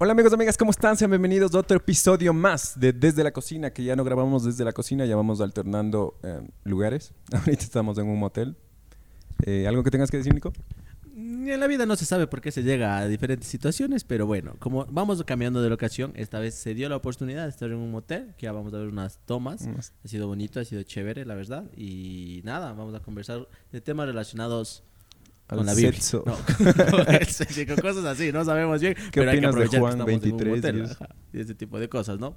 Hola 0.00 0.12
amigos 0.12 0.32
amigas, 0.32 0.56
¿cómo 0.56 0.70
están? 0.70 0.96
Sean 0.96 1.10
bienvenidos 1.10 1.52
a 1.54 1.58
otro 1.58 1.76
episodio 1.76 2.32
más 2.32 2.78
de 2.78 2.92
Desde 2.92 3.24
la 3.24 3.32
Cocina, 3.32 3.72
que 3.72 3.82
ya 3.82 3.96
no 3.96 4.04
grabamos 4.04 4.44
desde 4.44 4.64
la 4.64 4.72
cocina, 4.72 5.04
ya 5.06 5.16
vamos 5.16 5.40
alternando 5.40 6.14
eh, 6.22 6.40
lugares. 6.64 7.12
Ahorita 7.32 7.64
estamos 7.64 7.98
en 7.98 8.06
un 8.06 8.18
motel. 8.18 8.56
Eh, 9.44 9.66
¿Algo 9.66 9.82
que 9.82 9.90
tengas 9.90 10.10
que 10.10 10.18
decir, 10.18 10.32
Nico? 10.34 10.52
En 11.16 11.58
la 11.58 11.66
vida 11.66 11.84
no 11.84 11.96
se 11.96 12.04
sabe 12.04 12.28
por 12.28 12.40
qué 12.40 12.52
se 12.52 12.62
llega 12.62 12.98
a 12.98 13.08
diferentes 13.08 13.48
situaciones, 13.48 14.04
pero 14.04 14.24
bueno, 14.26 14.54
como 14.60 14.86
vamos 14.86 15.22
cambiando 15.24 15.62
de 15.62 15.68
locación, 15.70 16.12
esta 16.14 16.38
vez 16.38 16.54
se 16.54 16.74
dio 16.74 16.88
la 16.88 16.96
oportunidad 16.96 17.44
de 17.44 17.48
estar 17.48 17.68
en 17.68 17.76
un 17.78 17.90
motel, 17.90 18.34
que 18.38 18.44
ya 18.46 18.52
vamos 18.52 18.72
a 18.74 18.78
ver 18.78 18.86
unas 18.88 19.18
tomas. 19.26 19.62
Unas- 19.62 19.94
Ha 20.04 20.08
sido 20.08 20.28
bonito, 20.28 20.60
ha 20.60 20.64
sido 20.64 20.82
chévere, 20.84 21.24
la 21.24 21.34
verdad. 21.34 21.64
Y 21.76 22.40
nada, 22.44 22.72
vamos 22.72 22.94
a 22.94 23.00
conversar 23.00 23.48
de 23.72 23.80
temas 23.80 24.06
relacionados 24.06 24.84
con 25.56 25.66
la 25.66 25.74
Biblia. 25.74 25.92
sexo. 25.92 26.24
No, 26.26 26.36
con 26.90 27.14
el 27.14 27.26
sexo 27.26 27.60
con 27.66 27.76
cosas 27.76 28.04
así, 28.04 28.32
no 28.32 28.44
sabemos 28.44 28.80
bien. 28.80 28.94
¿Qué 28.94 29.20
pero 29.20 29.30
hay 29.30 29.40
que 29.40 29.46
opinas 29.46 29.64
de 29.64 29.70
que 29.70 29.78
Juan 29.80 29.92
estamos 29.92 30.12
en 30.12 30.32
un 30.32 30.38
23 30.38 30.56
motel, 30.56 30.78
y 30.78 30.80
eso? 30.82 30.92
ajá, 30.92 31.14
y 31.32 31.40
ese 31.40 31.54
tipo 31.54 31.78
de 31.78 31.88
cosas, 31.88 32.18
¿no? 32.18 32.34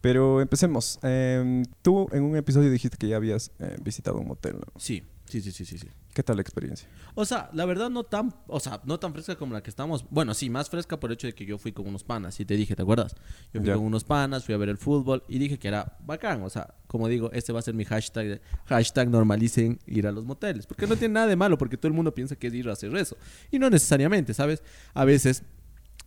Pero 0.00 0.40
empecemos. 0.40 0.98
Eh, 1.02 1.62
tú 1.82 2.08
en 2.12 2.22
un 2.22 2.36
episodio 2.36 2.70
dijiste 2.70 2.96
que 2.96 3.08
ya 3.08 3.16
habías 3.16 3.50
eh, 3.58 3.76
visitado 3.82 4.18
un 4.18 4.28
motel, 4.28 4.54
¿no? 4.54 4.80
Sí, 4.80 5.02
sí, 5.28 5.40
sí, 5.40 5.52
sí, 5.52 5.64
sí. 5.64 5.78
sí. 5.78 5.88
¿Qué 6.14 6.22
tal 6.22 6.36
la 6.36 6.42
experiencia? 6.42 6.88
O 7.14 7.24
sea, 7.24 7.48
la 7.52 7.64
verdad 7.64 7.90
no 7.90 8.04
tan, 8.04 8.34
o 8.46 8.58
sea, 8.60 8.80
no 8.84 8.98
tan 8.98 9.12
fresca 9.12 9.36
como 9.36 9.52
la 9.54 9.62
que 9.62 9.70
estamos. 9.70 10.04
Bueno, 10.10 10.34
sí, 10.34 10.50
más 10.50 10.68
fresca 10.68 10.98
por 10.98 11.10
el 11.10 11.14
hecho 11.14 11.26
de 11.28 11.34
que 11.34 11.44
yo 11.46 11.58
fui 11.58 11.72
con 11.72 11.86
unos 11.86 12.02
panas, 12.04 12.38
y 12.40 12.44
te 12.44 12.54
dije, 12.56 12.74
¿te 12.74 12.82
acuerdas? 12.82 13.14
Yo 13.52 13.60
fui 13.60 13.70
con 13.72 13.84
unos 13.84 14.04
panas, 14.04 14.44
fui 14.44 14.54
a 14.54 14.58
ver 14.58 14.68
el 14.68 14.78
fútbol 14.78 15.22
y 15.28 15.38
dije 15.38 15.58
que 15.58 15.68
era 15.68 15.96
bacán. 16.04 16.42
O 16.42 16.50
sea, 16.50 16.74
como 16.86 17.06
digo, 17.08 17.30
este 17.32 17.52
va 17.52 17.60
a 17.60 17.62
ser 17.62 17.74
mi 17.74 17.84
hashtag, 17.84 18.26
de- 18.26 18.40
hashtag 18.66 19.08
normalicen 19.10 19.78
ir 19.86 20.06
a 20.06 20.12
los 20.12 20.24
moteles. 20.24 20.66
Porque 20.66 20.86
no 20.86 20.96
tiene 20.96 21.14
nada 21.14 21.26
de 21.26 21.36
malo, 21.36 21.56
porque 21.58 21.76
todo 21.76 21.88
el 21.88 21.94
mundo 21.94 22.12
piensa 22.14 22.34
que 22.36 22.48
es 22.48 22.54
ir 22.54 22.68
a 22.68 22.72
hacer 22.72 22.94
eso. 22.96 23.16
Y 23.50 23.58
no 23.58 23.70
necesariamente, 23.70 24.34
¿sabes? 24.34 24.62
A 24.94 25.04
veces 25.04 25.42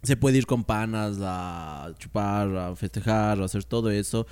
se 0.04 0.18
puede 0.18 0.38
ir 0.40 0.46
con 0.48 0.64
panas 0.64 1.18
a 1.22 1.94
chupar, 2.00 2.56
a 2.58 2.76
festejar, 2.76 3.40
a 3.40 3.46
hacer 3.46 3.64
todo 3.64 3.92
eso, 3.92 4.26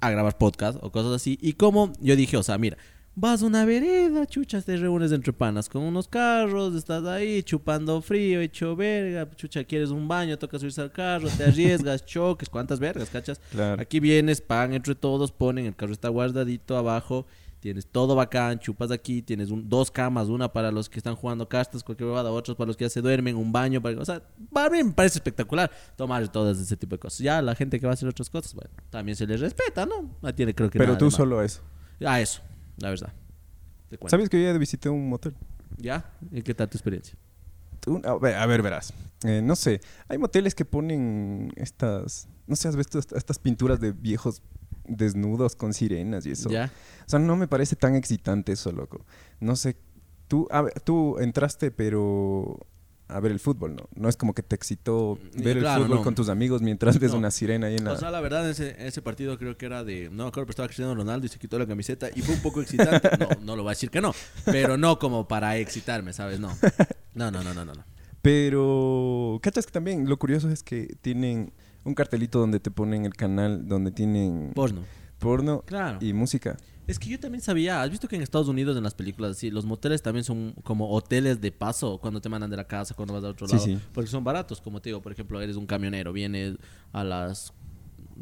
a 0.00 0.10
grabar 0.10 0.36
podcast 0.36 0.76
o 0.82 0.90
cosas 0.90 1.12
así. 1.12 1.38
Y 1.40 1.52
como 1.54 1.92
yo 2.00 2.16
dije, 2.16 2.36
o 2.36 2.42
sea, 2.42 2.58
mira, 2.58 2.76
vas 3.16 3.42
a 3.42 3.46
una 3.46 3.64
vereda, 3.64 4.26
chuchas, 4.26 4.64
te 4.64 4.76
reúnes 4.76 5.12
entre 5.12 5.32
panas 5.32 5.68
con 5.68 5.82
unos 5.82 6.08
carros, 6.08 6.74
estás 6.74 7.04
ahí 7.04 7.42
chupando 7.42 8.00
frío, 8.02 8.40
hecho 8.40 8.74
verga, 8.74 9.28
chucha, 9.36 9.62
quieres 9.64 9.90
un 9.90 10.08
baño, 10.08 10.36
toca 10.38 10.58
subirse 10.58 10.80
al 10.80 10.90
carro, 10.92 11.28
te 11.28 11.44
arriesgas, 11.44 12.04
choques, 12.06 12.48
¿cuántas 12.48 12.80
vergas, 12.80 13.08
cachas? 13.10 13.40
Claro. 13.50 13.80
Aquí 13.80 14.00
vienes, 14.00 14.40
pagan 14.40 14.74
entre 14.74 14.94
todos, 14.94 15.30
ponen, 15.32 15.66
el 15.66 15.76
carro 15.76 15.92
está 15.92 16.08
guardadito 16.08 16.76
abajo, 16.76 17.24
tienes 17.60 17.86
todo 17.86 18.14
bacán, 18.14 18.58
chupas 18.58 18.90
aquí, 18.90 19.22
tienes 19.22 19.50
un- 19.50 19.68
dos 19.70 19.90
camas, 19.90 20.28
una 20.28 20.52
para 20.52 20.70
los 20.72 20.88
que 20.90 20.98
están 20.98 21.14
jugando 21.14 21.48
cartas, 21.48 21.82
cualquier 21.84 22.08
bobada, 22.10 22.30
otros 22.30 22.56
para 22.56 22.66
los 22.66 22.76
que 22.76 22.84
ya 22.84 22.90
se 22.90 23.00
duermen, 23.00 23.36
un 23.36 23.52
baño, 23.52 23.80
para, 23.80 23.98
o 24.00 24.04
sea, 24.04 24.22
para 24.52 24.68
mí 24.70 24.82
me 24.82 24.92
parece 24.92 25.18
espectacular 25.18 25.70
tomar 25.96 26.26
todas 26.28 26.58
ese 26.58 26.76
tipo 26.76 26.96
de 26.96 27.00
cosas. 27.00 27.20
Ya 27.20 27.40
la 27.40 27.54
gente 27.54 27.78
que 27.80 27.86
va 27.86 27.92
a 27.92 27.94
hacer 27.94 28.08
otras 28.08 28.28
cosas, 28.28 28.52
bueno, 28.54 28.70
también 28.90 29.14
se 29.16 29.26
les 29.26 29.40
respeta, 29.40 29.86
¿no? 29.86 30.10
No 30.20 30.34
tiene 30.34 30.52
creo 30.54 30.68
que 30.68 30.78
Pero 30.78 30.88
nada 30.92 30.98
tú 30.98 31.10
solo 31.10 31.40
eso. 31.42 31.62
Ah, 32.04 32.20
eso, 32.20 32.42
la 32.78 32.90
verdad. 32.90 33.12
Te 33.90 33.98
cuento. 33.98 34.10
¿Sabes 34.10 34.28
que 34.28 34.42
yo 34.42 34.50
ya 34.52 34.58
visité 34.58 34.88
un 34.88 35.08
motel? 35.08 35.34
¿Ya? 35.78 36.04
¿Y 36.30 36.42
qué 36.42 36.54
tal 36.54 36.68
tu 36.68 36.76
experiencia? 36.78 37.16
A, 38.04 38.14
ver, 38.16 38.34
a 38.36 38.46
ver, 38.46 38.62
verás. 38.62 38.92
Eh, 39.24 39.42
no 39.42 39.56
sé, 39.56 39.80
hay 40.08 40.16
moteles 40.18 40.54
que 40.54 40.64
ponen 40.64 41.52
estas, 41.56 42.28
no 42.46 42.56
sé, 42.56 42.68
has 42.68 42.76
visto 42.76 42.98
est- 42.98 43.12
estas 43.12 43.38
pinturas 43.38 43.78
de 43.80 43.92
viejos 43.92 44.42
desnudos 44.86 45.54
con 45.56 45.74
sirenas 45.74 46.24
y 46.26 46.30
eso. 46.32 46.48
¿Ya? 46.50 46.70
O 47.06 47.08
sea, 47.10 47.18
no 47.18 47.36
me 47.36 47.46
parece 47.48 47.76
tan 47.76 47.94
excitante 47.94 48.52
eso, 48.52 48.72
loco. 48.72 49.04
No 49.40 49.56
sé, 49.56 49.76
tú, 50.28 50.46
a 50.50 50.62
ver, 50.62 50.80
tú 50.80 51.18
entraste, 51.18 51.70
pero 51.70 52.58
a 53.14 53.20
ver 53.20 53.30
el 53.32 53.38
fútbol, 53.40 53.76
¿no? 53.76 53.88
No 53.94 54.08
es 54.08 54.16
como 54.16 54.34
que 54.34 54.42
te 54.42 54.56
excitó 54.56 55.18
ver 55.36 55.58
claro, 55.60 55.82
el 55.82 55.86
fútbol 55.86 55.98
no. 55.98 56.04
con 56.04 56.14
tus 56.14 56.28
amigos 56.28 56.62
mientras 56.62 56.98
ves 56.98 57.12
No. 57.12 57.18
una 57.18 57.30
sirena 57.30 57.68
ahí 57.68 57.76
en 57.76 57.84
la... 57.84 57.92
O 57.92 57.96
sea, 57.96 58.10
la 58.10 58.20
verdad, 58.20 58.48
ese, 58.50 58.74
ese 58.86 59.02
partido 59.02 59.38
creo 59.38 59.56
que 59.56 59.66
era 59.66 59.84
de. 59.84 60.10
No 60.10 60.26
acuerdo, 60.26 60.46
pero 60.46 60.50
estaba 60.50 60.66
Cristiano 60.68 60.94
Ronaldo 60.94 61.26
y 61.26 61.28
se 61.28 61.38
quitó 61.38 61.58
la 61.58 61.66
camiseta 61.66 62.08
y 62.14 62.22
fue 62.22 62.34
un 62.34 62.42
poco 62.42 62.60
excitante. 62.60 63.08
No, 63.18 63.28
no 63.40 63.56
lo 63.56 63.62
voy 63.62 63.70
a 63.70 63.74
decir 63.74 63.90
que 63.90 64.00
no. 64.00 64.12
Pero 64.44 64.76
no 64.76 64.98
como 64.98 65.28
para 65.28 65.56
excitarme, 65.58 66.12
¿sabes? 66.12 66.40
No. 66.40 66.48
No, 67.14 67.30
no, 67.30 67.44
no, 67.44 67.54
no, 67.54 67.64
no. 67.64 67.72
no. 67.74 67.84
Pero, 68.20 69.38
¿cachas 69.42 69.64
que 69.66 69.70
también 69.72 70.08
lo 70.08 70.16
curioso 70.18 70.50
es 70.50 70.62
que 70.62 70.96
tienen 71.02 71.52
un 71.84 71.94
cartelito 71.94 72.40
donde 72.40 72.58
te 72.58 72.70
ponen 72.70 73.04
el 73.04 73.14
canal, 73.14 73.68
donde 73.68 73.90
tienen 73.92 74.50
Porno. 74.54 74.80
porno 75.20 75.62
Claro. 75.66 75.98
y 76.00 76.12
música? 76.14 76.56
Es 76.86 76.98
que 76.98 77.08
yo 77.08 77.18
también 77.18 77.40
sabía, 77.40 77.80
has 77.82 77.90
visto 77.90 78.06
que 78.08 78.16
en 78.16 78.22
Estados 78.22 78.48
Unidos 78.48 78.76
en 78.76 78.82
las 78.82 78.94
películas 78.94 79.32
así, 79.32 79.50
los 79.50 79.64
moteles 79.64 80.02
también 80.02 80.22
son 80.24 80.52
como 80.64 80.90
hoteles 80.90 81.40
de 81.40 81.50
paso 81.50 81.98
cuando 81.98 82.20
te 82.20 82.28
mandan 82.28 82.50
de 82.50 82.56
la 82.58 82.64
casa, 82.66 82.94
cuando 82.94 83.14
vas 83.14 83.24
a 83.24 83.28
otro 83.28 83.46
Sí, 83.48 83.54
lado. 83.54 83.64
sí. 83.66 83.78
Porque 83.92 84.10
son 84.10 84.22
baratos, 84.22 84.60
como 84.60 84.80
te 84.80 84.90
digo, 84.90 85.00
por 85.00 85.10
ejemplo, 85.12 85.40
eres 85.40 85.56
un 85.56 85.66
camionero, 85.66 86.12
vienes 86.12 86.56
a 86.92 87.02
las, 87.04 87.54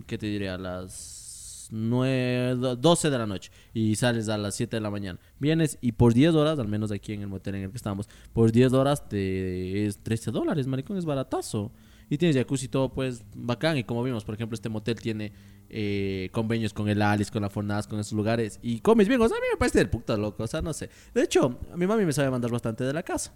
¿qué 0.07 0.17
te 0.17 0.27
diré? 0.27 0.49
A 0.49 0.59
las 0.59 1.69
9, 1.73 2.77
12 2.77 3.11
de 3.11 3.19
la 3.19 3.27
noche 3.27 3.51
y 3.75 3.97
sales 3.97 4.29
a 4.29 4.39
las 4.39 4.55
7 4.55 4.77
de 4.77 4.81
la 4.81 4.91
mañana. 4.91 5.19
Vienes 5.41 5.79
y 5.81 5.93
por 5.93 6.15
10 6.15 6.35
horas, 6.35 6.59
al 6.59 6.69
menos 6.69 6.93
aquí 6.93 7.15
en 7.15 7.23
el 7.23 7.29
motel 7.29 7.57
en 7.57 7.63
el 7.65 7.71
que 7.71 7.77
estamos, 7.77 8.09
por 8.33 8.53
10 8.53 8.75
horas 8.75 9.09
te 9.09 9.87
es 9.87 9.99
13 9.99 10.31
dólares, 10.31 10.67
maricón, 10.69 10.97
es 10.99 11.05
baratazo. 11.05 11.73
Y 12.13 12.19
tienes 12.19 12.37
jacuzzi 12.37 12.67
y 12.67 12.69
todo, 12.69 12.93
pues, 12.93 13.23
bacán. 13.35 13.79
Y 13.79 13.85
como 13.85 14.03
vimos, 14.03 14.23
por 14.23 14.35
ejemplo, 14.35 14.55
este 14.55 14.69
motel 14.69 15.01
tiene 15.01 15.33
eh, 15.71 16.29
convenios 16.31 16.75
con 16.75 16.87
el 16.91 17.01
Alice, 17.01 17.31
con 17.33 17.41
la 17.41 17.49
Fornaz, 17.49 17.87
con 17.87 17.99
esos 17.99 18.13
lugares. 18.13 18.59
Y 18.63 18.81
comes 18.81 19.09
bien. 19.09 19.19
O 19.23 19.27
sea, 19.29 19.39
a 19.39 19.41
mí 19.41 19.47
me 19.51 19.57
parece 19.57 19.79
del 19.79 19.89
puta 19.89 20.15
loco. 20.19 20.43
O 20.43 20.47
sea, 20.47 20.61
no 20.61 20.75
sé. 20.75 20.91
De 21.15 21.23
hecho, 21.23 21.59
a 21.73 21.77
mi 21.79 21.87
mami 21.87 22.05
me 22.05 22.13
sabe 22.13 22.31
mandar 22.31 22.51
bastante 22.51 22.85
de 22.85 22.93
la 22.93 23.03
casa. 23.03 23.33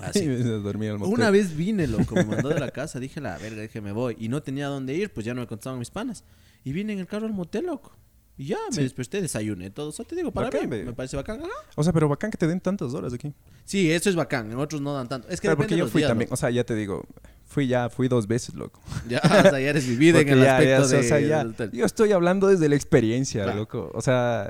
Así. 0.00 0.28
Una 1.00 1.30
vez 1.30 1.56
vine, 1.56 1.86
loco, 1.86 2.14
me 2.14 2.24
mandó 2.26 2.50
de 2.50 2.60
la 2.60 2.70
casa, 2.70 3.00
dije 3.00 3.22
la 3.22 3.38
verga, 3.38 3.62
dije 3.62 3.80
me 3.80 3.92
voy. 3.92 4.16
Y 4.20 4.28
no 4.28 4.42
tenía 4.42 4.66
dónde 4.66 4.92
ir, 4.94 5.10
pues 5.10 5.24
ya 5.24 5.32
no 5.32 5.40
me 5.40 5.46
contestaban 5.46 5.78
mis 5.78 5.90
panas. 5.90 6.24
Y 6.62 6.72
vine 6.72 6.92
en 6.92 6.98
el 6.98 7.06
carro 7.06 7.24
al 7.26 7.32
motel, 7.32 7.64
loco. 7.64 7.96
Y 8.36 8.46
ya, 8.48 8.58
Sí. 8.70 8.78
me 8.78 8.82
desperté, 8.82 9.22
desayuné, 9.22 9.70
todo. 9.70 9.88
O 9.88 9.92
sea, 9.92 10.04
te 10.04 10.14
digo, 10.14 10.30
para 10.30 10.48
Bacán, 10.48 10.68
mí 10.68 10.82
me 10.84 10.92
parece 10.92 11.16
bacán. 11.16 11.40
Ajá. 11.40 11.48
O 11.76 11.82
sea, 11.84 11.92
pero 11.94 12.06
bacán 12.08 12.30
que 12.30 12.36
te 12.36 12.46
den 12.48 12.60
tantas 12.60 12.92
horas 12.92 13.14
aquí. 13.14 13.32
Sí, 13.64 13.90
eso 13.90 14.10
es 14.10 14.16
bacán. 14.16 14.50
En 14.50 14.58
otros 14.58 14.82
no 14.82 14.92
dan 14.92 15.08
tanto. 15.08 15.28
Es 15.28 15.40
que 15.40 15.48
depende 15.48 15.62
porque 15.64 15.74
de 15.76 15.78
yo 15.78 15.84
los 15.84 15.92
fui 15.92 16.00
días, 16.00 16.10
también, 16.10 16.26
loco. 16.26 16.34
o 16.34 16.36
sea, 16.36 16.50
ya 16.50 16.64
te 16.64 16.74
digo, 16.74 17.06
fui 17.54 17.66
ya, 17.68 17.88
fui 17.88 18.08
dos 18.08 18.26
veces, 18.26 18.54
loco. 18.54 18.80
Ya, 19.08 19.20
o 19.24 19.28
sea, 19.28 19.52
ya 19.52 19.58
eres 19.70 19.86
vivida 19.86 20.20
en 20.20 20.28
el 20.28 20.42
ya- 20.42 20.56
aspecto 20.56 20.82
ya, 20.82 20.88
de... 20.88 20.98
o 20.98 21.02
sea, 21.02 21.20
ya- 21.20 21.70
yo 21.72 21.84
estoy 21.86 22.12
hablando 22.12 22.48
desde 22.48 22.68
la 22.68 22.74
experiencia, 22.74 23.44
Claro. 23.44 23.60
loco. 23.60 23.90
O 23.94 24.00
sea, 24.02 24.48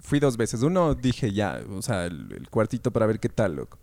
fui 0.00 0.20
dos 0.20 0.36
veces. 0.36 0.62
Uno 0.62 0.94
dije 0.94 1.32
ya, 1.32 1.60
o 1.70 1.82
sea, 1.82 2.06
el, 2.06 2.28
el 2.32 2.48
cuartito 2.48 2.92
para 2.92 3.06
ver 3.06 3.18
qué 3.20 3.28
tal, 3.28 3.56
loco. 3.56 3.78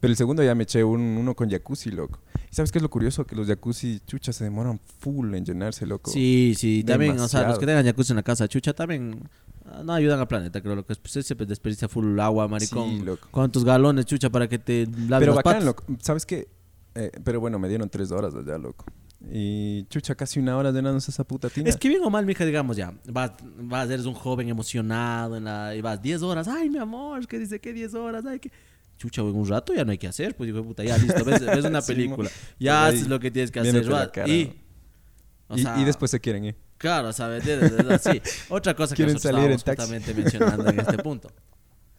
Pero 0.00 0.10
el 0.10 0.16
segundo 0.16 0.42
ya 0.42 0.54
me 0.54 0.64
eché 0.64 0.82
un- 0.84 1.16
uno 1.18 1.34
con 1.34 1.48
jacuzzi, 1.50 1.90
loco. 1.90 2.18
¿Y 2.50 2.54
sabes 2.54 2.70
qué 2.72 2.78
es 2.78 2.82
lo 2.82 2.90
curioso? 2.90 3.24
Que 3.26 3.34
los 3.36 3.46
jacuzzi, 3.46 4.00
chucha, 4.06 4.32
se 4.32 4.44
demoran 4.44 4.78
full 5.00 5.34
en 5.34 5.44
llenarse, 5.44 5.86
loco. 5.86 6.10
Sí, 6.10 6.54
sí, 6.58 6.84
también, 6.84 7.18
o 7.18 7.28
sea, 7.28 7.48
los 7.48 7.58
que 7.58 7.66
tengan 7.66 7.84
jacuzzi 7.84 8.12
en 8.12 8.16
la 8.16 8.22
casa 8.22 8.46
chucha 8.48 8.72
también 8.74 9.28
ah, 9.64 9.82
no 9.84 9.92
ayudan 9.94 10.20
al 10.20 10.28
planeta, 10.28 10.60
creo 10.60 10.74
lo 10.76 10.84
que 10.84 10.92
es, 10.92 10.98
pues, 10.98 11.24
se 11.26 11.34
desperdicia 11.34 11.88
full 11.88 12.18
agua, 12.20 12.46
maricón. 12.48 12.90
Sí, 12.90 13.00
loco. 13.04 13.28
¿Cuántos 13.30 13.64
galones 13.64 14.04
chucha 14.06 14.28
para 14.30 14.46
que 14.48 14.58
te 14.58 14.86
laves 14.86 15.20
Pero 15.20 15.34
las 15.34 15.36
bacán, 15.36 15.52
patas? 15.54 15.64
loco. 15.64 15.84
¿Sabes 16.02 16.26
qué? 16.26 16.48
Eh, 16.94 17.10
pero 17.24 17.40
bueno, 17.40 17.58
me 17.58 17.68
dieron 17.68 17.88
tres 17.88 18.10
horas 18.12 18.34
allá, 18.34 18.56
loco. 18.58 18.84
Y 19.30 19.84
chucha, 19.88 20.14
casi 20.14 20.38
una 20.38 20.56
hora 20.56 20.70
llenándose 20.70 21.10
esa 21.10 21.24
puta 21.24 21.48
tina. 21.48 21.68
Es 21.70 21.76
que 21.76 21.88
bien 21.88 22.02
o 22.04 22.10
mal, 22.10 22.26
mija, 22.26 22.44
digamos 22.44 22.76
ya, 22.76 22.92
vas, 23.06 23.32
vas, 23.56 23.88
eres 23.88 24.04
un 24.06 24.14
joven 24.14 24.48
emocionado 24.48 25.36
en 25.36 25.44
la, 25.44 25.74
y 25.74 25.80
vas 25.80 26.00
10 26.00 26.22
horas, 26.22 26.46
ay, 26.46 26.68
mi 26.68 26.78
amor, 26.78 27.26
¿qué 27.26 27.38
dice 27.38 27.58
que 27.60 27.72
10 27.72 27.94
horas? 27.94 28.26
Ay, 28.26 28.38
que... 28.38 28.50
Chucha, 28.98 29.22
en 29.22 29.28
un 29.34 29.48
rato 29.48 29.74
ya 29.74 29.84
no 29.84 29.90
hay 29.92 29.98
que 29.98 30.06
hacer, 30.06 30.36
pues 30.36 30.46
digo, 30.46 30.62
puta, 30.62 30.84
ya 30.84 30.96
listo, 30.98 31.24
ves, 31.24 31.40
ves 31.46 31.64
una 31.64 31.80
película, 31.82 32.30
ya 32.60 32.86
haces 32.86 33.08
lo 33.08 33.18
que 33.18 33.30
tienes 33.30 33.50
que 33.50 33.60
hacer, 33.60 33.88
vas, 33.88 34.08
cara, 34.08 34.28
y... 34.28 34.60
o 35.48 35.56
sea, 35.58 35.80
y 35.80 35.84
después 35.84 36.10
se 36.10 36.20
quieren 36.20 36.44
ir. 36.44 36.56
Claro, 36.76 37.12
¿sabes? 37.12 37.44
De- 37.44 37.56
de- 37.56 37.70
de- 37.82 37.98
sí. 37.98 38.20
Otra 38.50 38.74
cosa 38.74 38.94
que 38.94 39.04
nosotros 39.04 39.22
salir 39.22 39.50
estábamos 39.52 39.62
justamente 39.86 40.12
mencionando 40.14 40.68
en 40.68 40.80
este 40.80 40.98
punto. 40.98 41.30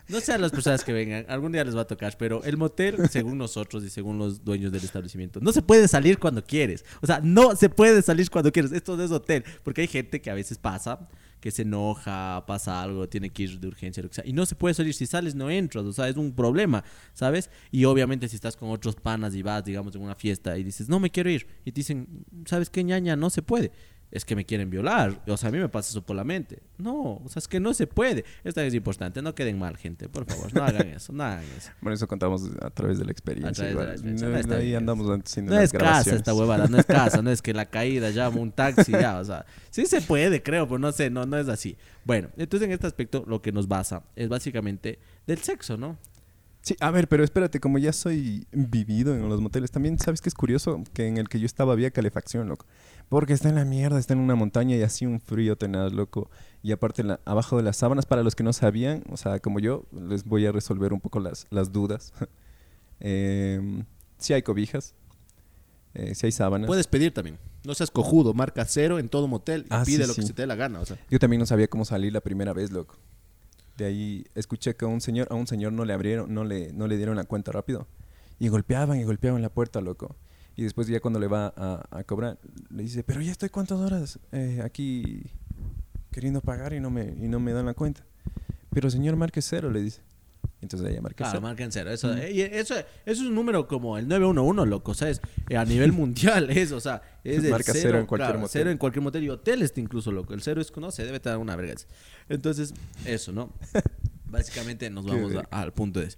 No 0.07 0.19
sean 0.19 0.41
las 0.41 0.51
personas 0.51 0.83
que 0.83 0.93
vengan, 0.93 1.25
algún 1.27 1.51
día 1.51 1.63
les 1.63 1.75
va 1.75 1.81
a 1.81 1.87
tocar, 1.87 2.15
pero 2.17 2.43
el 2.43 2.57
motel, 2.57 3.09
según 3.09 3.37
nosotros 3.37 3.83
y 3.83 3.89
según 3.89 4.19
los 4.19 4.43
dueños 4.43 4.71
del 4.71 4.83
establecimiento, 4.83 5.39
no 5.41 5.51
se 5.51 5.61
puede 5.61 5.87
salir 5.87 6.19
cuando 6.19 6.43
quieres. 6.43 6.85
O 7.01 7.07
sea, 7.07 7.21
no 7.23 7.55
se 7.55 7.69
puede 7.69 8.01
salir 8.01 8.29
cuando 8.29 8.51
quieres. 8.51 8.71
Esto 8.71 8.95
no 8.95 9.03
es 9.03 9.11
hotel, 9.11 9.43
porque 9.63 9.81
hay 9.81 9.87
gente 9.87 10.21
que 10.21 10.29
a 10.29 10.35
veces 10.35 10.57
pasa, 10.57 11.07
que 11.39 11.51
se 11.51 11.63
enoja, 11.63 12.43
pasa 12.45 12.81
algo, 12.81 13.09
tiene 13.09 13.29
que 13.31 13.43
ir 13.43 13.59
de 13.59 13.67
urgencia, 13.67 14.03
lo 14.03 14.09
que 14.09 14.15
sea, 14.15 14.25
y 14.27 14.33
no 14.33 14.45
se 14.45 14.55
puede 14.55 14.73
salir. 14.75 14.93
Si 14.93 15.07
sales, 15.07 15.35
no 15.35 15.49
entras, 15.49 15.85
o 15.85 15.93
sea, 15.93 16.07
es 16.07 16.17
un 16.17 16.33
problema, 16.33 16.83
¿sabes? 17.13 17.49
Y 17.71 17.85
obviamente, 17.85 18.27
si 18.27 18.35
estás 18.35 18.55
con 18.55 18.69
otros 18.69 18.95
panas 18.95 19.33
y 19.35 19.41
vas, 19.41 19.63
digamos, 19.63 19.95
en 19.95 20.01
una 20.01 20.15
fiesta 20.15 20.57
y 20.57 20.63
dices, 20.63 20.87
no 20.87 20.99
me 20.99 21.09
quiero 21.09 21.29
ir, 21.29 21.47
y 21.65 21.71
te 21.71 21.79
dicen, 21.79 22.25
¿sabes 22.45 22.69
qué, 22.69 22.83
ñaña? 22.83 23.15
No 23.15 23.29
se 23.29 23.41
puede 23.41 23.71
es 24.11 24.25
que 24.25 24.35
me 24.35 24.45
quieren 24.45 24.69
violar. 24.69 25.21
O 25.27 25.37
sea, 25.37 25.49
a 25.49 25.51
mí 25.51 25.57
me 25.57 25.69
pasa 25.69 25.89
eso 25.89 26.01
por 26.01 26.15
la 26.15 26.23
mente. 26.23 26.61
No, 26.77 27.21
o 27.23 27.29
sea, 27.29 27.39
es 27.39 27.47
que 27.47 27.59
no 27.59 27.73
se 27.73 27.87
puede. 27.87 28.25
Esto 28.43 28.61
es 28.61 28.73
importante. 28.73 29.21
No 29.21 29.35
queden 29.35 29.59
mal, 29.59 29.77
gente. 29.77 30.09
Por 30.09 30.25
favor, 30.25 30.53
no 30.53 30.63
hagan 30.63 30.87
eso. 30.87 31.13
No 31.13 31.23
hagan 31.23 31.43
eso. 31.57 31.71
Bueno, 31.81 31.95
eso 31.95 32.07
contamos 32.07 32.49
a 32.61 32.69
través 32.69 32.97
de 32.97 33.05
la 33.05 33.11
experiencia. 33.11 33.65
De 33.65 33.73
la. 33.73 34.41
No, 34.43 34.55
ahí 34.55 34.75
andamos 34.75 35.07
haciendo 35.07 35.53
No 35.53 35.59
las 35.59 35.73
es 35.73 35.79
casa 35.79 36.15
esta 36.15 36.33
huevada, 36.33 36.67
no 36.67 36.77
es 36.77 36.85
casa, 36.85 37.21
no 37.21 37.31
es 37.31 37.41
que 37.41 37.53
la 37.53 37.65
caída 37.69 38.09
llama 38.09 38.39
un 38.39 38.51
taxi, 38.51 38.91
ya, 38.91 39.19
o 39.19 39.25
sea, 39.25 39.45
sí 39.69 39.85
se 39.85 40.01
puede, 40.01 40.41
creo, 40.41 40.67
pero 40.67 40.79
no 40.79 40.91
sé, 40.91 41.09
no, 41.09 41.25
no 41.25 41.37
es 41.37 41.47
así. 41.47 41.77
Bueno, 42.03 42.29
entonces 42.37 42.67
en 42.67 42.73
este 42.73 42.87
aspecto 42.87 43.23
lo 43.27 43.41
que 43.41 43.51
nos 43.51 43.67
basa 43.67 44.03
es 44.15 44.29
básicamente 44.29 44.99
del 45.27 45.39
sexo, 45.39 45.77
¿no? 45.77 45.97
Sí, 46.65 46.75
a 46.79 46.89
ver, 46.89 47.07
pero 47.07 47.23
espérate, 47.23 47.59
como 47.59 47.77
ya 47.77 47.93
soy 47.93 48.47
vivido 48.51 49.13
en 49.13 49.29
los 49.29 49.39
moteles, 49.39 49.69
también 49.69 49.99
sabes 49.99 50.19
que 50.19 50.29
es 50.29 50.33
curioso 50.33 50.81
que 50.93 51.05
en 51.07 51.17
el 51.17 51.29
que 51.29 51.39
yo 51.39 51.45
estaba 51.45 51.73
había 51.73 51.91
calefacción, 51.91 52.49
loco. 52.49 52.65
Porque 53.07 53.33
está 53.33 53.49
en 53.49 53.55
la 53.55 53.65
mierda, 53.65 53.99
está 53.99 54.13
en 54.13 54.19
una 54.19 54.33
montaña 54.33 54.75
y 54.75 54.81
así 54.81 55.05
un 55.05 55.19
frío 55.19 55.55
tenaz, 55.59 55.93
loco. 55.93 56.31
Y 56.63 56.71
aparte, 56.71 57.03
la- 57.03 57.19
abajo 57.23 57.55
de 57.57 57.61
las 57.61 57.77
sábanas, 57.77 58.07
para 58.07 58.23
los 58.23 58.33
que 58.33 58.41
no 58.43 58.51
sabían, 58.51 59.03
o 59.11 59.15
sea, 59.17 59.39
como 59.39 59.59
yo, 59.59 59.85
les 59.91 60.23
voy 60.23 60.47
a 60.47 60.51
resolver 60.51 60.91
un 60.91 61.01
poco 61.01 61.19
las, 61.19 61.45
las 61.51 61.71
dudas. 61.71 62.13
eh, 62.99 63.83
sí 64.17 64.33
hay 64.33 64.41
cobijas, 64.41 64.95
eh, 65.93 66.15
sí 66.15 66.25
hay 66.25 66.31
sábanas. 66.31 66.67
Puedes 66.67 66.87
pedir 66.87 67.13
también. 67.13 67.37
No 67.63 67.75
seas 67.75 67.91
cojudo, 67.91 68.33
marca 68.33 68.65
cero 68.65 68.97
en 68.97 69.07
todo 69.09 69.27
motel 69.27 69.65
y 69.65 69.67
Ah, 69.69 69.83
pide 69.85 70.03
sí, 70.03 70.07
lo 70.07 70.15
que 70.15 70.21
se 70.23 70.33
te 70.33 70.41
dé 70.41 70.47
la 70.47 70.55
gana. 70.55 70.79
O 70.79 70.85
sea, 70.85 70.97
Yo 71.11 71.19
también 71.19 71.39
no 71.39 71.45
sabía 71.45 71.67
cómo 71.67 71.85
salir 71.85 72.11
la 72.11 72.21
primera 72.21 72.53
vez, 72.53 72.71
loco. 72.71 72.97
De 73.77 73.85
ahí 73.85 74.25
escuché 74.35 74.75
que 74.75 74.85
a 74.85 74.87
un 74.87 75.01
señor, 75.01 75.27
a 75.29 75.35
un 75.35 75.47
señor 75.47 75.73
no 75.73 75.85
le 75.85 75.93
abrieron, 75.93 76.33
no 76.33 76.43
le, 76.43 76.71
no 76.73 76.87
le 76.87 76.97
dieron 76.97 77.15
la 77.15 77.25
cuenta 77.25 77.51
rápido. 77.51 77.87
Y 78.39 78.47
golpeaban 78.47 78.99
y 78.99 79.03
golpeaban 79.03 79.41
la 79.41 79.49
puerta, 79.49 79.81
loco. 79.81 80.15
Y 80.55 80.63
después 80.63 80.87
ya 80.87 81.01
cuando 81.01 81.19
le 81.19 81.27
va 81.27 81.53
a, 81.55 82.03
cobrar, 82.05 82.37
le 82.69 82.83
dice, 82.83 83.03
pero 83.03 83.21
ya 83.21 83.31
estoy 83.31 83.49
cuántas 83.49 83.77
horas 83.79 84.19
eh, 84.31 84.61
aquí 84.63 85.23
queriendo 86.11 86.39
pagar 86.39 86.73
y 86.73 86.79
no 86.79 86.89
me, 86.89 87.03
y 87.03 87.27
no 87.27 87.41
me 87.41 87.51
dan 87.51 87.65
la 87.65 87.73
cuenta. 87.73 88.05
Pero 88.69 88.89
señor, 88.89 89.17
marque 89.17 89.41
cero, 89.41 89.69
le 89.69 89.81
dice. 89.81 90.01
Entonces 90.61 90.89
ella 90.89 91.01
marca 91.01 91.17
claro, 91.17 91.31
cero. 91.33 91.41
marca 91.41 91.63
en 91.63 91.71
cero. 91.71 91.91
Eso, 91.91 92.15
eh, 92.15 92.31
y 92.31 92.41
eso, 92.41 92.73
eso 92.75 92.85
es 93.05 93.19
un 93.19 93.35
número 93.35 93.67
como 93.67 93.97
el 93.97 94.07
911, 94.07 94.65
loco. 94.69 94.93
¿Sabes? 94.93 95.21
Eh, 95.49 95.57
a 95.57 95.65
nivel 95.65 95.91
mundial 95.93 96.49
es, 96.49 96.71
o 96.71 96.79
sea, 96.79 97.01
es 97.23 97.43
el 97.43 97.51
Marca 97.51 97.71
cero, 97.73 97.79
cero 97.83 97.99
en 97.99 98.05
cualquier 98.05 98.27
claro, 98.29 98.39
motel. 98.39 98.51
Cero 98.51 98.71
en 98.71 98.77
cualquier 98.77 99.03
motel 99.03 99.23
y 99.25 99.29
hoteles 99.29 99.73
incluso, 99.77 100.11
loco. 100.11 100.33
El 100.33 100.41
cero 100.41 100.61
es, 100.61 100.75
no 100.77 100.91
sé, 100.91 101.03
debe 101.05 101.17
estar 101.17 101.37
una 101.37 101.55
verga. 101.55 101.75
Entonces, 102.29 102.73
eso, 103.05 103.31
¿no? 103.31 103.51
Básicamente 104.25 104.89
nos 104.89 105.05
vamos 105.05 105.33
a- 105.35 105.61
al 105.61 105.71
punto 105.73 105.99
de 105.99 106.07
eso. 106.07 106.17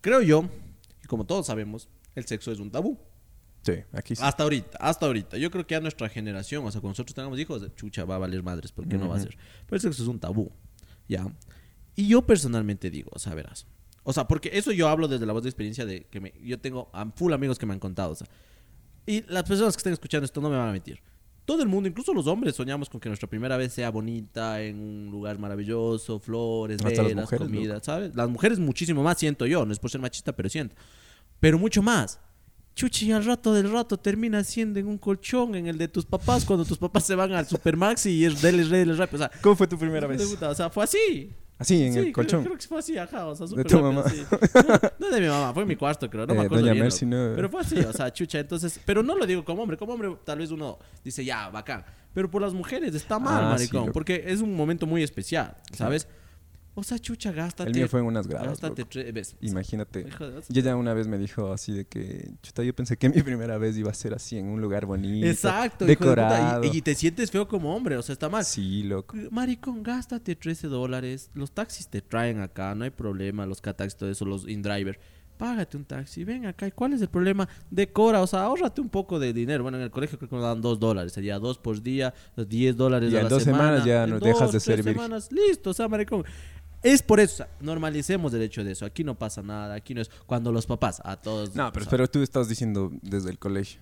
Creo 0.00 0.20
yo, 0.22 0.48
y 1.02 1.06
como 1.06 1.24
todos 1.24 1.46
sabemos, 1.46 1.88
el 2.14 2.26
sexo 2.26 2.52
es 2.52 2.60
un 2.60 2.70
tabú. 2.70 2.98
Sí, 3.62 3.76
aquí 3.92 4.14
sí. 4.14 4.22
Hasta 4.24 4.42
ahorita, 4.42 4.76
hasta 4.78 5.06
ahorita. 5.06 5.38
Yo 5.38 5.50
creo 5.50 5.66
que 5.66 5.74
a 5.74 5.80
nuestra 5.80 6.08
generación, 6.10 6.64
o 6.66 6.70
sea, 6.70 6.80
cuando 6.82 6.90
nosotros 6.92 7.14
tengamos 7.14 7.38
hijos, 7.40 7.66
chucha, 7.76 8.04
va 8.04 8.16
a 8.16 8.18
valer 8.18 8.42
madres, 8.42 8.72
porque 8.72 8.98
no 8.98 9.08
va 9.08 9.16
a 9.16 9.20
ser. 9.20 9.36
Pero 9.66 9.76
el 9.76 9.80
sexo 9.80 10.02
es 10.02 10.08
un 10.08 10.20
tabú, 10.20 10.52
¿ya? 11.08 11.26
Y 11.96 12.08
yo 12.08 12.22
personalmente 12.22 12.90
digo, 12.90 13.10
o 13.14 13.18
sea, 13.18 13.34
verás. 13.34 13.66
O 14.02 14.12
sea, 14.12 14.28
porque 14.28 14.50
eso 14.52 14.70
yo 14.72 14.88
hablo 14.88 15.08
desde 15.08 15.26
la 15.26 15.32
voz 15.32 15.42
de 15.42 15.48
experiencia 15.48 15.86
de 15.86 16.04
que 16.04 16.20
me, 16.20 16.34
yo 16.42 16.58
tengo 16.58 16.90
a 16.92 17.06
full 17.10 17.32
amigos 17.32 17.58
que 17.58 17.66
me 17.66 17.72
han 17.72 17.80
contado, 17.80 18.12
o 18.12 18.14
sea. 18.14 18.28
Y 19.06 19.22
las 19.30 19.44
personas 19.44 19.74
que 19.74 19.78
estén 19.78 19.92
escuchando 19.92 20.24
esto 20.24 20.40
no 20.40 20.50
me 20.50 20.56
van 20.56 20.68
a 20.68 20.72
mentir. 20.72 21.00
Todo 21.44 21.62
el 21.62 21.68
mundo, 21.68 21.88
incluso 21.88 22.14
los 22.14 22.26
hombres, 22.26 22.54
soñamos 22.54 22.88
con 22.88 23.00
que 23.00 23.08
nuestra 23.08 23.28
primera 23.28 23.56
vez 23.58 23.72
sea 23.72 23.90
bonita, 23.90 24.62
en 24.62 24.78
un 24.80 25.10
lugar 25.10 25.38
maravilloso, 25.38 26.18
flores, 26.18 26.82
velas, 26.82 27.28
comida, 27.28 27.80
¿sabes? 27.82 28.14
Las 28.14 28.30
mujeres 28.30 28.58
muchísimo 28.58 29.02
más 29.02 29.18
siento 29.18 29.44
yo, 29.44 29.66
no 29.66 29.72
es 29.72 29.78
por 29.78 29.90
ser 29.90 30.00
machista, 30.00 30.34
pero 30.34 30.48
siento. 30.48 30.74
Pero 31.40 31.58
mucho 31.58 31.82
más. 31.82 32.18
Chuchi, 32.74 33.12
al 33.12 33.24
rato 33.24 33.52
del 33.52 33.70
rato 33.70 33.98
termina 33.98 34.42
siendo 34.42 34.80
en 34.80 34.88
un 34.88 34.98
colchón 34.98 35.54
en 35.54 35.66
el 35.66 35.78
de 35.78 35.86
tus 35.86 36.06
papás 36.06 36.44
cuando 36.44 36.64
tus 36.64 36.78
papás 36.78 37.06
se 37.06 37.14
van 37.14 37.32
al 37.32 37.46
Supermaxi 37.46 38.10
y 38.10 38.24
es 38.24 38.42
deles, 38.42 38.68
deles, 38.68 38.98
rápido. 38.98 39.24
O 39.24 39.28
sea, 39.28 39.40
¿Cómo 39.40 39.54
fue 39.54 39.68
tu 39.68 39.78
primera 39.78 40.06
vez? 40.06 40.26
puta, 40.26 40.48
O 40.50 40.54
sea, 40.54 40.70
fue 40.70 40.84
así. 40.84 41.30
Así, 41.58 41.84
en 41.84 41.92
Sí, 41.92 41.98
el 42.00 42.12
colchón. 42.12 42.42
Creo, 42.44 42.56
que 42.58 42.66
fue 42.66 42.78
así, 42.80 42.98
ajá. 42.98 43.26
O 43.26 43.34
sea, 43.36 43.46
súper 43.46 43.64
tu 43.66 43.76
rápido, 43.76 43.92
mamá. 43.92 44.10
No, 44.98 45.06
no 45.08 45.14
de 45.14 45.20
mi 45.20 45.28
mamá, 45.28 45.52
fue 45.54 45.62
en 45.62 45.68
mi 45.68 45.76
cuarto, 45.76 46.10
creo. 46.10 46.26
No 46.26 46.34
me 46.34 46.42
Eh, 46.42 46.44
acuerdo 46.46 46.62
doña 46.62 46.72
bien, 46.72 46.84
Mercy, 46.84 47.06
loco. 47.06 47.16
no. 47.30 47.36
Pero 47.36 47.48
fue 47.48 47.60
así, 47.60 47.78
o 47.78 47.92
sea, 47.92 48.12
chucha. 48.12 48.40
Entonces, 48.40 48.80
pero 48.84 49.02
no 49.02 49.16
lo 49.16 49.24
digo 49.26 49.44
como 49.44 49.62
hombre. 49.62 49.76
Como 49.76 49.92
hombre, 49.92 50.16
tal 50.24 50.38
vez 50.38 50.50
uno 50.50 50.78
dice, 51.04 51.24
ya, 51.24 51.48
bacán. 51.50 51.84
Pero 52.12 52.30
por 52.30 52.42
las 52.42 52.52
mujeres 52.52 52.94
está 52.94 53.18
mal, 53.18 53.44
Ah, 53.44 53.58
sí, 53.58 53.64
maricón. 53.64 53.80
loco. 53.82 53.92
porque 53.92 54.24
es 54.26 54.40
un 54.40 54.54
momento 54.56 54.86
muy 54.86 55.02
especial, 55.02 55.56
¿sabes? 55.72 56.08
O 56.76 56.82
sea, 56.82 56.98
chucha, 56.98 57.30
gástate. 57.30 57.70
El 57.70 57.76
mío 57.76 57.88
fue 57.88 58.00
en 58.00 58.06
unas 58.06 58.26
gradas, 58.26 58.48
Gástate 58.48 58.82
loco. 58.82 58.90
tres 58.92 59.14
veces. 59.14 59.36
Imagínate. 59.40 60.06
Y 60.48 60.58
ella 60.58 60.74
una 60.74 60.92
vez 60.92 61.06
me 61.06 61.18
dijo 61.18 61.52
así 61.52 61.72
de 61.72 61.84
que, 61.84 62.32
chuta, 62.42 62.64
yo 62.64 62.74
pensé 62.74 62.96
que 62.96 63.08
mi 63.08 63.22
primera 63.22 63.58
vez 63.58 63.76
iba 63.76 63.90
a 63.90 63.94
ser 63.94 64.12
así 64.12 64.36
en 64.38 64.46
un 64.46 64.60
lugar 64.60 64.84
bonito, 64.84 65.26
Exacto, 65.26 65.84
decorado. 65.86 66.64
Y, 66.64 66.78
y 66.78 66.82
te 66.82 66.94
sientes 66.96 67.30
feo 67.30 67.46
como 67.46 67.74
hombre, 67.76 67.96
o 67.96 68.02
sea, 68.02 68.12
está 68.14 68.28
mal. 68.28 68.44
Sí, 68.44 68.82
loco. 68.82 69.16
Maricón, 69.30 69.82
gástate 69.84 70.34
13 70.34 70.66
dólares. 70.66 71.30
Los 71.34 71.52
taxis 71.52 71.86
te 71.88 72.00
traen 72.02 72.40
acá, 72.40 72.74
no 72.74 72.82
hay 72.84 72.90
problema. 72.90 73.46
Los 73.46 73.60
cataxis, 73.60 73.96
todo 73.96 74.10
eso, 74.10 74.24
los 74.24 74.48
InDriver. 74.48 74.98
Págate 75.36 75.76
un 75.76 75.84
taxi, 75.84 76.22
ven 76.22 76.46
acá. 76.46 76.66
¿Y 76.68 76.70
cuál 76.70 76.92
es 76.92 77.02
el 77.02 77.08
problema? 77.08 77.48
Decora, 77.68 78.22
o 78.22 78.26
sea, 78.26 78.42
ahórrate 78.44 78.80
un 78.80 78.88
poco 78.88 79.18
de 79.18 79.32
dinero. 79.32 79.64
Bueno, 79.64 79.78
en 79.78 79.82
el 79.84 79.90
colegio 79.90 80.16
creo 80.16 80.28
que 80.30 80.36
nos 80.36 80.44
dan 80.44 80.60
2 80.60 80.78
dólares. 80.78 81.12
Sería 81.12 81.40
2 81.40 81.58
por 81.58 81.82
día, 81.82 82.14
10 82.36 82.76
dólares 82.76 83.12
Y 83.12 83.16
a 83.16 83.22
en 83.22 83.28
dos 83.28 83.42
semana. 83.42 83.64
semanas 83.64 83.84
ya 83.84 84.04
En 84.04 84.10
no 84.10 84.18
dos, 84.20 84.28
dejas 84.28 84.52
de 84.52 84.60
ser 84.60 84.82
virgen. 84.84 85.10
listo, 85.30 85.70
o 85.70 85.74
sea, 85.74 85.88
maricón. 85.88 86.24
Es 86.84 87.02
por 87.02 87.18
eso, 87.18 87.46
normalicemos 87.60 88.34
el 88.34 88.42
hecho 88.42 88.62
de 88.62 88.72
eso. 88.72 88.84
Aquí 88.84 89.04
no 89.04 89.18
pasa 89.18 89.42
nada, 89.42 89.74
aquí 89.74 89.94
no 89.94 90.02
es 90.02 90.10
cuando 90.26 90.52
los 90.52 90.66
papás, 90.66 91.00
a 91.02 91.16
todos. 91.16 91.56
No, 91.56 91.72
pero, 91.72 91.82
o 91.82 91.84
sea, 91.84 91.90
pero 91.90 92.08
tú 92.08 92.22
estás 92.22 92.46
diciendo 92.46 92.92
desde 93.00 93.30
el 93.30 93.38
colegio. 93.38 93.80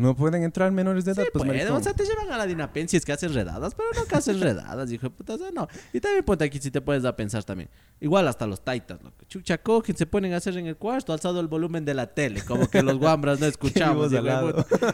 No 0.00 0.16
pueden 0.16 0.42
entrar 0.42 0.72
menores 0.72 1.04
de 1.04 1.12
edad, 1.12 1.22
Sí, 1.24 1.30
pues, 1.32 1.44
maricón. 1.44 1.76
o 1.76 1.80
sea, 1.82 1.92
te 1.92 2.04
llevan 2.04 2.30
a 2.30 2.36
la 2.38 2.46
Dinapen 2.46 2.88
si 2.88 2.96
es 2.96 3.04
que 3.04 3.12
hacen 3.12 3.32
redadas, 3.34 3.74
pero 3.74 3.88
no 3.96 4.04
que 4.04 4.14
hacen 4.16 4.40
redadas, 4.40 4.90
hijo 4.92 5.06
de 5.08 5.10
puta, 5.10 5.34
o 5.34 5.38
sea, 5.38 5.50
no. 5.52 5.68
Y 5.92 6.00
también 6.00 6.24
ponte 6.24 6.44
aquí 6.44 6.58
si 6.58 6.70
te 6.70 6.80
puedes 6.80 7.02
dar 7.02 7.12
a 7.12 7.16
pensar 7.16 7.44
también. 7.44 7.68
Igual 8.00 8.26
hasta 8.28 8.46
los 8.46 8.62
taitas, 8.64 9.02
loco. 9.02 9.24
Chucha, 9.28 9.58
cogen, 9.58 9.96
se 9.96 10.06
ponen 10.06 10.32
a 10.32 10.38
hacer 10.38 10.56
en 10.56 10.66
el 10.66 10.76
cuarto, 10.76 11.12
alzado 11.12 11.38
el 11.40 11.48
volumen 11.48 11.84
de 11.84 11.92
la 11.94 12.06
tele, 12.06 12.42
como 12.42 12.68
que 12.68 12.82
los 12.82 12.96
guambras 12.98 13.38
no 13.40 13.46
escuchamos. 13.54 14.10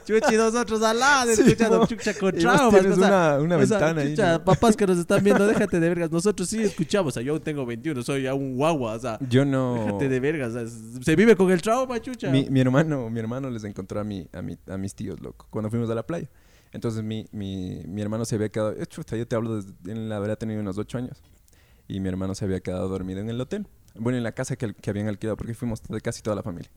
Chuchi, 0.05 0.37
nosotros 0.37 0.83
al 0.83 0.99
lado, 0.99 1.31
Sí, 1.35 1.43
escuchando 1.43 1.87
chucha 1.87 2.15
con 2.15 2.33
traumas. 2.33 2.81
tienes 2.81 2.99
una- 2.99 3.39
una 3.39 3.57
o 3.57 3.67
sea, 3.67 3.79
ventana 3.79 4.01
ahí, 4.03 4.11
chucha, 4.11 4.45
papás 4.45 4.77
que 4.77 4.87
nos 4.87 4.99
están 4.99 5.23
viendo, 5.23 5.47
déjate 5.47 5.79
de 5.81 5.89
vergas. 5.89 6.11
Nosotros 6.11 6.49
sí 6.49 6.63
escuchamos, 6.63 7.13
o 7.13 7.15
sea, 7.15 7.23
yo 7.23 7.33
aún 7.35 7.43
tengo 7.43 7.65
21, 7.65 8.03
soy 8.03 8.23
ya 8.23 8.35
un 8.35 8.57
guagua, 8.57 8.95
o 8.95 8.99
sea, 8.99 9.19
Yo 9.29 9.45
no... 9.45 9.75
déjate 9.85 10.09
de 10.09 10.21
vergas. 10.21 10.55
o 10.55 10.67
sea, 10.67 11.03
se 11.03 11.17
vive 11.17 11.37
con 11.37 11.51
el 11.51 11.63
trauma, 11.63 12.01
chucha. 12.01 12.31
Mi, 12.31 12.49
mi 12.51 12.61
hermano, 12.61 13.09
mi 13.11 13.21
hermano 13.21 13.51
les 13.51 13.65
encontró 13.65 14.01
a, 14.01 14.05
mi, 14.05 14.29
a, 14.33 14.43
mi- 14.43 14.59
a 14.69 14.77
mis 14.77 14.95
tíos, 14.97 15.21
loco, 15.21 15.47
cuando 15.51 15.71
fuimos 15.71 15.89
a 15.91 15.95
la 15.95 16.07
playa. 16.07 16.29
Entonces 16.73 17.05
mi, 17.05 17.27
mi, 17.31 17.83
mi 17.87 18.03
hermano 18.03 18.25
se 18.25 18.35
había 18.35 18.49
quedado... 18.49 18.75
chuta, 18.87 19.17
yo 19.17 19.27
te 19.29 19.37
hablo 19.37 19.57
desde... 19.57 19.73
Él 19.91 20.11
habrá 20.11 20.37
tenido 20.37 20.61
unos 20.61 20.77
ocho 20.79 20.99
años. 20.99 21.23
Y 21.89 22.01
mi 22.01 22.09
hermano 22.09 22.35
se 22.35 22.45
había 22.45 22.61
quedado 22.61 22.89
dormido 22.89 23.21
en 23.21 23.31
el 23.31 23.41
hotel. 23.41 23.69
Bueno, 23.95 24.19
en 24.19 24.25
la 24.25 24.33
casa 24.33 24.57
que, 24.57 24.75
que 24.75 24.91
habían 24.91 25.09
alquilado, 25.09 25.37
porque 25.37 25.55
fuimos 25.55 25.83
de 25.83 26.01
casi 26.01 26.23
toda 26.23 26.35
la 26.35 26.43
familia. 26.43 26.71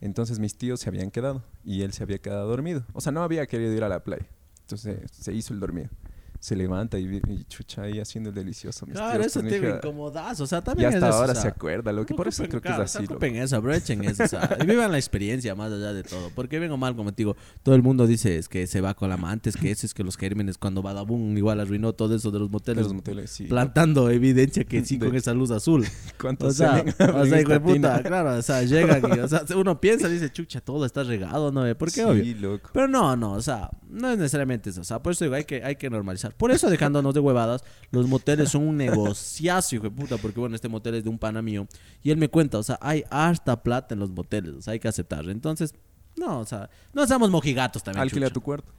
Entonces 0.00 0.38
mis 0.38 0.56
tíos 0.56 0.80
se 0.80 0.88
habían 0.88 1.10
quedado 1.10 1.44
y 1.64 1.82
él 1.82 1.92
se 1.92 2.02
había 2.02 2.18
quedado 2.18 2.48
dormido. 2.48 2.84
O 2.92 3.00
sea, 3.00 3.12
no 3.12 3.22
había 3.22 3.46
querido 3.46 3.72
ir 3.72 3.84
a 3.84 3.88
la 3.88 4.02
playa. 4.02 4.26
Entonces 4.62 5.10
se 5.10 5.32
hizo 5.32 5.54
el 5.54 5.60
dormido. 5.60 5.88
Se 6.40 6.54
levanta 6.54 6.98
y, 6.98 7.20
y 7.28 7.44
chucha 7.48 7.82
ahí 7.82 7.98
haciendo 7.98 8.30
el 8.30 8.34
delicioso. 8.34 8.86
Mis 8.86 8.94
Claro, 8.94 9.24
eso 9.24 9.42
te 9.42 9.56
incomodas, 9.58 10.40
o 10.40 10.46
sea, 10.46 10.58
Y 10.58 10.62
también 10.62 10.88
es 10.90 10.94
hasta 10.96 11.08
eso, 11.08 11.16
ahora 11.18 11.32
o 11.32 11.34
sea, 11.34 11.42
se 11.42 11.48
acuerda, 11.48 11.92
lo 11.92 12.06
que 12.06 12.14
por 12.14 12.28
eso 12.28 12.44
creo 12.48 12.60
que 12.60 12.68
es 12.68 12.78
así. 12.78 13.04
ocupen 13.04 13.36
eso, 13.36 13.56
aprovechen 13.56 14.04
eso, 14.04 14.22
o 14.24 14.28
sea, 14.28 14.56
y 14.60 14.64
vivan 14.66 14.92
la 14.92 14.98
experiencia 14.98 15.54
más 15.56 15.72
allá 15.72 15.92
de 15.92 16.04
todo. 16.04 16.30
Porque 16.34 16.58
vengo 16.60 16.76
mal, 16.76 16.94
como 16.94 17.12
te 17.12 17.22
digo, 17.22 17.36
todo 17.62 17.74
el 17.74 17.82
mundo 17.82 18.06
dice 18.06 18.38
es 18.38 18.48
que 18.48 18.66
se 18.68 18.80
va 18.80 18.94
con 18.94 19.08
la 19.08 19.16
amante, 19.16 19.50
es 19.50 19.56
que 19.56 19.70
eso 19.70 19.84
es 19.84 19.94
que 19.94 20.04
los 20.04 20.16
gérmenes 20.16 20.58
cuando 20.58 20.80
Badabun 20.80 21.36
igual 21.36 21.58
arruinó 21.60 21.92
todo 21.92 22.14
eso 22.14 22.30
de 22.30 22.38
los 22.38 22.48
De 22.48 22.52
moteles, 22.52 22.84
los 22.84 22.94
moteles, 22.94 23.30
sí. 23.30 23.44
plantando 23.44 24.08
evidencia 24.10 24.64
que 24.64 24.84
sí 24.84 24.96
De- 24.98 25.06
con 25.06 25.16
esa 25.16 25.34
luz 25.34 25.50
azul. 25.50 25.84
¿Cuántos 26.20 26.50
O 26.50 26.52
sea, 26.52 26.84
o 27.14 27.26
sea, 27.26 27.40
hijo 27.40 27.50
de 27.52 27.60
puta, 27.60 28.00
claro, 28.02 28.38
o 28.38 28.42
sea, 28.42 28.62
llegan 28.62 29.02
y, 29.16 29.18
o 29.18 29.26
sea, 29.28 29.42
uno 29.56 29.80
piensa, 29.80 30.08
dice, 30.08 30.30
chucha, 30.30 30.60
todo 30.60 30.84
está 30.86 31.02
regado, 31.02 31.50
¿no? 31.50 31.62
¿Por 31.76 31.88
qué? 31.88 31.94
Sí, 31.94 32.00
Obvio. 32.02 32.36
loco. 32.52 32.70
Pero 32.72 32.86
no, 32.86 33.16
no, 33.16 33.32
o 33.32 33.42
sea, 33.42 33.70
no 33.88 34.10
es 34.12 34.18
necesariamente 34.18 34.70
eso. 34.70 34.80
O 34.80 34.84
sea, 34.84 35.02
por 35.02 35.12
eso 35.12 35.24
digo, 35.24 35.34
hay 35.34 35.44
que, 35.44 35.64
hay 35.64 35.76
que 35.76 35.90
normalizar. 35.90 36.27
Por 36.36 36.50
eso, 36.50 36.70
dejándonos 36.70 37.14
de 37.14 37.20
huevadas, 37.20 37.64
los 37.90 38.06
moteles 38.06 38.50
son 38.50 38.66
un 38.66 38.76
negociazo, 38.76 39.76
hijo 39.76 39.84
de 39.84 39.90
puta, 39.90 40.16
porque 40.16 40.40
bueno, 40.40 40.54
este 40.54 40.68
motel 40.68 40.94
es 40.94 41.04
de 41.04 41.10
un 41.10 41.18
pana 41.18 41.42
mío. 41.42 41.66
Y 42.02 42.10
él 42.10 42.16
me 42.16 42.28
cuenta, 42.28 42.58
o 42.58 42.62
sea, 42.62 42.78
hay 42.80 43.04
harta 43.10 43.62
plata 43.62 43.94
en 43.94 44.00
los 44.00 44.10
moteles, 44.10 44.54
o 44.54 44.62
sea, 44.62 44.72
hay 44.72 44.80
que 44.80 44.88
aceptar. 44.88 45.28
Entonces, 45.28 45.74
no, 46.16 46.40
o 46.40 46.44
sea, 46.44 46.68
no 46.92 47.06
seamos 47.06 47.30
mojigatos 47.30 47.82
también. 47.82 48.02
Alquila 48.02 48.26
chucha. 48.26 48.34
tu 48.34 48.40
cuarto. 48.40 48.72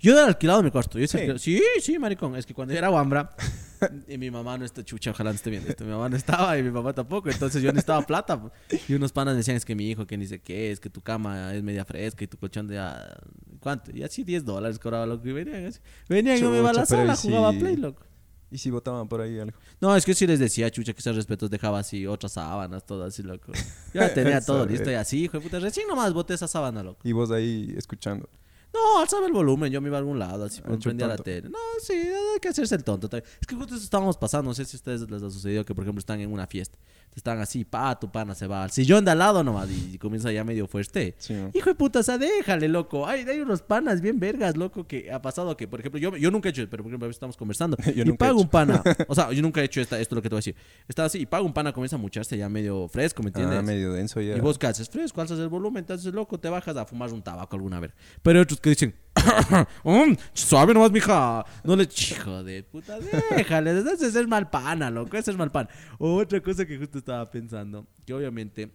Yo 0.00 0.16
he 0.18 0.22
alquilado 0.22 0.62
mi 0.62 0.70
cuarto. 0.70 0.98
Yo 0.98 1.06
sí, 1.06 1.16
Sí. 1.18 1.24
alquilado- 1.24 1.38
sí, 1.38 1.62
sí, 1.80 1.98
maricón. 1.98 2.36
Es 2.36 2.46
que 2.46 2.54
cuando 2.54 2.72
yo 2.74 2.78
era 2.78 2.88
guambra 2.88 3.30
y 4.08 4.18
mi 4.18 4.30
mamá 4.30 4.56
no 4.58 4.64
está 4.64 4.82
chucha, 4.84 5.10
ojalá 5.10 5.30
no 5.30 5.36
esté 5.36 5.50
viendo 5.50 5.68
esto. 5.68 5.84
Mi 5.84 5.90
mamá 5.90 6.08
no 6.08 6.16
estaba 6.16 6.56
y 6.58 6.62
mi 6.62 6.70
papá 6.70 6.92
tampoco. 6.92 7.30
Entonces 7.30 7.62
yo 7.62 7.70
necesitaba 7.72 8.02
plata. 8.06 8.40
Y 8.88 8.94
unos 8.94 9.12
panas 9.12 9.36
decían, 9.36 9.56
es 9.56 9.64
que 9.64 9.74
mi 9.74 9.88
hijo, 9.90 10.06
que 10.06 10.16
ni 10.16 10.26
sé 10.26 10.40
qué, 10.40 10.70
es 10.70 10.80
que 10.80 10.90
tu 10.90 11.00
cama 11.00 11.54
es 11.54 11.62
media 11.62 11.84
fresca 11.84 12.24
y 12.24 12.26
tu 12.26 12.36
colchón 12.38 12.66
de... 12.68 12.78
ah, 12.78 13.16
¿Cuánto? 13.60 13.90
Y 13.96 14.02
así 14.02 14.22
10 14.24 14.44
dólares 14.44 14.78
cobraba 14.78 15.06
lo 15.06 15.20
que 15.20 15.32
venían. 15.32 15.66
así. 15.66 15.80
Venían 16.08 16.36
y 16.36 16.40
yo 16.40 16.50
me 16.50 16.58
iba 16.58 16.70
a 16.70 16.72
la 16.72 16.82
Chucha, 16.84 16.96
sala, 16.96 17.14
y 17.14 17.28
jugaba 17.28 17.52
si- 17.52 17.58
Play, 17.58 17.76
loco. 17.76 18.02
¿Y 18.48 18.58
si 18.58 18.70
votaban 18.70 19.08
por 19.08 19.20
ahí 19.20 19.40
algo? 19.40 19.58
No, 19.80 19.96
es 19.96 20.04
que 20.06 20.14
sí 20.14 20.24
les 20.24 20.38
decía, 20.38 20.70
chucha, 20.70 20.92
que 20.92 21.00
esos 21.00 21.16
respetos 21.16 21.50
dejaba 21.50 21.80
así 21.80 22.06
otras 22.06 22.30
sábanas, 22.32 22.86
todo 22.86 23.04
así, 23.04 23.24
loco. 23.24 23.50
Ya 23.92 24.14
tenía 24.14 24.40
todo 24.40 24.64
listo 24.64 24.88
y 24.88 24.94
así, 24.94 25.24
hijo 25.24 25.38
de 25.38 25.42
puta. 25.42 25.58
Recién 25.58 25.88
nomás 25.88 26.12
boté 26.12 26.34
esa 26.34 26.46
sábana, 26.46 26.84
loco. 26.84 27.00
Y 27.02 27.10
vos 27.10 27.32
ahí 27.32 27.74
escuchando. 27.76 28.28
No, 28.76 29.00
alzaba 29.00 29.26
el 29.26 29.32
volumen, 29.32 29.72
yo 29.72 29.80
me 29.80 29.88
iba 29.88 29.96
a 29.96 30.00
algún 30.00 30.18
lado, 30.18 30.44
así, 30.44 30.60
Ah, 30.64 30.76
prendía 30.82 31.06
la 31.06 31.16
tele. 31.16 31.48
No, 31.48 31.58
sí, 31.80 31.94
hay 31.94 32.40
que 32.40 32.48
hacerse 32.48 32.74
el 32.74 32.84
tonto. 32.84 33.08
Es 33.16 33.46
que 33.46 33.54
justo 33.54 33.74
eso 33.74 33.84
estábamos 33.84 34.16
pasando, 34.16 34.50
no 34.50 34.54
sé 34.54 34.64
si 34.64 34.76
a 34.76 34.78
ustedes 34.78 35.10
les 35.10 35.22
ha 35.22 35.30
sucedido 35.30 35.64
que, 35.64 35.74
por 35.74 35.84
ejemplo, 35.84 36.00
están 36.00 36.20
en 36.20 36.32
una 36.32 36.46
fiesta. 36.46 36.78
Están 37.16 37.40
así, 37.40 37.64
pa, 37.64 37.98
tu 37.98 38.12
pana 38.12 38.34
se 38.34 38.46
va 38.46 38.64
al 38.64 38.70
sillón 38.70 39.02
de 39.02 39.10
al 39.10 39.18
lado 39.18 39.42
nomás 39.42 39.70
y, 39.70 39.94
y 39.94 39.98
comienza 39.98 40.30
ya 40.30 40.44
medio 40.44 40.66
fuerte. 40.66 41.16
Hijo 41.54 41.70
de 41.70 41.74
puta, 41.74 42.00
o 42.00 42.02
sea, 42.02 42.18
déjale, 42.18 42.68
loco. 42.68 43.06
Hay, 43.06 43.22
hay 43.22 43.40
unos 43.40 43.62
panas 43.62 44.02
bien 44.02 44.20
vergas, 44.20 44.54
loco, 44.54 44.86
que 44.86 45.10
ha 45.10 45.22
pasado 45.22 45.56
que, 45.56 45.66
por 45.66 45.80
ejemplo, 45.80 45.98
yo, 45.98 46.14
yo 46.18 46.30
nunca 46.30 46.48
he 46.48 46.50
hecho, 46.50 46.68
pero 46.68 46.82
por 46.82 46.90
ejemplo, 46.90 47.06
a 47.06 47.08
veces 47.08 47.16
estamos 47.16 47.38
conversando 47.38 47.78
Yo 47.94 48.04
y 48.04 48.08
he 48.10 48.12
pago 48.14 48.38
un 48.38 48.48
pana. 48.48 48.82
O 49.08 49.14
sea, 49.14 49.32
yo 49.32 49.40
nunca 49.40 49.62
he 49.62 49.64
hecho 49.64 49.80
esta, 49.80 49.98
esto 49.98 50.14
es 50.14 50.16
lo 50.16 50.22
que 50.22 50.28
te 50.28 50.34
voy 50.34 50.38
a 50.38 50.40
decir. 50.40 50.56
Está 50.86 51.06
así 51.06 51.18
y 51.20 51.26
pago 51.26 51.46
un 51.46 51.54
pana, 51.54 51.72
comienza 51.72 51.96
a 51.96 51.98
mucharse 51.98 52.36
ya 52.36 52.50
medio 52.50 52.86
fresco, 52.88 53.22
¿me 53.22 53.30
entiendes? 53.30 53.58
Ah, 53.58 53.62
medio 53.62 53.92
denso 53.94 54.20
ya. 54.20 54.36
Y 54.36 54.40
vos 54.40 54.58
haces 54.62 54.90
fresco, 54.90 55.20
alzas 55.22 55.38
el 55.38 55.48
volumen, 55.48 55.86
te 55.86 55.94
haces 55.94 56.12
loco, 56.12 56.38
te 56.38 56.50
bajas 56.50 56.76
a 56.76 56.84
fumar 56.84 57.10
un 57.12 57.22
tabaco 57.22 57.56
alguna 57.56 57.80
vez. 57.80 57.92
Pero 58.22 58.38
hay 58.38 58.42
otros 58.42 58.60
que 58.60 58.70
dicen, 58.70 58.90
"Mm, 58.90 59.05
suave 60.32 60.74
nomás, 60.74 60.90
mija. 60.92 61.44
No 61.64 61.76
le, 61.76 61.84
hijo 61.84 62.44
de 62.44 62.62
puta, 62.62 62.98
déjale, 63.36 63.78
ese 63.78 64.06
es 64.06 64.16
el 64.16 64.28
mal 64.28 64.50
pana, 64.50 64.90
loco, 64.90 65.16
ese 65.16 65.30
es 65.30 65.36
mal 65.36 65.50
pan. 65.50 65.68
Otra 65.98 66.40
cosa 66.42 66.66
que 66.66 66.78
justo 66.78 66.98
estaba 66.98 67.30
pensando, 67.30 67.86
que 68.04 68.14
obviamente 68.14 68.72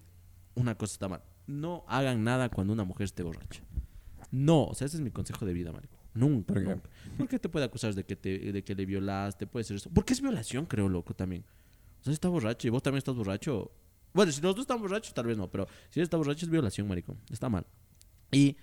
una 0.55 0.75
cosa 0.75 0.93
está 0.93 1.07
mal. 1.07 1.21
No 1.47 1.83
hagan 1.87 2.23
nada 2.23 2.49
cuando 2.49 2.73
una 2.73 2.83
mujer 2.83 3.05
esté 3.05 3.23
borracha. 3.23 3.63
No, 4.31 4.65
o 4.65 4.73
sea, 4.73 4.87
ese 4.87 4.97
es 4.97 5.01
mi 5.01 5.11
consejo 5.11 5.45
de 5.45 5.53
vida, 5.53 5.71
marico. 5.71 5.97
Nunca, 6.13 6.53
¿Por 6.53 6.63
qué? 6.63 6.69
nunca. 6.69 6.89
Porque 7.17 7.39
te 7.39 7.49
puede 7.49 7.65
acusar 7.65 7.93
de 7.93 8.03
que, 8.03 8.15
te, 8.15 8.51
de 8.51 8.63
que 8.63 8.75
le 8.75 8.85
violaste, 8.85 9.47
puede 9.47 9.63
ser 9.63 9.77
eso. 9.77 9.89
Porque 9.93 10.13
es 10.13 10.21
violación, 10.21 10.65
creo, 10.65 10.87
loco, 10.89 11.13
también. 11.13 11.43
O 11.99 12.03
sea, 12.03 12.11
si 12.11 12.13
está 12.13 12.29
borracho 12.29 12.67
y 12.67 12.71
vos 12.71 12.81
también 12.81 12.99
estás 12.99 13.15
borracho. 13.15 13.71
Bueno, 14.13 14.31
si 14.31 14.41
los 14.41 14.55
dos 14.55 14.63
están 14.63 14.79
borrachos, 14.81 15.13
tal 15.13 15.25
vez 15.25 15.37
no, 15.37 15.49
pero 15.49 15.67
si 15.89 15.99
él 15.99 16.03
está 16.03 16.17
borracho 16.17 16.45
es 16.45 16.51
violación, 16.51 16.87
maricón. 16.87 17.17
Está 17.29 17.49
mal. 17.49 17.65
Y 18.31 18.57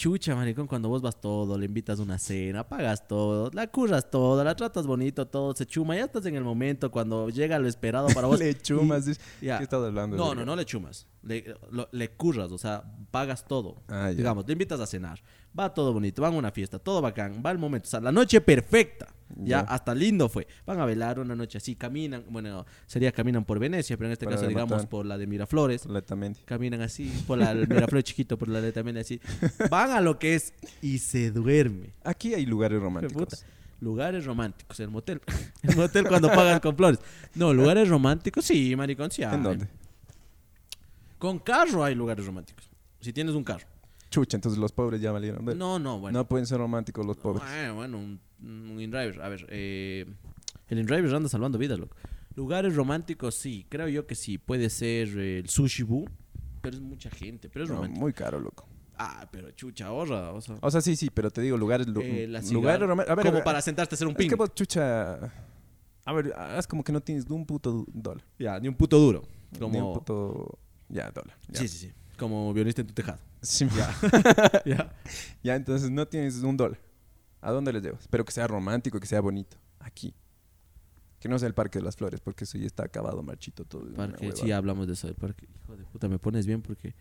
chucha, 0.00 0.34
maricón, 0.34 0.66
cuando 0.66 0.88
vos 0.88 1.02
vas 1.02 1.20
todo, 1.20 1.58
le 1.58 1.66
invitas 1.66 1.98
una 1.98 2.18
cena, 2.18 2.66
pagas 2.66 3.06
todo, 3.06 3.50
la 3.52 3.66
curras 3.66 4.10
todo, 4.10 4.42
la 4.42 4.56
tratas 4.56 4.86
bonito, 4.86 5.26
todo, 5.26 5.54
se 5.54 5.66
chuma, 5.66 5.94
ya 5.94 6.04
estás 6.04 6.24
en 6.24 6.36
el 6.36 6.42
momento 6.42 6.90
cuando 6.90 7.28
llega 7.28 7.58
lo 7.58 7.68
esperado 7.68 8.08
para 8.08 8.26
vos. 8.26 8.38
Le 8.40 8.56
chumas. 8.56 9.04
dices, 9.04 9.22
Y- 9.42 9.46
ya. 9.46 9.58
¿Qué 9.58 9.64
estás 9.64 9.82
hablando? 9.84 10.16
No, 10.16 10.34
no, 10.34 10.46
no 10.46 10.56
le 10.56 10.64
chumas. 10.64 11.06
Le, 11.22 11.54
lo- 11.70 11.86
le 11.92 12.08
curras, 12.12 12.50
o 12.50 12.56
sea, 12.56 12.82
pagas 13.10 13.44
todo. 13.46 13.82
Ah. 13.88 14.08
Digamos, 14.08 14.46
le 14.46 14.54
invitas 14.54 14.80
a 14.80 14.86
cenar. 14.86 15.20
Va 15.58 15.74
todo 15.74 15.92
bonito, 15.92 16.22
van 16.22 16.32
a 16.32 16.38
una 16.38 16.50
fiesta, 16.50 16.78
todo 16.78 17.02
bacán, 17.02 17.42
va 17.44 17.50
el 17.50 17.58
momento. 17.58 17.86
O 17.86 17.90
sea, 17.90 18.00
la 18.00 18.10
noche 18.10 18.40
perfecta. 18.40 19.06
Ya, 19.36 19.60
hasta 19.60 19.94
lindo 19.94 20.28
fue. 20.28 20.46
Van 20.66 20.80
a 20.80 20.84
velar 20.84 21.18
una 21.18 21.34
noche 21.34 21.58
así, 21.58 21.76
caminan. 21.76 22.24
Bueno, 22.28 22.66
sería 22.86 23.12
caminan 23.12 23.44
por 23.44 23.58
Venecia, 23.58 23.96
pero 23.96 24.08
en 24.08 24.12
este 24.12 24.26
caso, 24.26 24.46
digamos, 24.46 24.86
por 24.86 25.06
la 25.06 25.18
de 25.18 25.26
Miraflores. 25.26 25.82
Completamente. 25.82 26.40
Caminan 26.44 26.82
así, 26.82 27.12
por 27.26 27.38
la 27.38 27.52
el 27.52 27.68
Miraflores 27.68 28.04
chiquito, 28.04 28.36
por 28.38 28.48
la 28.48 28.60
de 28.60 28.72
también 28.72 28.98
así. 28.98 29.20
Van 29.70 29.90
a 29.90 30.00
lo 30.00 30.18
que 30.18 30.34
es 30.34 30.54
y 30.82 30.98
se 30.98 31.30
duerme. 31.30 31.92
Aquí 32.04 32.34
hay 32.34 32.46
lugares 32.46 32.80
románticos. 32.80 33.44
Lugares 33.80 34.26
románticos, 34.26 34.78
el 34.80 34.90
motel. 34.90 35.22
El 35.62 35.76
motel 35.76 36.06
cuando 36.06 36.28
pagan 36.28 36.60
con 36.60 36.76
flores. 36.76 37.00
No, 37.34 37.54
lugares 37.54 37.88
románticos, 37.88 38.44
sí, 38.44 38.74
maricón, 38.76 39.10
sí. 39.10 39.22
hay. 39.22 39.34
¿En 39.34 39.42
dónde? 39.42 39.68
Con 41.18 41.38
carro 41.38 41.84
hay 41.84 41.94
lugares 41.94 42.26
románticos. 42.26 42.68
Si 43.00 43.12
tienes 43.12 43.34
un 43.34 43.44
carro. 43.44 43.66
Chucha, 44.10 44.36
entonces 44.36 44.58
los 44.58 44.72
pobres 44.72 45.00
ya 45.00 45.12
valieron. 45.12 45.44
No, 45.56 45.78
no, 45.78 45.98
bueno. 46.00 46.18
No 46.18 46.28
pueden 46.28 46.46
ser 46.46 46.58
románticos 46.58 47.06
los 47.06 47.16
pobres. 47.16 47.42
Bueno, 47.48 47.74
bueno, 47.76 47.98
un, 47.98 48.20
un 48.42 48.80
InDriver. 48.80 49.22
A 49.22 49.28
ver, 49.28 49.46
eh, 49.50 50.04
el 50.68 50.78
InDriver 50.78 51.14
anda 51.14 51.28
salvando 51.28 51.56
vidas, 51.58 51.78
loco. 51.78 51.96
Lugares 52.34 52.74
románticos, 52.74 53.34
sí. 53.36 53.66
Creo 53.68 53.88
yo 53.88 54.06
que 54.06 54.14
sí. 54.14 54.38
Puede 54.38 54.68
ser 54.70 55.08
el 55.16 55.48
Sushi 55.48 55.82
Boo. 55.84 56.06
Pero 56.60 56.76
es 56.76 56.82
mucha 56.82 57.08
gente. 57.10 57.48
Pero 57.48 57.64
es 57.64 57.70
No, 57.70 57.76
romántico. 57.76 58.00
muy 58.00 58.12
caro, 58.12 58.40
loco. 58.40 58.66
Ah, 58.98 59.26
pero 59.32 59.50
chucha, 59.52 59.86
ahorra. 59.86 60.32
O 60.32 60.40
sea, 60.40 60.56
O 60.60 60.70
sea, 60.70 60.80
sí, 60.80 60.94
sí, 60.96 61.08
pero 61.08 61.30
te 61.30 61.40
digo, 61.40 61.56
lugares, 61.56 61.86
lu- 61.86 62.02
eh, 62.02 62.26
lugares 62.52 62.86
románticos. 62.86 63.12
A 63.12 63.14
ver, 63.14 63.24
como 63.24 63.36
a 63.36 63.38
ver, 63.38 63.44
para 63.44 63.62
sentarte 63.62 63.94
a 63.94 63.96
hacer 63.96 64.06
un 64.06 64.12
Es 64.12 64.18
ping. 64.18 64.28
que 64.28 64.34
vos, 64.34 64.54
chucha. 64.54 65.32
A 66.04 66.12
ver, 66.12 66.32
haz 66.36 66.66
como 66.66 66.82
que 66.84 66.92
no 66.92 67.00
tienes 67.00 67.28
ni 67.30 67.34
un 67.36 67.46
puto 67.46 67.84
dólar. 67.92 68.24
Ya, 68.38 68.58
ni 68.60 68.68
un 68.68 68.74
puto 68.74 68.98
duro. 68.98 69.22
Ni 69.52 69.58
un 69.64 69.72
Como... 69.72 69.92
puto. 69.94 70.58
Ya, 70.88 71.10
dólar. 71.12 71.36
Ya. 71.48 71.60
Sí, 71.60 71.68
sí, 71.68 71.78
sí. 71.78 71.92
Como 72.18 72.52
violinista 72.52 72.80
en 72.82 72.88
tu 72.88 72.94
tejado. 72.94 73.18
Sí, 73.42 73.68
ya. 73.74 73.94
ya. 74.64 74.92
ya, 75.42 75.56
entonces 75.56 75.90
no 75.90 76.06
tienes 76.06 76.36
un 76.42 76.56
dólar. 76.56 76.78
¿A 77.40 77.52
dónde 77.52 77.72
les 77.72 77.82
llevas? 77.82 78.00
Espero 78.02 78.24
que 78.24 78.32
sea 78.32 78.46
romántico, 78.46 79.00
que 79.00 79.06
sea 79.06 79.20
bonito. 79.20 79.56
Aquí. 79.78 80.14
Que 81.18 81.28
no 81.28 81.38
sea 81.38 81.48
el 81.48 81.54
Parque 81.54 81.78
de 81.78 81.84
las 81.84 81.96
Flores, 81.96 82.20
porque 82.20 82.44
eso 82.44 82.58
ya 82.58 82.66
está 82.66 82.84
acabado, 82.84 83.22
marchito 83.22 83.64
todo. 83.64 83.92
Parque, 83.94 84.32
sí, 84.34 84.52
hablamos 84.52 84.86
de 84.86 84.94
eso 84.94 85.06
del 85.06 85.16
parque. 85.16 85.46
Hijo 85.54 85.76
de 85.76 85.84
puta, 85.84 86.08
me 86.08 86.18
pones 86.18 86.46
bien 86.46 86.62
porque. 86.62 86.94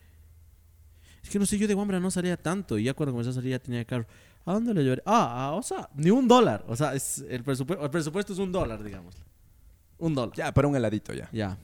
Es 1.23 1.29
que 1.29 1.39
no 1.39 1.45
sé, 1.45 1.57
yo 1.57 1.67
de 1.67 1.73
Guambra 1.73 1.99
no 1.99 2.11
salía 2.11 2.37
tanto 2.37 2.77
y 2.77 2.83
ya 2.85 2.93
cuando 2.93 3.11
comencé 3.11 3.31
a 3.31 3.33
salir 3.33 3.51
ya 3.51 3.59
tenía 3.59 3.83
carro. 3.85 4.05
¿A 4.45 4.53
dónde 4.53 4.73
le 4.73 4.83
llevaré? 4.83 5.01
Ah, 5.05 5.49
ah, 5.49 5.51
o 5.53 5.61
sea, 5.61 5.89
ni 5.95 6.09
un 6.09 6.27
dólar. 6.27 6.63
O 6.67 6.75
sea, 6.75 6.95
es 6.95 7.23
el, 7.29 7.43
presupuesto, 7.43 7.83
el 7.83 7.91
presupuesto 7.91 8.33
es 8.33 8.39
un 8.39 8.51
dólar, 8.51 8.83
digamos. 8.83 9.15
Un 9.97 10.15
dólar. 10.15 10.35
Ya, 10.35 10.53
para 10.53 10.67
un 10.67 10.75
heladito 10.75 11.13
ya. 11.13 11.29
Ya. 11.31 11.57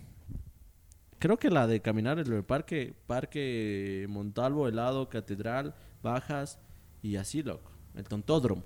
Creo 1.19 1.38
que 1.38 1.50
la 1.50 1.67
de 1.67 1.81
caminar 1.81 2.19
el 2.19 2.43
parque, 2.43 2.93
parque 3.07 4.05
Montalvo, 4.10 4.67
helado, 4.67 5.10
catedral, 5.10 5.74
bajas 6.03 6.60
y 7.01 7.15
así, 7.15 7.41
loco. 7.43 7.72
El 7.95 8.03
tontódromo. 8.03 8.63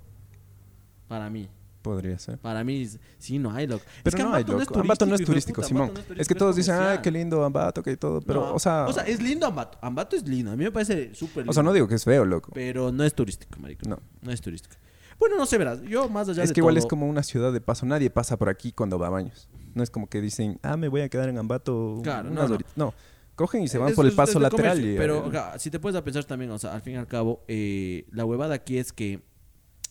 Para 1.07 1.29
mí. 1.29 1.49
Podría 1.81 2.19
ser. 2.19 2.37
Para 2.39 2.63
mí, 2.63 2.87
sí, 3.17 3.39
no 3.39 3.51
hay, 3.51 3.65
loco. 3.65 3.83
Pero 4.03 4.17
no 4.17 4.33
hay, 4.33 4.41
Ambato 4.43 4.59
loco. 4.59 4.79
Ambato 4.79 5.05
no 5.05 5.15
es 5.15 5.23
turístico, 5.23 5.63
Simón. 5.63 5.93
No 5.93 6.15
es 6.15 6.27
que 6.27 6.35
todos 6.35 6.55
dicen, 6.55 6.75
ay, 6.75 6.99
qué 7.01 7.09
lindo 7.09 7.43
Ambato, 7.43 7.81
que 7.81 7.95
todo. 7.95 8.19
Pero, 8.21 8.47
No, 8.47 8.53
o 8.55 8.59
sea. 8.59 8.85
O 8.85 8.93
sea, 8.93 9.03
es 9.03 9.21
lindo 9.21 9.45
Ambato. 9.45 9.77
Ambato 9.81 10.15
es 10.15 10.27
lindo. 10.27 10.51
A 10.51 10.55
mí 10.55 10.63
me 10.63 10.71
parece 10.71 11.15
súper 11.15 11.37
lindo. 11.37 11.51
o 11.51 11.53
sea, 11.53 11.63
no 11.63 11.71
digo 11.71 11.87
que 11.87 11.95
es 11.95 12.03
feo, 12.03 12.25
loco. 12.25 12.51
Pero 12.53 12.91
no 12.91 13.03
es 13.03 13.13
turístico, 13.13 13.59
marico. 13.59 13.87
No. 13.87 13.99
No 14.21 14.31
es 14.31 14.41
turístico. 14.41 14.75
Bueno, 15.17 15.37
no 15.37 15.45
sé, 15.45 15.57
verás. 15.57 15.81
Yo 15.81 16.09
más 16.09 16.27
allá 16.29 16.43
Es 16.43 16.49
de 16.49 16.53
que 16.55 16.61
igual 16.61 16.77
es 16.77 16.85
como 16.85 17.07
una 17.07 17.23
ciudad 17.23 17.53
de 17.53 17.61
paso. 17.61 17.85
Nadie 17.85 18.09
pasa 18.09 18.37
por 18.37 18.49
aquí 18.49 18.71
cuando 18.71 18.99
va 18.99 19.07
a 19.07 19.11
baños. 19.11 19.49
No 19.73 19.83
es 19.83 19.89
como 19.89 20.07
que 20.09 20.21
dicen, 20.21 20.59
ah, 20.63 20.77
me 20.77 20.87
voy 20.87 21.01
a 21.01 21.09
quedar 21.09 21.29
en 21.29 21.37
Ambato 21.37 21.99
Claro, 22.03 22.29
no, 22.29 22.47
no. 22.47 22.57
No. 22.75 22.93
Cogen 23.35 23.61
y 23.63 23.67
se 23.69 23.77
van 23.77 23.89
Es- 23.89 23.95
por 23.95 24.05
el 24.05 24.11
es- 24.11 24.15
paso 24.17 24.33
es 24.37 24.41
lateral. 24.41 24.83
y, 24.83 24.97
pero 24.97 25.31
eh, 25.31 25.39
si 25.59 25.69
te 25.71 25.79
puedes 25.79 25.95
a 25.97 26.03
pensar 26.03 26.25
también, 26.25 26.51
o 26.51 26.59
sea, 26.59 26.73
al 26.73 26.81
fin 26.81 26.93
y 26.93 26.97
al 26.97 27.07
cabo, 27.07 27.43
eh, 27.47 28.05
la 28.11 28.25
huevada 28.25 28.53
aquí 28.55 28.77
es 28.77 28.91
que 28.91 29.21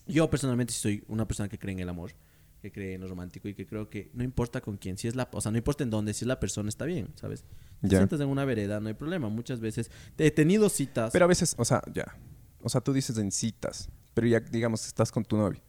yo 0.06 0.28
personalmente 0.28 0.72
soy 0.72 1.04
una 1.08 1.26
persona 1.26 1.48
que 1.48 1.58
cree 1.58 1.72
en 1.72 1.80
el 1.80 1.88
amor, 1.88 2.12
que 2.60 2.70
cree 2.72 2.94
en 2.94 3.00
lo 3.00 3.08
romántico 3.08 3.48
y 3.48 3.54
que 3.54 3.66
creo 3.66 3.88
que 3.88 4.10
no 4.14 4.22
importa 4.24 4.60
con 4.60 4.76
quién, 4.76 4.98
si 4.98 5.08
es 5.08 5.14
la, 5.14 5.28
o 5.32 5.40
sea, 5.40 5.50
no 5.52 5.58
importa 5.58 5.84
en 5.84 5.90
dónde, 5.90 6.12
si 6.12 6.24
la 6.24 6.38
persona 6.40 6.68
está 6.68 6.84
bien, 6.84 7.08
¿sabes? 7.14 7.44
Te 7.80 7.88
Ya. 7.88 7.98
sientas 7.98 8.20
en 8.20 8.28
una 8.28 8.44
vereda, 8.44 8.80
no 8.80 8.88
hay 8.88 8.94
problema. 8.94 9.28
Muchas 9.28 9.60
veces 9.60 9.90
he 10.18 10.30
tenido 10.30 10.68
citas. 10.68 11.10
Pero 11.12 11.24
a 11.24 11.28
veces, 11.28 11.54
o 11.58 11.64
sea, 11.64 11.82
ya. 11.94 12.16
O 12.60 12.68
sea, 12.68 12.80
tú 12.80 12.92
dices 12.92 13.16
en 13.18 13.30
citas, 13.30 13.88
pero 14.14 14.26
ya, 14.26 14.40
digamos, 14.40 14.84
estás 14.86 15.12
con 15.12 15.24
tu 15.24 15.36
novia. 15.36 15.62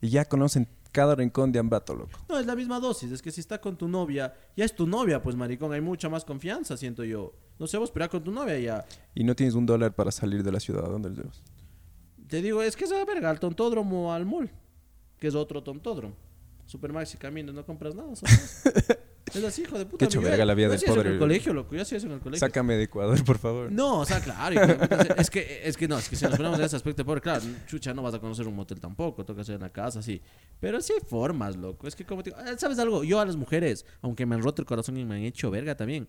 Y 0.00 0.10
ya 0.10 0.24
conocen 0.26 0.68
cada 0.92 1.14
rincón 1.14 1.52
de 1.52 1.58
Ambato, 1.58 1.94
loco. 1.94 2.18
No, 2.28 2.38
es 2.38 2.46
la 2.46 2.56
misma 2.56 2.80
dosis. 2.80 3.12
Es 3.12 3.22
que 3.22 3.30
si 3.30 3.40
está 3.40 3.60
con 3.60 3.76
tu 3.76 3.88
novia, 3.88 4.34
ya 4.56 4.64
es 4.64 4.74
tu 4.74 4.86
novia, 4.86 5.22
pues 5.22 5.36
maricón, 5.36 5.72
hay 5.72 5.80
mucha 5.80 6.08
más 6.08 6.24
confianza, 6.24 6.76
siento 6.76 7.04
yo. 7.04 7.32
No 7.58 7.66
sé, 7.66 7.76
vos, 7.78 7.90
pero 7.90 8.08
con 8.08 8.22
tu 8.22 8.30
novia 8.30 8.58
ya. 8.58 8.84
Y 9.14 9.24
no 9.24 9.34
tienes 9.34 9.54
un 9.54 9.66
dólar 9.66 9.94
para 9.94 10.10
salir 10.10 10.42
de 10.42 10.52
la 10.52 10.60
ciudad. 10.60 10.84
¿A 10.84 10.88
dónde 10.88 11.10
los 11.10 11.18
llevas? 11.18 11.42
Te 12.28 12.42
digo, 12.42 12.62
es 12.62 12.76
que 12.76 12.84
esa 12.84 13.04
verga, 13.04 13.30
al 13.30 13.40
tontódromo 13.40 14.12
al 14.12 14.26
mall, 14.26 14.50
que 15.18 15.28
es 15.28 15.34
otro 15.34 15.62
tontódromo. 15.62 16.14
Supermaxi 16.66 17.16
caminas, 17.16 17.54
no 17.54 17.64
compras 17.64 17.94
nada. 17.94 18.12
es 19.36 19.44
así, 19.44 19.62
hijo 19.62 19.78
de 19.78 19.84
puta. 19.86 19.98
Qué 19.98 20.04
hecho 20.06 20.20
yo- 20.22 20.28
verga 20.28 20.44
la 20.44 20.54
vida 20.54 20.68
del 20.68 20.80
pobre. 20.80 21.00
en 21.08 21.12
el 21.14 21.18
colegio, 21.18 21.52
loco. 21.52 21.74
Yo 21.74 21.82
hacía 21.82 21.98
eso 21.98 22.06
en 22.06 22.14
el 22.14 22.20
colegio. 22.20 22.46
Sácame 22.46 22.76
de 22.76 22.84
Ecuador, 22.84 23.22
por 23.24 23.38
favor. 23.38 23.70
No, 23.72 24.00
o 24.00 24.04
sea, 24.04 24.20
claro. 24.20 24.54
hijo 24.54 24.66
de 24.66 24.74
puta, 24.76 25.02
es 25.18 25.30
que, 25.30 25.60
es 25.64 25.76
que 25.76 25.88
no, 25.88 25.98
es 25.98 26.08
que 26.08 26.16
si 26.16 26.24
nos 26.24 26.36
ponemos 26.36 26.58
en 26.58 26.64
ese 26.64 26.76
aspecto, 26.76 27.04
pobre, 27.04 27.20
claro, 27.20 27.42
chucha, 27.66 27.92
no 27.92 28.02
vas 28.02 28.14
a 28.14 28.18
conocer 28.18 28.46
un 28.46 28.54
motel 28.56 28.80
tampoco, 28.80 29.24
toca 29.24 29.40
hacer 29.42 29.56
en 29.56 29.62
la 29.62 29.70
casa, 29.70 30.02
sí. 30.02 30.20
Pero 30.60 30.80
sí 30.80 30.92
hay 30.94 31.00
formas, 31.06 31.56
loco. 31.56 31.86
Es 31.88 31.94
que 31.96 32.04
como 32.04 32.22
te 32.22 32.30
digo, 32.30 32.40
eh, 32.42 32.54
¿sabes 32.58 32.78
algo? 32.78 33.04
Yo 33.04 33.20
a 33.20 33.26
las 33.26 33.36
mujeres, 33.36 33.84
aunque 34.02 34.24
me 34.26 34.34
han 34.34 34.42
roto 34.42 34.62
el 34.62 34.66
corazón 34.66 34.96
y 34.96 35.04
me 35.04 35.16
han 35.16 35.22
hecho 35.22 35.50
verga 35.50 35.76
también, 35.76 36.08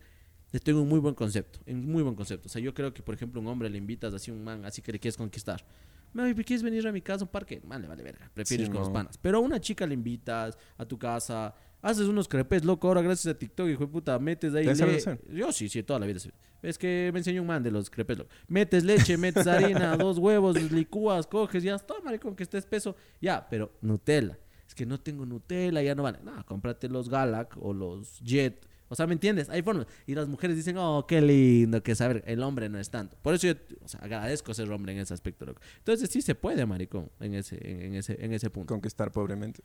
les 0.52 0.62
tengo 0.64 0.82
un 0.82 0.90
muy 0.90 1.00
buen 1.00 1.14
concepto, 1.16 1.60
un 1.68 1.86
muy 1.92 2.02
buen 2.04 2.16
concepto. 2.16 2.48
O 2.48 2.50
sea, 2.50 2.62
yo 2.62 2.74
creo 2.74 2.94
que, 2.94 3.04
por 3.04 3.14
ejemplo, 3.14 3.40
un 3.40 3.48
hombre 3.48 3.70
le 3.70 3.78
invitas 3.78 4.14
así 4.14 4.32
a 4.32 4.34
un 4.34 4.44
man, 4.44 4.66
así 4.66 4.82
que 4.82 4.92
le 4.92 5.00
quieres 5.00 5.16
conquistar. 5.18 5.64
Me 6.12 6.34
¿quieres 6.34 6.64
venir 6.64 6.88
a 6.88 6.92
mi 6.92 7.02
casa 7.02 7.24
a 7.24 7.26
un 7.28 7.32
parque? 7.32 7.62
Vale, 7.64 7.88
vale, 7.88 8.02
verga. 8.02 8.32
Prefieres 8.34 8.66
Sí, 8.66 8.72
con 8.72 8.80
los 8.80 8.88
no. 8.88 8.94
panas. 8.96 9.16
Pero 9.20 9.38
a 9.38 9.42
una 9.42 9.60
chica 9.62 9.86
le 9.86 9.94
invitas 9.94 10.58
a 10.80 10.86
tu 10.86 10.98
casa, 10.98 11.54
haces 11.82 12.08
unos 12.08 12.28
crepes, 12.28 12.64
loco. 12.66 12.88
Ahora, 12.88 13.02
gracias 13.02 13.34
a 13.34 13.38
TikTok, 13.38 13.68
hijo 13.70 13.86
de 13.86 13.92
puta, 13.92 14.18
metes 14.20 14.54
ahí. 14.54 14.66
¿Te 14.66 14.76
sabes 14.76 15.06
le- 15.06 15.12
hacer? 15.14 15.34
Yo 15.34 15.52
sí, 15.52 15.70
sí, 15.70 15.84
toda 15.84 16.00
la 16.00 16.06
vida. 16.06 16.20
Es 16.62 16.78
que 16.78 17.10
me 17.14 17.20
enseñó 17.20 17.42
un 17.42 17.48
man 17.48 17.64
de 17.64 17.72
los 17.72 17.90
crepes, 17.90 18.18
loco. 18.18 18.30
Metes 18.48 18.84
leche, 18.84 19.18
metes 19.18 19.48
harina, 19.48 19.96
dos 19.98 20.18
huevos, 20.18 20.60
licúas, 20.72 21.26
coges, 21.28 21.64
ya 21.64 21.76
está, 21.76 21.94
maricón, 22.04 22.36
que 22.36 22.44
esté 22.44 22.58
espeso. 22.58 22.96
Ya, 23.22 23.48
pero 23.50 23.72
Nutella. 23.82 24.38
Es 24.68 24.76
que 24.76 24.86
no 24.86 25.00
tengo 25.00 25.26
Nutella, 25.26 25.82
ya 25.82 25.96
no 25.96 26.04
vale. 26.04 26.20
No, 26.24 26.46
cómprate 26.46 26.90
los 26.90 27.10
Galac 27.10 27.56
o 27.62 27.74
los 27.74 28.20
Jet. 28.22 28.68
O 28.92 28.96
sea, 28.96 29.06
¿me 29.08 29.14
entiendes? 29.14 29.50
Hay 29.50 29.62
formas. 29.62 29.86
Y 30.08 30.16
las 30.16 30.28
mujeres 30.28 30.56
dicen, 30.56 30.76
oh, 30.78 31.06
qué 31.08 31.22
lindo, 31.22 31.82
que 31.84 31.94
saber, 31.96 32.24
el 32.26 32.42
hombre 32.42 32.70
no 32.70 32.80
es 32.80 32.90
tanto. 32.90 33.18
Por 33.22 33.36
eso 33.36 33.48
yo 33.48 33.54
o 33.84 33.88
sea, 33.88 34.00
agradezco 34.02 34.52
ser 34.54 34.70
hombre 34.72 34.92
en 34.94 34.98
ese 35.00 35.14
aspecto, 35.14 35.46
loco. 35.46 35.62
Entonces 35.78 36.10
sí 36.10 36.22
se 36.24 36.34
puede, 36.36 36.66
maricón, 36.66 37.10
en 37.20 37.36
ese, 37.36 37.56
en, 37.62 37.82
en 37.82 37.94
ese, 37.96 38.18
en 38.24 38.34
ese 38.34 38.50
punto. 38.50 38.74
Conquistar 38.74 39.12
pobremente. 39.12 39.62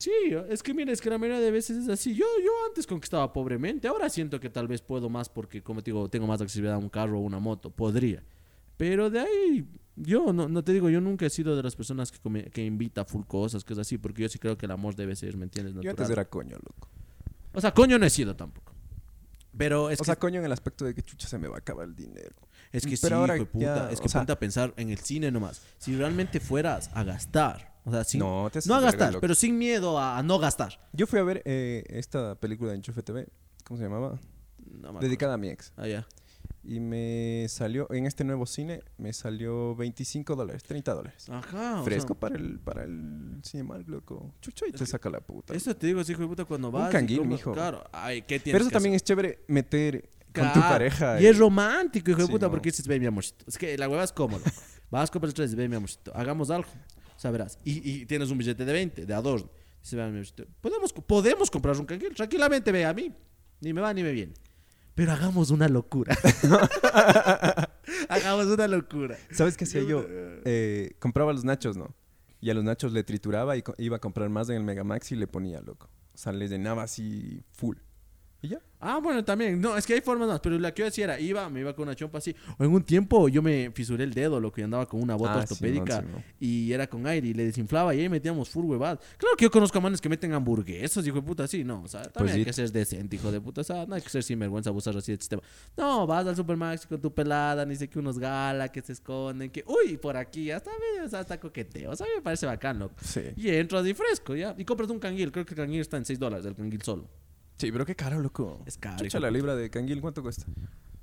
Sí, 0.00 0.10
es 0.48 0.62
que 0.62 0.72
mira, 0.72 0.92
es 0.92 1.00
que 1.02 1.10
la 1.10 1.18
mayoría 1.18 1.40
de 1.42 1.50
veces 1.50 1.76
es 1.76 1.88
así. 1.90 2.14
Yo, 2.14 2.24
yo 2.42 2.50
antes 2.66 2.86
conquistaba 2.86 3.30
pobremente, 3.34 3.86
ahora 3.86 4.08
siento 4.08 4.40
que 4.40 4.48
tal 4.48 4.66
vez 4.66 4.80
puedo 4.80 5.10
más 5.10 5.28
porque, 5.28 5.62
como 5.62 5.82
te 5.82 5.90
digo, 5.90 6.08
tengo 6.08 6.26
más 6.26 6.40
accesibilidad 6.40 6.76
a 6.76 6.78
un 6.78 6.88
carro 6.88 7.18
o 7.18 7.20
una 7.20 7.38
moto. 7.38 7.70
Podría. 7.70 8.22
Pero 8.78 9.10
de 9.10 9.20
ahí, 9.20 9.68
yo 9.96 10.32
no, 10.32 10.48
no 10.48 10.64
te 10.64 10.72
digo, 10.72 10.88
yo 10.88 11.02
nunca 11.02 11.26
he 11.26 11.30
sido 11.30 11.54
de 11.54 11.62
las 11.62 11.76
personas 11.76 12.10
que, 12.10 12.18
come- 12.18 12.44
que 12.44 12.64
invita 12.64 13.04
full 13.04 13.24
cosas, 13.26 13.62
que 13.62 13.74
es 13.74 13.78
así, 13.78 13.98
porque 13.98 14.22
yo 14.22 14.28
sí 14.30 14.38
creo 14.38 14.56
que 14.56 14.64
el 14.64 14.72
amor 14.72 14.96
debe 14.96 15.14
ser, 15.14 15.36
¿me 15.36 15.44
entiendes? 15.44 15.74
Yo 15.74 15.82
Natural. 15.82 15.96
antes 15.98 16.10
era 16.10 16.24
coño, 16.24 16.56
loco. 16.56 16.88
O 17.52 17.60
sea, 17.60 17.74
coño 17.74 17.98
no 17.98 18.06
he 18.06 18.10
sido 18.10 18.34
tampoco. 18.34 18.72
Pero 19.54 19.90
es 19.90 20.00
o 20.00 20.02
que 20.02 20.06
sea, 20.06 20.16
coño, 20.16 20.38
en 20.38 20.46
el 20.46 20.52
aspecto 20.52 20.86
de 20.86 20.94
que 20.94 21.02
chucha 21.02 21.28
se 21.28 21.36
me 21.36 21.46
va 21.46 21.56
a 21.56 21.58
acabar 21.58 21.86
el 21.86 21.94
dinero. 21.94 22.34
Es 22.72 22.84
que 22.86 22.96
Pero 23.02 23.16
sí, 23.16 23.20
ahora 23.20 23.36
hijo 23.36 23.44
de 23.44 23.50
puta. 23.50 23.64
ya, 23.66 23.90
es 23.90 24.00
que 24.00 24.06
o 24.06 24.08
sea- 24.08 24.22
a 24.22 24.38
pensar 24.38 24.72
en 24.78 24.88
el 24.88 24.98
cine 25.00 25.30
nomás. 25.30 25.60
Si 25.76 25.94
realmente 25.94 26.40
fueras 26.40 26.88
a 26.94 27.02
gastar, 27.04 27.69
o 27.84 27.90
sea, 27.90 28.04
sin, 28.04 28.20
No, 28.20 28.42
no, 28.44 28.50
te 28.50 28.58
haces 28.58 28.70
a 28.70 28.80
gastar, 28.80 29.18
pero 29.20 29.34
sin 29.34 29.58
miedo 29.58 29.98
a, 29.98 30.18
a 30.18 30.22
no 30.22 30.38
gastar. 30.38 30.78
Yo 30.92 31.06
fui 31.06 31.18
a 31.18 31.22
ver 31.22 31.42
eh, 31.44 31.84
esta 31.88 32.34
película 32.34 32.70
de 32.70 32.76
Enchufe 32.76 33.02
TV, 33.02 33.28
¿cómo 33.64 33.78
se 33.78 33.84
llamaba? 33.84 34.18
No. 34.58 34.98
Dedicada 35.00 35.34
a 35.34 35.36
mi 35.36 35.48
ex. 35.48 35.72
Ah, 35.76 35.86
ya. 35.86 36.06
Y 36.62 36.78
me 36.78 37.46
salió, 37.48 37.90
en 37.90 38.04
este 38.06 38.22
nuevo 38.22 38.44
cine, 38.44 38.82
me 38.98 39.12
salió 39.14 39.74
25 39.76 40.36
dólares, 40.36 40.62
30 40.62 40.92
dólares. 40.92 41.26
Ajá. 41.30 41.80
o 41.80 41.84
Fresco 41.84 42.08
sea, 42.14 42.20
para 42.20 42.36
el 42.36 42.58
para 42.60 42.84
el 42.84 43.40
Cinemark, 43.42 43.88
loco. 43.88 44.34
Chucho, 44.42 44.66
y 44.66 44.72
te 44.72 44.84
saca 44.84 45.08
la 45.08 45.20
puta. 45.20 45.54
eso 45.54 45.74
te 45.74 45.86
digo, 45.86 46.00
hijo 46.02 46.20
de 46.20 46.28
puta, 46.28 46.44
cuando 46.44 46.68
Un 46.68 46.74
vas. 46.74 46.90
y 46.90 46.92
canguil, 46.92 47.24
mijo. 47.24 47.52
Claro. 47.52 47.82
Ay, 47.92 48.22
¿qué 48.22 48.38
tienes 48.38 48.52
Pero 48.58 48.64
eso 48.64 48.70
también 48.70 48.92
hacer? 48.94 48.96
es 48.96 49.04
chévere 49.04 49.38
meter 49.48 50.10
con 50.34 50.46
tu 50.48 50.52
Claro, 50.52 50.68
pareja. 50.68 51.20
Y 51.20 51.26
es 51.26 51.38
romántico, 51.38 52.10
hijo 52.10 52.20
de 52.20 52.26
Sí, 52.26 52.32
puta, 52.32 52.46
mo. 52.46 52.52
porque 52.52 52.70
dices, 52.70 52.86
ve, 52.86 53.00
mi 53.00 53.06
amorcito. 53.06 53.44
Es 53.48 53.56
que 53.56 53.76
la 53.78 53.88
hueva 53.88 54.04
es 54.04 54.12
cómodo. 54.12 54.44
Vas, 54.90 55.10
compras 55.10 55.32
tres, 55.32 55.54
ve, 55.54 55.66
mi 55.66 55.76
amorcito. 55.76 56.12
Hagamos 56.14 56.50
algo. 56.50 56.68
Sabrás. 57.20 57.58
Y, 57.64 57.86
y 57.86 58.06
tienes 58.06 58.30
un 58.30 58.38
billete 58.38 58.64
de 58.64 58.72
20, 58.72 59.04
de 59.04 59.12
adorno. 59.12 59.50
Amorcito. 59.92 60.46
Podemos, 60.62 60.90
podemos 60.90 61.50
comprar 61.50 61.78
un 61.78 61.84
canguil. 61.84 62.14
Tranquilamente, 62.14 62.72
ve, 62.72 62.86
a 62.86 62.94
mí. 62.94 63.12
Ni 63.60 63.74
me 63.74 63.82
va 63.82 63.92
ni 63.92 64.02
me 64.02 64.10
viene. 64.12 64.32
Pero 64.94 65.12
hagamos 65.12 65.50
una 65.50 65.68
locura. 65.68 66.16
hagamos 68.08 68.46
una 68.46 68.66
locura. 68.68 69.18
¿Sabes 69.32 69.58
qué 69.58 69.64
hacía 69.64 69.82
yo? 69.82 70.02
Eh, 70.08 70.96
compraba 70.98 71.34
los 71.34 71.44
nachos, 71.44 71.76
¿no? 71.76 71.94
Y 72.40 72.48
a 72.48 72.54
los 72.54 72.64
nachos 72.64 72.90
le 72.94 73.04
trituraba 73.04 73.54
y 73.54 73.62
iba 73.76 73.98
a 73.98 74.00
comprar 74.00 74.30
más 74.30 74.48
en 74.48 74.56
el 74.56 74.64
Megamax 74.64 75.12
y 75.12 75.16
le 75.16 75.26
ponía, 75.26 75.60
loco. 75.60 75.90
O 76.14 76.16
sea, 76.16 76.32
le 76.32 76.48
llenaba 76.48 76.84
así 76.84 77.42
full. 77.52 77.76
¿Y 78.42 78.48
ya? 78.48 78.58
Ah, 78.82 78.98
bueno, 79.02 79.22
también. 79.22 79.60
No, 79.60 79.76
es 79.76 79.86
que 79.86 79.92
hay 79.92 80.00
formas 80.00 80.26
más. 80.26 80.40
Pero 80.40 80.58
la 80.58 80.72
que 80.72 80.80
yo 80.80 80.86
decía 80.86 81.04
era, 81.04 81.20
iba, 81.20 81.46
me 81.50 81.60
iba 81.60 81.74
con 81.76 81.82
una 81.82 81.94
chompa 81.94 82.16
así. 82.16 82.34
O 82.56 82.64
en 82.64 82.72
un 82.72 82.82
tiempo 82.82 83.28
yo 83.28 83.42
me 83.42 83.70
fisuré 83.74 84.04
el 84.04 84.14
dedo, 84.14 84.40
lo 84.40 84.50
que 84.50 84.62
andaba 84.62 84.86
con 84.86 85.02
una 85.02 85.14
bota 85.14 85.34
Ah, 85.34 85.38
ortopédica. 85.40 86.02
Y 86.38 86.72
era 86.72 86.86
con 86.88 87.06
aire 87.06 87.28
y 87.28 87.34
le 87.34 87.44
desinflaba 87.44 87.94
y 87.94 88.00
ahí 88.00 88.08
metíamos 88.08 88.48
full 88.48 88.64
huevadas. 88.64 88.98
Claro 89.18 89.36
que 89.36 89.44
yo 89.44 89.50
conozco 89.50 89.76
a 89.76 89.82
manes 89.82 90.00
que 90.00 90.08
meten 90.08 90.32
hamburguesas, 90.32 91.06
hijo 91.06 91.16
de 91.16 91.22
puta, 91.22 91.44
así, 91.44 91.62
no. 91.64 91.82
O 91.82 91.88
sea, 91.88 92.00
también 92.04 92.14
Pues 92.14 92.32
hay 92.32 92.40
sí. 92.40 92.44
que 92.46 92.52
ser 92.54 92.72
decente, 92.72 93.16
hijo 93.16 93.30
de 93.30 93.42
puta. 93.42 93.60
O 93.60 93.64
sea, 93.64 93.84
no 93.84 93.94
hay 93.94 94.00
que 94.00 94.08
ser 94.08 94.22
sinvergüenza, 94.22 94.70
abusar 94.70 94.96
así 94.96 95.12
del 95.12 95.20
sistema. 95.20 95.42
No, 95.76 96.06
vas 96.06 96.26
al 96.26 96.34
supermaxi 96.36 96.86
con 96.88 96.98
tu 97.02 97.12
pelada, 97.12 97.66
ni 97.66 97.76
sé 97.76 97.88
que 97.90 97.98
unos 97.98 98.18
gala 98.18 98.68
que 98.72 98.80
se 98.80 98.92
esconden, 98.94 99.50
que, 99.50 99.62
uy, 99.66 99.98
por 99.98 100.16
aquí, 100.16 100.50
hasta 100.50 100.70
medio, 100.94 101.06
sea, 101.10 101.20
hasta 101.20 101.38
coqueteo. 101.38 101.90
O 101.90 101.96
sea, 101.96 102.06
me 102.16 102.22
parece 102.22 102.46
bacán, 102.46 102.78
loco. 102.78 102.94
Sí. 103.02 103.20
Y 103.36 103.50
entras 103.50 103.86
y 103.86 103.92
fresco, 103.92 104.34
ya. 104.34 104.54
Y 104.56 104.64
compras 104.64 104.88
un 104.88 104.98
canguil. 104.98 105.30
Creo 105.30 105.44
que 105.44 105.52
el 105.52 105.58
canguil 105.58 105.80
está 105.82 105.98
en 105.98 106.06
6 106.06 106.18
dólares, 106.18 106.46
el 106.46 106.54
canguil 106.54 106.80
solo. 106.80 107.06
Sí, 107.60 107.70
pero 107.72 107.84
qué 107.86 107.94
caro, 107.94 108.20
loco. 108.20 108.62
Es 108.66 108.76
caro, 108.78 108.98
Chucha, 109.04 109.20
la 109.20 109.30
libra 109.30 109.54
de 109.56 109.68
canguil, 109.70 110.00
¿cuánto 110.00 110.22
cuesta? 110.22 110.46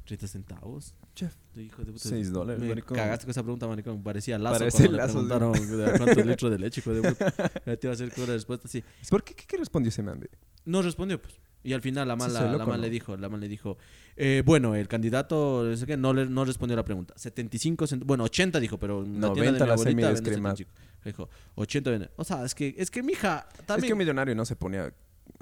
30 0.06 0.28
centavos. 0.28 0.96
Chef. 1.16 1.34
Tu 1.54 1.60
hijo 1.60 1.84
de 1.84 1.92
puta. 1.92 2.08
Seis 2.08 2.32
dólares, 2.32 2.62
Me 2.62 2.70
maricón. 2.70 2.96
cagaste 2.96 3.26
con 3.26 3.32
esa 3.32 3.44
pregunta, 3.44 3.68
maricón. 3.68 4.02
Parecía 4.04 4.38
lazo 4.40 4.60
Parece 4.60 4.78
cuando 4.88 4.98
lazo, 4.98 5.20
sí. 5.22 5.28
le 5.28 5.36
preguntaron 5.36 5.92
de 5.92 5.98
cuántos 5.98 6.26
litros 6.26 6.52
de 6.52 6.60
leche, 6.60 6.80
hijo 6.82 6.94
de 6.94 7.10
puta. 7.10 7.32
Te 7.32 7.80
iba 7.84 7.92
a 7.92 7.94
hacer 7.94 8.14
con 8.14 8.24
una 8.24 8.34
respuesta 8.34 8.68
así. 8.68 8.84
¿Por 9.10 9.24
qué? 9.24 9.34
¿Qué, 9.36 9.44
qué 9.46 9.58
respondió 9.58 9.90
ese 9.90 10.02
man? 10.04 10.26
No 10.66 10.82
respondió, 10.82 11.22
pues. 11.22 11.36
Y 11.64 11.74
al 11.74 11.82
final 11.82 12.08
la 12.08 12.14
Sí, 12.14 12.20
mala, 12.20 12.40
soy 12.40 12.46
la 12.48 12.52
loco, 12.54 12.68
man 12.70 12.78
¿no? 12.80 12.84
le 12.84 12.90
dijo, 12.90 13.18
la 13.18 13.28
man 13.28 13.40
le 13.42 13.50
dijo, 13.50 13.78
eh, 14.16 14.42
bueno, 14.46 14.76
el 14.76 14.88
candidato 14.88 15.66
no 15.98 16.14
le, 16.14 16.26
no 16.28 16.46
respondió 16.46 16.78
la 16.78 16.86
pregunta. 16.86 17.14
75, 17.18 17.86
cent- 17.88 18.04
bueno, 18.06 18.24
80 18.24 18.62
dijo, 18.62 18.80
pero 18.80 19.04
en 19.04 19.16
la 19.20 19.28
90 19.28 19.34
tienda 19.34 19.52
de 19.52 19.52
mi 19.64 19.68
la 19.68 19.74
abuelita 19.74 20.08
vende 20.08 20.08
semidescremada. 20.22 20.56
75. 20.56 21.04
Dijo, 21.04 21.30
80 21.56 21.90
vende. 21.92 22.10
O 22.16 22.24
sea, 22.24 22.46
es 22.46 22.56
que, 22.56 22.74
es 22.78 22.90
que 22.90 23.04
mija, 23.04 23.50
Es 23.60 23.66
también... 23.66 23.88
que 23.90 23.94
un 23.94 24.00
millonario 24.00 24.34
no 24.36 24.46
se 24.46 24.56
ponía 24.56 24.94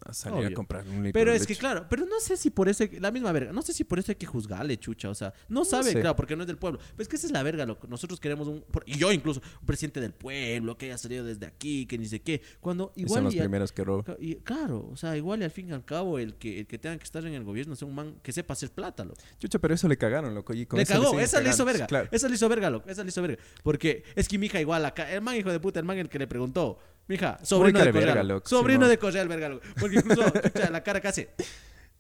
a 0.04 0.14
salir 0.14 0.40
Obvio. 0.40 0.50
a 0.50 0.54
comprar 0.54 0.88
un 0.88 1.04
litro 1.04 1.14
Pero 1.14 1.32
de 1.32 1.38
es 1.38 1.48
que 1.48 1.56
claro, 1.56 1.86
pero 1.90 2.06
no 2.06 2.20
sé 2.20 2.36
si 2.38 2.50
por 2.50 2.68
eso, 2.70 2.84
la 3.00 3.12
misma 3.12 3.32
verga, 3.32 3.52
no 3.54 3.62
sé 3.62 3.74
si 3.74 3.84
por 3.84 3.98
eso 4.00 4.12
hay 4.12 4.16
que 4.16 4.26
juzgarle, 4.26 4.78
chucha, 4.78 5.10
o 5.10 5.16
sea, 5.16 5.34
no 5.48 5.64
sabe, 5.66 5.92
sé. 5.92 6.02
claro, 6.02 6.16
porque 6.16 6.36
no 6.36 6.44
es 6.44 6.48
del 6.48 6.58
pueblo. 6.58 6.80
Pero 6.92 7.02
es 7.04 7.08
que 7.08 7.16
esa 7.16 7.28
es 7.28 7.32
la 7.34 7.44
verga, 7.44 7.66
loco. 7.66 7.88
Nosotros 7.88 8.20
queremos 8.20 8.48
un, 8.48 8.62
por- 8.62 8.84
y 8.86 8.98
yo 8.98 9.12
incluso, 9.12 9.42
un 9.62 9.66
presidente 9.66 10.02
del 10.02 10.14
pueblo, 10.14 10.78
que 10.78 10.88
haya 10.88 10.98
salido 10.98 11.24
desde 11.26 11.46
aquí, 11.46 11.86
que 11.86 11.98
ni 11.98 12.06
sé 12.08 12.22
qué. 12.22 12.42
Cuando 12.60 12.92
Y 12.96 13.02
son 13.02 13.08
igual 13.08 13.24
los 13.26 13.36
a- 13.36 13.40
primeros 13.40 13.72
que 13.72 13.84
roban. 13.84 14.16
y 14.20 14.36
claro, 14.36 14.88
o 14.92 14.98
sea, 14.98 15.16
igual 15.18 15.42
y 15.42 15.44
al 15.46 15.52
fin 15.52 15.70
y 15.70 15.72
al 15.74 15.86
cabo 15.86 16.20
el 16.20 16.36
que, 16.36 16.60
el 16.60 16.68
que 16.68 16.78
tenga 16.78 16.98
que 16.98 17.04
estar 17.04 17.26
en 17.26 17.34
el 17.34 17.44
gobierno 17.44 17.76
sea 17.76 17.88
un 17.88 17.96
man 17.96 18.16
que 18.22 18.32
sepa 18.32 18.54
hacer 18.54 18.72
plata, 18.72 19.06
loco. 19.06 19.20
Chucha, 19.40 19.60
pero 19.60 19.74
eso 19.74 19.88
le 19.88 19.98
cagaron, 19.98 20.34
loco. 20.36 20.54
Y 20.54 20.66
con 20.66 20.78
le 20.78 20.84
eso 20.84 20.94
cagó, 20.94 21.06
siguen 21.12 21.24
esa 21.24 21.42
le 21.42 21.50
hizo 21.50 21.66
verga. 21.66 21.88
Claro. 21.88 22.10
Esa 22.12 22.28
le 22.28 22.36
hizo 22.36 22.50
verga, 22.50 22.70
loco. 22.70 22.90
Esa 22.90 23.04
le 23.04 23.10
hizo 23.10 23.22
verga. 23.22 23.38
Porque 23.64 24.04
es 24.16 24.28
que 24.28 24.38
mi 24.38 24.48
hija 24.48 24.60
igual 24.60 24.86
acá, 24.86 25.12
el 25.12 25.22
man 25.22 25.36
hijo 25.36 25.52
de 25.52 25.60
puta, 25.60 25.80
el 25.80 25.86
man 25.86 25.98
el 25.98 26.10
que 26.10 26.20
le 26.20 26.28
preguntó, 26.28 26.78
mija, 27.08 27.40
sobrino 27.44 27.80
de 27.80 27.92
verga, 27.92 28.24
loco, 28.24 28.48
Sobrino 28.48 28.88
de 28.88 28.98
Correal, 28.98 29.28
verga, 29.28 29.50
loco. 29.50 29.66
Porque 29.80 29.98
incluso, 29.98 30.24
chucha, 30.54 30.70
la 30.70 30.82
cara 30.84 31.02
hace. 31.08 31.30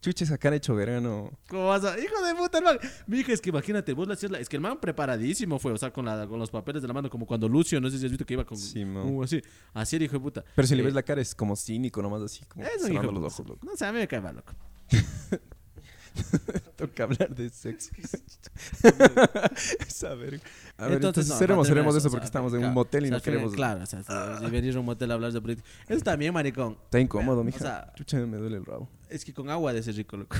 Chucha, 0.01 0.23
esa 0.23 0.37
cara 0.37 0.55
hecho 0.55 0.75
verga, 0.75 1.01
no. 1.01 1.31
¿Cómo 1.47 1.67
vas 1.67 1.83
a.? 1.83 1.97
Hijo 1.99 2.21
de 2.23 2.35
puta, 2.35 2.59
hermano. 2.59 2.79
Mi 3.07 3.19
hija, 3.19 3.33
es 3.33 3.41
que 3.41 3.49
imagínate, 3.49 3.91
vos 3.93 4.07
le 4.07 4.13
hacías 4.13 4.31
la. 4.31 4.39
Es 4.39 4.47
que 4.47 4.55
el 4.55 4.61
man 4.61 4.79
preparadísimo 4.79 5.57
fue, 5.57 5.71
o 5.71 5.77
sea, 5.77 5.91
con, 5.91 6.05
la, 6.05 6.27
con 6.27 6.37
los 6.37 6.51
papeles 6.51 6.81
de 6.83 6.87
la 6.87 6.93
mano, 6.93 7.09
como 7.09 7.25
cuando 7.25 7.49
Lucio, 7.49 7.81
no 7.81 7.89
sé 7.89 7.97
si 7.97 8.05
has 8.05 8.11
visto 8.11 8.25
que 8.25 8.33
iba 8.33 8.45
con. 8.45 8.55
Sí, 8.57 8.83
como 8.83 9.23
así. 9.23 9.41
Así 9.73 9.95
era, 9.95 10.05
hijo 10.05 10.13
de 10.13 10.19
puta. 10.19 10.43
Pero 10.55 10.67
si 10.67 10.75
le 10.75 10.81
Eh, 10.81 10.85
ves 10.85 10.93
la 10.93 11.01
cara 11.01 11.21
es 11.21 11.33
como 11.33 11.55
cínico, 11.55 12.01
nomás 12.03 12.21
así, 12.21 12.45
como 12.45 12.63
Es 12.65 12.83
un 12.83 12.93
hijo 12.93 13.11
los 13.11 13.23
ojos, 13.23 13.47
loco. 13.47 13.65
No 13.65 13.75
sé, 13.75 13.85
a 13.85 13.91
mí 13.91 13.97
me 13.97 14.07
cae 14.07 14.21
mal, 14.21 14.35
loco. 14.35 14.53
Toca 16.75 17.03
hablar 17.03 17.33
de 17.35 17.49
sexo. 17.49 17.91
A 20.05 20.15
ver, 20.15 20.41
entonces, 20.77 21.27
no, 21.29 21.37
seremos, 21.37 21.67
seremos 21.67 21.95
eso, 21.95 21.99
eso 21.99 22.07
o 22.07 22.11
porque 22.11 22.25
sea, 22.25 22.27
estamos 22.27 22.53
en 22.53 22.65
un 22.65 22.73
motel 22.73 23.05
y 23.05 23.07
o 23.07 23.09
sea, 23.09 23.17
no 23.17 23.23
queremos... 23.23 23.53
Claro, 23.53 23.83
o 23.83 23.85
sea, 23.85 24.03
si 24.39 24.45
venir 24.49 24.75
a 24.75 24.79
un 24.79 24.85
motel 24.85 25.11
a 25.11 25.13
hablar 25.13 25.31
de 25.31 25.41
política. 25.41 25.67
Eso 25.87 26.03
también, 26.03 26.33
maricón. 26.33 26.77
Está 26.85 26.99
incómodo, 26.99 27.41
O 27.41 27.43
mija. 27.43 27.59
sea- 27.59 27.93
Chucha, 27.95 28.17
me 28.19 28.37
duele 28.37 28.57
el 28.57 28.65
rabo. 28.65 28.89
Es 29.09 29.23
que 29.23 29.33
con 29.33 29.49
agua 29.49 29.71
de 29.73 29.79
ese 29.79 29.91
rico, 29.93 30.17
loco. 30.17 30.35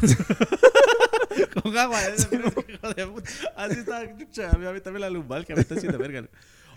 con 1.64 1.78
agua 1.78 2.02
de 2.02 2.16
ese 2.16 2.28
rico, 2.30 2.66
hijo 2.68 2.94
de 2.94 3.08
puta. 3.08 3.30
Así 3.56 3.80
está, 3.80 4.18
chucha. 4.18 4.52
A 4.52 4.58
mí, 4.58 4.66
a 4.66 4.72
mí 4.72 4.82
también 4.82 5.02
la 5.02 5.10
lumbal 5.10 5.46
que 5.46 5.56
me 5.56 5.62
está 5.62 5.76
haciendo 5.76 5.98
verga. 5.98 6.28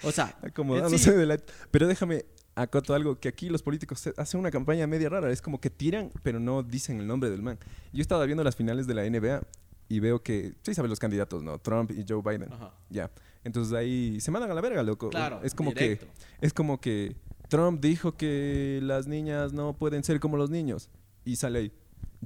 O 0.03 0.13
sea, 0.13 0.37
Acomodándose 0.43 0.99
sí, 0.99 1.11
de 1.11 1.27
la... 1.27 1.39
Pero 1.71 1.89
déjame 1.89 2.25
acoto 2.63 2.95
algo, 2.95 3.19
que 3.19 3.29
aquí 3.29 3.49
los 3.49 3.63
políticos 3.63 4.09
hacen 4.17 4.41
una 4.41 4.51
campaña 4.51 4.87
media 4.87 5.09
rara. 5.09 5.31
Es 5.31 5.41
como 5.41 5.61
que 5.61 5.71
tiran, 5.71 6.11
pero 6.23 6.41
no 6.41 6.63
dicen 6.63 6.99
el 7.01 7.07
nombre 7.07 7.31
del 7.31 7.43
man. 7.43 7.59
Yo 7.93 8.03
estaba 8.03 8.25
viendo 8.27 8.43
las 8.45 8.57
finales 8.57 8.87
de 8.87 8.95
la 8.95 9.09
NBA 9.09 9.43
y 9.89 10.01
veo 10.01 10.23
que... 10.23 10.55
Sí, 10.63 10.75
sabes 10.75 10.91
los 10.91 10.99
candidatos, 10.99 11.43
¿no? 11.43 11.59
Trump 11.59 11.91
y 11.93 12.05
Joe 12.09 12.23
Biden. 12.23 12.53
Ajá. 12.53 12.75
Ya. 12.91 13.11
Entonces 13.45 13.73
ahí 13.75 14.21
se 14.21 14.31
mandan 14.31 14.51
a 14.51 14.55
la 14.55 14.61
verga, 14.61 14.83
loco. 14.83 15.11
Claro, 15.11 15.41
Es 15.43 15.55
como 15.55 15.71
directo. 15.73 16.07
que... 16.07 16.47
Es 16.47 16.53
como 16.53 16.81
que 16.81 17.17
Trump 17.49 17.81
dijo 17.81 18.17
que 18.17 18.81
las 18.83 19.07
niñas 19.07 19.53
no 19.53 19.75
pueden 19.75 20.05
ser 20.05 20.21
como 20.21 20.37
los 20.37 20.51
niños. 20.51 20.91
Y 21.25 21.37
sale 21.37 21.59
ahí, 21.59 21.73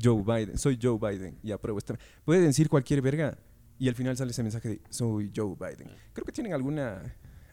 Joe 0.02 0.22
Biden, 0.22 0.58
soy 0.58 0.78
Joe 0.80 0.98
Biden. 0.98 1.38
Y 1.42 1.52
apruebo 1.52 1.78
esta. 1.78 1.98
Puede 2.24 2.40
decir 2.40 2.68
cualquier 2.68 3.02
verga. 3.02 3.38
Y 3.78 3.88
al 3.88 3.94
final 3.94 4.16
sale 4.16 4.30
ese 4.30 4.42
mensaje 4.42 4.68
de, 4.68 4.80
soy 4.90 5.32
Joe 5.34 5.54
Biden. 5.58 5.90
Creo 6.12 6.24
que 6.24 6.32
tienen 6.32 6.52
alguna... 6.54 7.02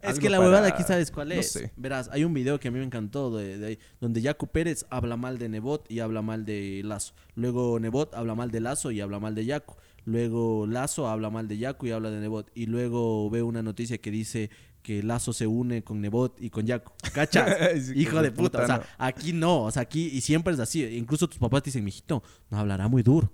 Es 0.01 0.19
que 0.19 0.29
la 0.29 0.37
para- 0.37 0.49
huevada 0.49 0.67
aquí, 0.69 0.83
¿sabes 0.83 1.11
cuál 1.11 1.29
no 1.29 1.35
es? 1.35 1.51
sé. 1.51 1.71
Verás, 1.75 2.09
hay 2.11 2.23
un 2.23 2.33
video 2.33 2.59
que 2.59 2.67
a 2.69 2.71
mí 2.71 2.79
me 2.79 2.85
encantó 2.85 3.35
de, 3.35 3.57
de 3.57 3.65
ahí, 3.67 3.79
donde 3.99 4.21
Yacu 4.21 4.47
Pérez 4.47 4.85
habla 4.89 5.17
mal 5.17 5.37
de 5.37 5.49
Nebot 5.49 5.89
y 5.91 5.99
habla 5.99 6.21
mal 6.21 6.45
de 6.45 6.81
Lazo. 6.85 7.13
Luego 7.35 7.79
Nebot 7.79 8.13
habla 8.15 8.35
mal 8.35 8.51
de 8.51 8.59
Lazo 8.61 8.91
y 8.91 9.01
habla 9.01 9.19
mal 9.19 9.35
de 9.35 9.45
Yacu. 9.45 9.75
Luego 10.05 10.65
Lazo 10.67 11.07
habla 11.07 11.29
mal 11.29 11.47
de 11.47 11.57
Yacu 11.57 11.87
y 11.87 11.91
habla 11.91 12.09
de 12.11 12.19
Nebot. 12.19 12.49
Y 12.55 12.65
luego 12.67 13.29
veo 13.29 13.45
una 13.45 13.61
noticia 13.61 13.97
que 13.97 14.09
dice 14.11 14.49
que 14.81 15.03
Lazo 15.03 15.33
se 15.33 15.45
une 15.45 15.83
con 15.83 15.99
Nebot 16.01 16.41
y 16.41 16.49
con 16.49 16.65
Yacu. 16.65 16.93
¿Cachas? 17.13 17.89
Hijo 17.95 18.21
de 18.21 18.31
puta. 18.31 18.63
O 18.63 18.65
sea, 18.65 18.77
no. 18.77 18.83
aquí 18.97 19.33
no. 19.33 19.63
O 19.63 19.71
sea, 19.71 19.81
aquí 19.81 20.07
y 20.07 20.21
siempre 20.21 20.53
es 20.53 20.59
así. 20.59 20.83
Incluso 20.85 21.27
tus 21.27 21.37
papás 21.37 21.61
te 21.63 21.67
dicen, 21.67 21.83
mijito, 21.83 22.23
no 22.49 22.57
hablará 22.57 22.87
muy 22.87 23.03
duro. 23.03 23.31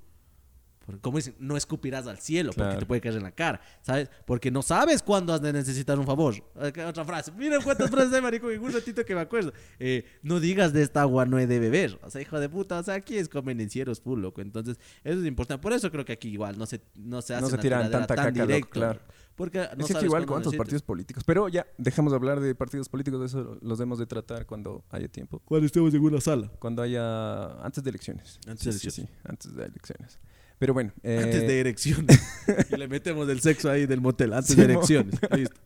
Porque, 0.86 1.02
como 1.02 1.18
dicen, 1.18 1.36
no 1.40 1.58
escupirás 1.58 2.06
al 2.08 2.20
cielo 2.20 2.52
porque 2.56 2.78
te 2.78 2.86
puede 2.86 3.02
caer 3.02 3.16
en 3.16 3.24
la 3.24 3.32
cara, 3.32 3.60
¿sabes? 3.82 4.10
Porque 4.26 4.52
no 4.52 4.62
sabes 4.62 5.02
cuándo 5.02 5.34
has 5.34 5.42
de 5.42 5.52
necesitar 5.52 5.98
un 5.98 6.06
favor. 6.06 6.36
Ok, 6.56 6.78
Otra 6.88 7.04
frase. 7.06 7.32
Miren 7.32 7.62
cuántas 7.62 7.90
frases 7.90 8.14
hay, 8.14 8.22
marico, 8.22 8.52
en 8.52 8.62
un 8.62 8.72
ratito 8.72 9.04
que 9.04 9.16
me 9.16 9.22
acuerdo. 9.22 9.52
Eh, 9.80 10.06
no 10.22 10.40
digas 10.40 10.74
de 10.74 10.84
esta 10.84 11.02
agua 11.02 11.26
no 11.26 11.40
he 11.40 11.48
de 11.48 11.60
beber. 11.60 12.00
O 12.04 12.10
sea, 12.10 12.22
hijo 12.22 12.40
de 12.40 12.50
puta, 12.50 12.80
o 12.80 12.84
sea, 12.84 12.94
aquí 12.96 13.18
es 13.18 13.30
convenencieros 13.30 14.00
full, 14.00 14.22
loco. 14.22 14.42
Entonces, 14.42 14.78
eso 15.04 15.20
es 15.20 15.26
importante. 15.26 15.62
Por 15.62 15.74
eso 15.74 15.92
creo 15.92 16.06
que 16.06 16.14
aquí 16.14 16.30
igual 16.30 16.58
no 16.58 16.66
se, 16.66 16.82
no 16.96 17.22
se 17.22 17.34
hace 17.34 17.42
No 17.42 17.48
se 17.50 17.56
una 17.56 17.62
tiran 17.62 17.92
tanta 17.92 18.08
tan 18.08 18.18
caca, 18.18 18.30
loco, 18.32 18.46
directo. 18.48 18.70
claro. 18.72 19.00
Porque 19.36 19.68
no 19.76 19.84
es 19.86 19.92
sabes 19.92 20.06
igual 20.06 20.26
cuántos 20.26 20.54
necesitas. 20.54 20.58
partidos 20.58 20.82
políticos. 20.84 21.24
Pero 21.26 21.50
ya, 21.50 21.68
dejamos 21.78 22.14
de 22.14 22.16
hablar 22.16 22.40
de 22.40 22.56
partidos 22.56 22.88
políticos. 22.88 23.20
De 23.20 23.26
eso 23.26 23.58
los 23.62 23.78
debemos 23.78 24.00
de 24.00 24.06
tratar 24.06 24.46
cuando 24.46 24.86
haya 24.90 25.10
tiempo. 25.10 25.40
Cuando 25.44 25.66
estemos 25.66 25.94
en 25.94 26.02
una 26.02 26.22
sala. 26.22 26.50
Cuando 26.58 26.82
haya... 26.82 27.52
Antes 27.62 27.84
de 27.84 27.90
elecciones. 27.90 28.40
Antes 28.48 28.64
de 28.66 28.72
sí, 28.72 28.88
elecciones. 28.88 29.12
sí, 29.12 29.18
antes 29.26 29.54
de 29.54 29.66
elecciones. 29.66 30.20
Pero 30.60 30.74
bueno. 30.74 30.92
eh, 31.04 31.20
Antes 31.24 31.42
de 31.42 31.60
erecciones. 31.60 32.20
y 32.72 32.78
le 32.78 32.88
metemos 32.88 33.28
el 33.30 33.42
sexo 33.42 33.70
ahí 33.70 33.86
del 33.86 34.02
motel. 34.02 34.34
Antes 34.34 34.52
Sí, 34.52 34.56
de 34.56 34.64
erecciones. 34.66 35.16
Listo. 35.36 35.60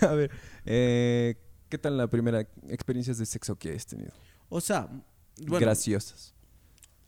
a 0.06 0.12
ver, 0.14 0.30
eh, 0.64 1.36
¿qué 1.68 1.78
tal 1.78 1.96
la 1.96 2.08
primera 2.08 2.40
experiencias 2.68 3.18
de 3.18 3.26
sexo 3.26 3.56
que 3.56 3.72
has 3.74 3.86
tenido? 3.86 4.12
O 4.48 4.60
sea, 4.60 4.88
bueno, 5.38 5.58
Graciosas. 5.60 6.34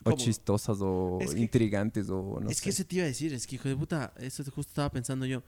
O 0.04 0.10
¿cómo? 0.10 0.16
chistosas, 0.16 0.78
o 0.80 1.18
Es 1.20 1.34
que- 1.34 1.40
intrigantes, 1.40 2.08
o 2.10 2.38
no 2.40 2.48
es 2.50 2.58
sé. 2.58 2.64
que 2.64 2.70
eso 2.70 2.84
te 2.84 2.96
iba 2.96 3.04
a 3.04 3.08
decir, 3.08 3.32
es 3.34 3.46
que 3.46 3.56
hijo 3.56 3.68
de 3.68 3.76
puta, 3.76 4.12
eso 4.18 4.44
justo 4.44 4.70
estaba 4.70 4.90
pensando 4.90 5.26
yo. 5.26 5.42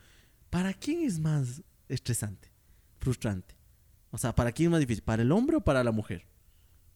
¿Para 0.51 0.73
quién 0.75 1.03
es 1.03 1.21
más 1.21 1.63
estresante? 1.89 2.51
Frustrante. 2.99 3.55
O 4.11 4.19
sea, 4.19 4.35
¿para 4.35 4.51
quién 4.51 4.69
es 4.69 4.71
más 4.73 4.81
difícil? 4.81 5.05
¿Para 5.05 5.23
el 5.23 5.31
hombre 5.31 5.59
o 5.59 5.61
para 5.61 5.85
la 5.85 5.93
mujer? 5.93 6.27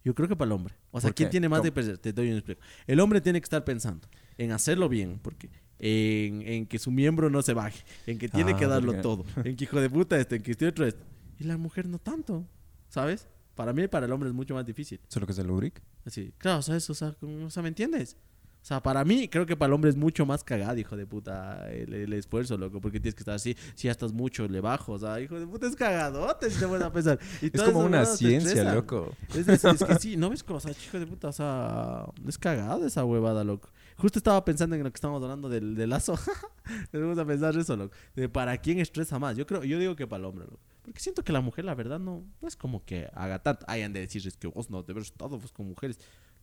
Yo 0.04 0.14
creo 0.14 0.26
que 0.28 0.34
para 0.34 0.46
el 0.46 0.52
hombre. 0.52 0.74
O 0.90 1.00
sea, 1.00 1.08
¿Por 1.10 1.14
¿quién 1.14 1.28
qué? 1.28 1.32
tiene 1.32 1.48
más 1.48 1.58
¿Cómo? 1.58 1.64
de 1.66 1.72
perder? 1.72 1.98
Te 1.98 2.12
doy 2.12 2.30
un 2.30 2.38
explico. 2.38 2.60
El 2.86 2.98
hombre 2.98 3.20
tiene 3.20 3.40
que 3.40 3.44
estar 3.44 3.64
pensando. 3.64 4.08
En 4.38 4.52
hacerlo 4.52 4.88
bien, 4.88 5.18
porque 5.22 5.50
en, 5.78 6.42
en 6.42 6.66
que 6.66 6.78
su 6.78 6.90
miembro 6.90 7.28
no 7.30 7.42
se 7.42 7.54
baje, 7.54 7.82
en 8.06 8.18
que 8.18 8.28
tiene 8.28 8.52
Ah, 8.52 8.56
que 8.56 8.66
darlo 8.66 8.92
verga. 8.92 9.02
todo, 9.02 9.24
en 9.44 9.56
que 9.56 9.64
hijo 9.64 9.80
de 9.80 9.90
puta 9.90 10.18
este, 10.18 10.36
en 10.36 10.42
que 10.42 10.52
este 10.52 10.66
otro 10.66 10.86
esto. 10.86 11.04
Y 11.38 11.44
la 11.44 11.56
mujer 11.56 11.86
no 11.88 11.98
tanto, 11.98 12.46
¿sabes? 12.88 13.26
Para 13.54 13.72
mí 13.72 13.82
y 13.82 13.88
para 13.88 14.06
el 14.06 14.12
hombre 14.12 14.28
es 14.28 14.34
mucho 14.34 14.54
más 14.54 14.64
difícil. 14.64 15.00
Solo 15.08 15.26
que 15.26 15.32
es 15.32 15.38
el 15.38 15.46
lubric. 15.46 15.82
Así, 16.06 16.32
claro, 16.38 16.60
o 16.60 16.62
sea, 16.62 16.76
eso, 16.76 16.92
o 16.92 16.96
sea, 16.96 17.14
o 17.20 17.50
sea, 17.50 17.62
¿me 17.62 17.68
entiendes? 17.68 18.16
O 18.62 18.64
sea, 18.64 18.80
para 18.80 19.04
mí, 19.04 19.26
creo 19.28 19.44
que 19.44 19.56
para 19.56 19.66
el 19.66 19.72
hombre 19.72 19.90
es 19.90 19.96
mucho 19.96 20.24
más 20.24 20.44
cagado, 20.44 20.78
hijo 20.78 20.96
de 20.96 21.04
puta, 21.04 21.68
el, 21.72 21.92
el 21.92 22.12
esfuerzo, 22.12 22.56
loco, 22.56 22.80
porque 22.80 23.00
tienes 23.00 23.16
que 23.16 23.22
estar 23.22 23.34
así. 23.34 23.56
Si 23.74 23.88
ya 23.88 23.90
estás 23.90 24.12
mucho, 24.12 24.46
le 24.46 24.60
bajo, 24.60 24.92
o 24.92 24.98
sea, 25.00 25.20
hijo 25.20 25.38
de 25.40 25.48
puta, 25.48 25.66
es 25.66 25.74
cagadote 25.74 26.48
si 26.48 26.60
te 26.60 26.66
vuelves 26.66 26.86
a 26.86 26.92
pensar. 26.92 27.18
Y 27.42 27.46
Es 27.52 27.60
como 27.60 27.80
una 27.80 28.06
ciencia, 28.06 28.72
loco. 28.72 29.16
Es, 29.34 29.48
es- 29.48 29.64
es 29.64 29.82
que 29.84 29.94
sí, 30.00 30.16
¿no 30.16 30.30
ves 30.30 30.44
cómo, 30.44 30.58
o 30.58 30.60
sea, 30.60 30.70
hijo 30.70 30.98
de 31.00 31.06
puta, 31.08 31.28
o 31.28 31.32
sea, 31.32 32.04
es 32.28 32.38
cagado 32.38 32.86
esa 32.86 33.04
huevada, 33.04 33.42
loco. 33.42 33.68
Justo 34.02 34.18
estaba 34.18 34.44
pensando 34.44 34.74
en 34.74 34.82
lo 34.82 34.90
que 34.90 34.96
estábamos 34.96 35.22
hablando 35.22 35.48
del, 35.48 35.76
del 35.76 35.88
lazo. 35.90 36.14
Me 36.92 37.04
gusta 37.06 37.24
pensar 37.24 37.56
eso, 37.56 37.76
loco. 37.76 37.94
De 38.16 38.28
para 38.28 38.58
quién 38.58 38.80
estresa 38.80 39.16
más. 39.20 39.36
Yo 39.36 39.46
creo, 39.46 39.62
yo 39.62 39.78
digo 39.78 39.94
que 39.94 40.08
para 40.08 40.18
el 40.18 40.24
hombre, 40.24 40.44
loco. 40.44 40.58
Porque 40.82 40.98
siento 40.98 41.22
que 41.22 41.32
la 41.32 41.40
mujer, 41.40 41.64
la 41.64 41.76
verdad, 41.76 42.00
no, 42.00 42.24
no 42.40 42.48
es 42.48 42.56
como 42.56 42.84
que 42.84 43.08
haga 43.14 43.40
tanto. 43.40 43.64
Hay 43.68 43.82
han 43.82 43.92
de 43.92 44.00
decir, 44.00 44.26
es 44.26 44.36
que 44.36 44.48
vos 44.48 44.68
no 44.70 44.84
te 44.84 44.92
ves 44.92 45.04
estado 45.04 45.38
pues, 45.38 45.52
con 45.52 45.68
mujeres. 45.68 45.98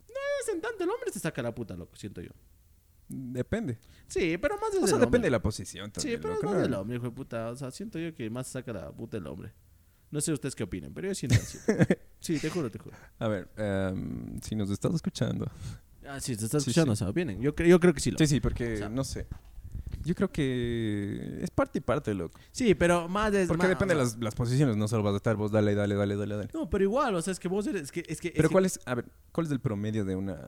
No 0.07 0.15
es 0.41 0.47
en 0.55 0.61
tanto, 0.61 0.85
el 0.85 0.89
hombre 0.89 1.11
se 1.11 1.19
saca 1.19 1.41
la 1.41 1.53
puta, 1.53 1.75
loco, 1.75 1.97
siento 1.97 2.21
yo. 2.21 2.31
Depende. 3.09 3.77
Sí, 4.07 4.37
pero 4.37 4.55
más 4.57 4.71
desde 4.71 4.85
O 4.85 4.87
sea, 4.87 4.97
depende 4.97 5.17
hombre. 5.17 5.27
de 5.27 5.31
la 5.31 5.41
posición 5.41 5.87
Sí, 5.87 5.91
también. 5.93 6.21
pero 6.21 6.33
loco, 6.35 6.45
más 6.45 6.55
¿no? 6.55 6.61
del 6.61 6.73
hombre, 6.75 6.95
hijo 6.95 7.05
de 7.07 7.11
puta. 7.11 7.49
O 7.49 7.55
sea, 7.57 7.71
siento 7.71 7.99
yo 7.99 8.15
que 8.15 8.29
más 8.29 8.47
se 8.47 8.53
saca 8.53 8.71
la 8.71 8.91
puta 8.91 9.17
el 9.17 9.27
hombre. 9.27 9.51
No 10.11 10.21
sé 10.21 10.31
ustedes 10.31 10.55
qué 10.55 10.63
opinen, 10.63 10.93
pero 10.93 11.09
yo 11.09 11.15
siento 11.15 11.35
así. 11.37 11.57
Sí, 12.21 12.37
te 12.39 12.49
juro, 12.49 12.69
te 12.69 12.79
juro. 12.79 12.95
A 13.17 13.27
ver, 13.29 13.49
em, 13.57 14.39
si 14.41 14.55
nos 14.55 14.69
estás 14.69 14.93
escuchando. 14.93 15.49
Ah, 16.09 16.19
sí, 16.19 16.35
te 16.35 16.45
estás 16.45 16.63
Sí, 16.63 16.71
escuchando, 16.71 16.95
sí. 16.95 17.03
o 17.03 17.05
sea, 17.07 17.11
vienen. 17.13 17.39
Yo, 17.41 17.55
cre- 17.55 17.67
yo 17.67 17.79
creo 17.79 17.93
que 17.93 17.99
sí. 17.99 18.11
Lo. 18.11 18.17
Sí, 18.17 18.27
sí, 18.27 18.39
porque 18.39 18.73
O 18.73 18.77
sea- 18.77 18.89
no 18.89 19.03
sé. 19.03 19.27
Yo 20.03 20.15
creo 20.15 20.31
que 20.31 21.39
es 21.41 21.49
parte 21.51 21.79
y 21.79 21.81
parte, 21.81 22.13
loco. 22.13 22.39
Sí, 22.51 22.73
pero 22.75 23.07
más 23.09 23.31
de. 23.31 23.45
Porque 23.47 23.63
más- 23.63 23.69
depende 23.69 23.95
o 23.95 23.97
de 23.97 24.05
sea, 24.05 24.13
las, 24.15 24.23
las 24.23 24.35
posiciones, 24.35 24.77
no 24.77 24.87
solo 24.87 25.03
vas 25.03 25.13
a 25.13 25.17
estar 25.17 25.35
vos, 25.35 25.51
dale, 25.51 25.75
dale, 25.75 25.95
dale, 25.95 26.15
dale, 26.15 26.35
dale. 26.35 26.49
No, 26.53 26.69
pero 26.69 26.83
igual, 26.83 27.15
o 27.15 27.21
sea, 27.21 27.31
es 27.33 27.39
que 27.39 27.47
vos 27.47 27.65
eres. 27.67 27.83
Es 27.83 27.91
que, 27.91 28.03
es 28.07 28.21
que, 28.21 28.31
Pero 28.31 28.43
es 28.43 28.49
que- 28.49 28.53
¿cuál 28.53 28.65
es, 28.65 28.79
a 28.85 28.95
ver, 28.95 29.05
cuál 29.31 29.47
es 29.47 29.51
el 29.51 29.59
promedio 29.59 30.05
de 30.05 30.15
una, 30.15 30.47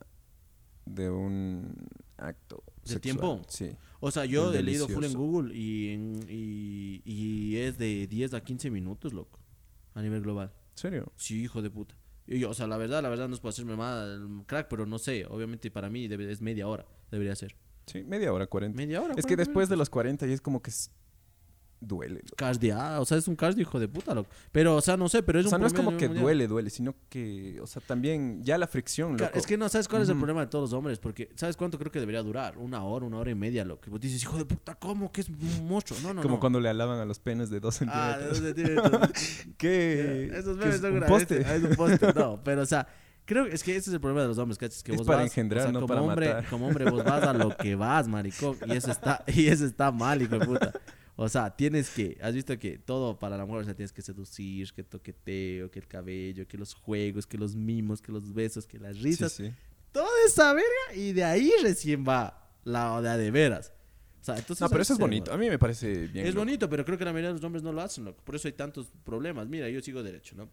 de 0.85 1.09
un 1.09 1.75
acto 2.17 2.63
¿De 2.83 2.93
sexual? 2.93 3.01
tiempo? 3.01 3.41
Sí. 3.49 3.71
O 3.99 4.09
sea, 4.11 4.25
yo 4.25 4.53
he 4.53 4.63
leído 4.63 4.87
full 4.87 5.03
en. 5.03 5.13
Google 5.13 5.55
y, 5.55 5.89
en- 5.89 6.25
y, 6.29 7.01
y 7.03 7.57
es 7.57 7.77
de 7.77 8.07
10 8.07 8.33
a 8.33 8.41
15 8.41 8.69
minutos, 8.71 9.11
loco. 9.13 9.39
A 9.95 10.01
nivel 10.01 10.21
global. 10.21 10.53
¿En 10.71 10.77
serio? 10.77 11.11
Sí, 11.17 11.41
hijo 11.43 11.61
de 11.61 11.69
puta. 11.69 11.95
Y 12.33 12.39
yo, 12.39 12.51
o 12.51 12.53
sea, 12.53 12.65
la 12.65 12.77
verdad, 12.77 13.01
la 13.03 13.09
verdad 13.09 13.27
no 13.27 13.35
es 13.35 13.43
hacerme 13.43 13.75
mal, 13.75 14.43
crack, 14.47 14.67
pero 14.69 14.85
no 14.85 14.97
sé. 14.99 15.25
Obviamente 15.29 15.69
para 15.69 15.89
mí 15.89 16.07
debe- 16.07 16.31
es 16.31 16.41
media 16.41 16.65
hora. 16.67 16.85
Debería 17.11 17.35
ser. 17.35 17.55
Sí, 17.87 18.03
media 18.05 18.31
hora, 18.31 18.47
40. 18.47 18.77
Media 18.77 19.01
hora. 19.01 19.15
es 19.17 19.25
que 19.25 19.35
40 19.35 19.41
después 19.43 19.67
de 19.69 19.75
los 19.75 19.89
40 19.89 20.25
ya 20.27 20.33
es 20.33 20.39
como 20.39 20.61
que 20.61 20.71
duele. 21.81 22.21
loco. 22.23 22.35
Cardia, 22.37 23.01
o 23.01 23.05
sea, 23.05 23.17
es 23.17 23.27
un 23.27 23.35
cardio 23.35 23.63
hijo 23.63 23.79
de 23.79 23.87
puta, 23.87 24.13
loco. 24.13 24.29
Pero, 24.51 24.75
o 24.75 24.81
sea, 24.81 24.95
no 24.97 25.09
sé, 25.09 25.23
pero 25.23 25.39
es 25.39 25.47
O 25.47 25.49
sea, 25.49 25.57
un 25.57 25.61
no 25.63 25.67
es 25.67 25.73
como 25.73 25.97
que 25.97 26.05
mundial. 26.07 26.23
duele, 26.23 26.47
duele, 26.47 26.69
sino 26.69 26.95
que, 27.09 27.59
o 27.61 27.67
sea, 27.67 27.81
también 27.85 28.43
ya 28.43 28.57
la 28.57 28.67
fricción, 28.67 29.17
loco. 29.17 29.31
es 29.33 29.45
que 29.47 29.57
no, 29.57 29.67
¿sabes 29.67 29.87
cuál 29.87 30.03
es 30.03 30.09
el 30.09 30.15
problema 30.17 30.41
de 30.41 30.47
todos 30.47 30.69
los 30.69 30.77
hombres? 30.77 30.99
Porque, 30.99 31.29
¿sabes 31.35 31.57
cuánto 31.57 31.77
creo 31.79 31.91
que 31.91 31.99
debería 31.99 32.21
durar? 32.23 32.57
Una 32.57 32.83
hora, 32.83 33.05
una 33.05 33.17
hora 33.17 33.31
y 33.31 33.35
media, 33.35 33.65
loco. 33.65 33.83
Y 33.87 33.89
vos 33.89 33.99
dices, 33.99 34.21
hijo 34.21 34.37
de 34.37 34.45
puta, 34.45 34.75
¿cómo? 34.75 35.11
Que 35.11 35.21
es 35.21 35.29
un 35.29 35.67
monstruo. 35.67 35.99
No, 36.03 36.13
no, 36.13 36.21
como 36.21 36.35
no. 36.35 36.39
cuando 36.39 36.59
le 36.59 36.69
alaban 36.69 36.99
a 36.99 37.05
los 37.05 37.19
penes 37.19 37.49
de 37.49 37.59
dos 37.59 37.81
Ah, 37.87 38.17
de 38.19 38.35
centímetros. 38.35 38.79
dos 38.79 38.87
centímetros. 39.17 39.45
¿Qué? 39.57 40.31
Esos 40.33 40.57
¿Qué 40.57 40.63
memes 40.65 40.75
es 40.75 40.81
son 40.81 40.93
un 40.97 41.03
poste? 41.03 41.43
Ah, 41.45 41.55
Es 41.55 41.63
un 41.63 41.75
poste, 41.75 42.13
no. 42.13 42.39
Pero, 42.43 42.61
o 42.61 42.65
sea, 42.65 42.87
creo 43.25 43.45
que 43.45 43.55
es 43.55 43.63
que 43.63 43.71
ese 43.75 43.89
es 43.89 43.93
el 43.95 43.99
problema 44.01 44.21
de 44.21 44.27
los 44.27 44.37
hombres, 44.37 44.57
¿cachas? 44.57 44.83
Que 44.83 44.91
Es 44.91 44.97
vos 44.99 45.07
para 45.07 45.19
vas, 45.19 45.27
engendrar, 45.27 45.61
o 45.61 45.63
sea, 45.63 45.71
no 45.71 45.79
como 45.79 45.87
para 45.87 46.01
hombre, 46.01 46.27
matar. 46.27 46.45
Como 46.49 46.67
hombre 46.67 46.89
vos 46.89 47.03
vas 47.03 47.23
a 47.23 47.33
lo 47.33 47.55
que 47.57 47.75
vas, 47.75 48.07
maricón. 48.07 48.55
Y 48.67 48.73
eso 48.73 48.91
está, 48.91 49.23
y 49.27 49.47
eso 49.47 49.65
está 49.65 49.91
mal, 49.91 50.21
hijo 50.21 50.37
de 50.37 50.45
puta. 50.45 50.73
O 51.15 51.27
sea, 51.29 51.55
tienes 51.55 51.89
que, 51.89 52.17
has 52.21 52.33
visto 52.33 52.57
que 52.57 52.77
todo 52.79 53.19
para 53.19 53.37
la 53.37 53.45
mujer, 53.45 53.61
o 53.61 53.65
sea, 53.65 53.75
tienes 53.75 53.91
que 53.91 54.01
seducir, 54.01 54.71
que 54.73 54.83
toqueteo, 54.83 55.69
que 55.69 55.79
el 55.79 55.87
cabello, 55.87 56.47
que 56.47 56.57
los 56.57 56.73
juegos, 56.73 57.27
que 57.27 57.37
los 57.37 57.55
mimos, 57.55 58.01
que 58.01 58.11
los 58.11 58.33
besos, 58.33 58.65
que 58.65 58.79
las 58.79 58.95
Sí, 58.97 59.03
risas. 59.03 59.31
sí. 59.33 59.51
Toda 59.91 60.07
esa 60.25 60.53
verga 60.53 60.95
y 60.95 61.11
de 61.13 61.23
ahí 61.23 61.51
recién 61.61 62.05
va 62.07 62.49
la 62.63 63.01
de 63.01 63.09
a 63.09 63.17
de 63.17 63.29
veras. 63.29 63.73
O 64.21 64.23
sea, 64.23 64.37
entonces 64.37 64.61
No, 64.61 64.69
pero 64.69 64.81
eso 64.83 64.93
es 64.93 64.99
bonito. 64.99 65.33
A 65.33 65.37
mí 65.37 65.49
me 65.49 65.59
parece 65.59 66.07
bien. 66.07 66.25
Es 66.25 66.33
loco. 66.33 66.45
bonito, 66.45 66.69
pero 66.69 66.85
creo 66.85 66.97
que 66.97 67.03
la 67.05 67.11
mayoría 67.11 67.29
de 67.29 67.35
los 67.35 67.43
hombres 67.43 67.61
no 67.63 67.73
lo 67.73 67.81
hacen, 67.81 68.05
loco. 68.05 68.23
Por 68.23 68.35
eso 68.35 68.47
hay 68.47 68.53
tantos 68.53 68.87
problemas. 69.03 69.47
Mira, 69.47 69.67
yo 69.69 69.81
sigo 69.81 70.01
derecho, 70.03 70.35
¿no? 70.35 70.47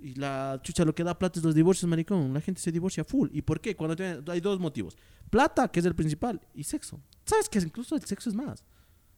Y 0.00 0.14
la 0.14 0.60
chucha, 0.62 0.84
lo 0.84 0.94
que 0.94 1.02
da 1.02 1.18
plata 1.18 1.38
es 1.40 1.44
los 1.44 1.54
divorcios, 1.54 1.88
maricón. 1.88 2.32
La 2.34 2.40
gente 2.40 2.60
se 2.60 2.70
divorcia 2.70 3.02
full. 3.04 3.30
¿Y 3.32 3.40
por 3.42 3.60
qué? 3.60 3.74
Cuando 3.74 3.96
tiene- 3.96 4.20
hay 4.28 4.40
dos 4.40 4.60
motivos. 4.60 4.96
Plata, 5.30 5.68
que 5.68 5.80
es 5.80 5.86
el 5.86 5.94
principal, 5.94 6.40
y 6.54 6.62
sexo. 6.64 7.00
¿Sabes 7.24 7.48
que 7.48 7.58
incluso 7.58 7.96
el 7.96 8.04
sexo 8.04 8.28
es 8.28 8.34
más? 8.36 8.62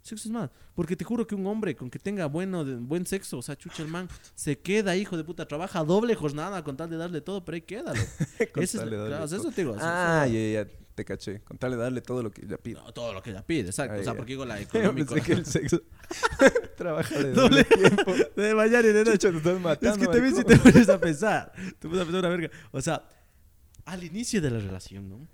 Sexo 0.06 0.28
es 0.28 0.32
más. 0.32 0.50
Porque 0.74 0.96
te 0.96 1.04
juro 1.04 1.26
que 1.26 1.34
un 1.34 1.46
hombre 1.46 1.74
con 1.76 1.90
que 1.90 1.98
tenga 1.98 2.26
bueno, 2.26 2.64
de- 2.64 2.76
buen 2.76 3.04
sexo, 3.06 3.38
o 3.38 3.42
sea, 3.42 3.56
chucha 3.56 3.82
el 3.82 3.88
man, 3.88 4.08
se 4.34 4.58
queda, 4.58 4.96
hijo 4.96 5.16
de 5.16 5.24
puta, 5.24 5.46
trabaja 5.46 5.82
doble 5.84 6.14
jornada 6.14 6.62
con 6.64 6.76
tal 6.76 6.88
de 6.88 6.96
darle 6.96 7.20
todo, 7.20 7.44
pero 7.44 7.56
ahí 7.56 7.62
queda, 7.62 7.92
loco. 7.92 8.06
Con 8.54 8.62
es- 8.62 8.72
de 8.72 8.78
claro, 8.86 9.24
eso 9.24 9.50
te 9.50 9.62
digo. 9.62 9.76
Ah, 9.80 10.26
ya, 10.26 10.64
ya, 10.64 10.68
te 10.94 11.04
caché. 11.04 11.40
Con 11.40 11.58
tal 11.58 11.72
de 11.72 11.76
darle 11.76 12.00
todo 12.00 12.22
lo 12.22 12.30
que 12.30 12.44
ella 12.46 12.56
pide. 12.56 12.76
no, 12.76 12.92
todo 12.92 13.12
lo 13.12 13.22
que 13.22 13.30
ella 13.30 13.44
pide, 13.44 13.68
exacto. 13.68 13.94
O 14.00 14.02
sea, 14.04 14.12
ya. 14.12 14.16
porque 14.16 14.32
digo 14.32 14.44
la 14.46 14.60
económica. 14.60 15.14
pensé 15.14 15.26
que 15.26 15.32
el 15.34 15.44
sexo 15.46 15.82
trabaja 16.76 17.18
de 17.18 17.32
Doble 17.32 17.64
doble 17.64 17.64
tiempo. 17.64 18.14
de 18.36 18.54
mañana 18.54 18.88
y 18.88 18.92
de 18.92 19.04
noche. 19.04 19.30
Te 19.30 19.36
estás 19.36 19.60
matando, 19.60 19.90
Es 19.94 19.98
que 19.98 20.06
también 20.06 20.34
si 20.36 20.44
te 20.44 20.56
pones 20.56 20.88
a 20.88 20.98
pensar, 21.00 21.52
te 21.78 21.88
pones 21.88 22.00
a 22.02 22.04
pensar 22.04 22.20
una 22.20 22.28
verga. 22.28 22.50
O 22.70 22.80
sea, 22.80 23.02
al 23.84 24.04
inicio 24.04 24.40
de 24.40 24.50
la 24.50 24.58
relación, 24.58 25.08
¿no? 25.08 25.28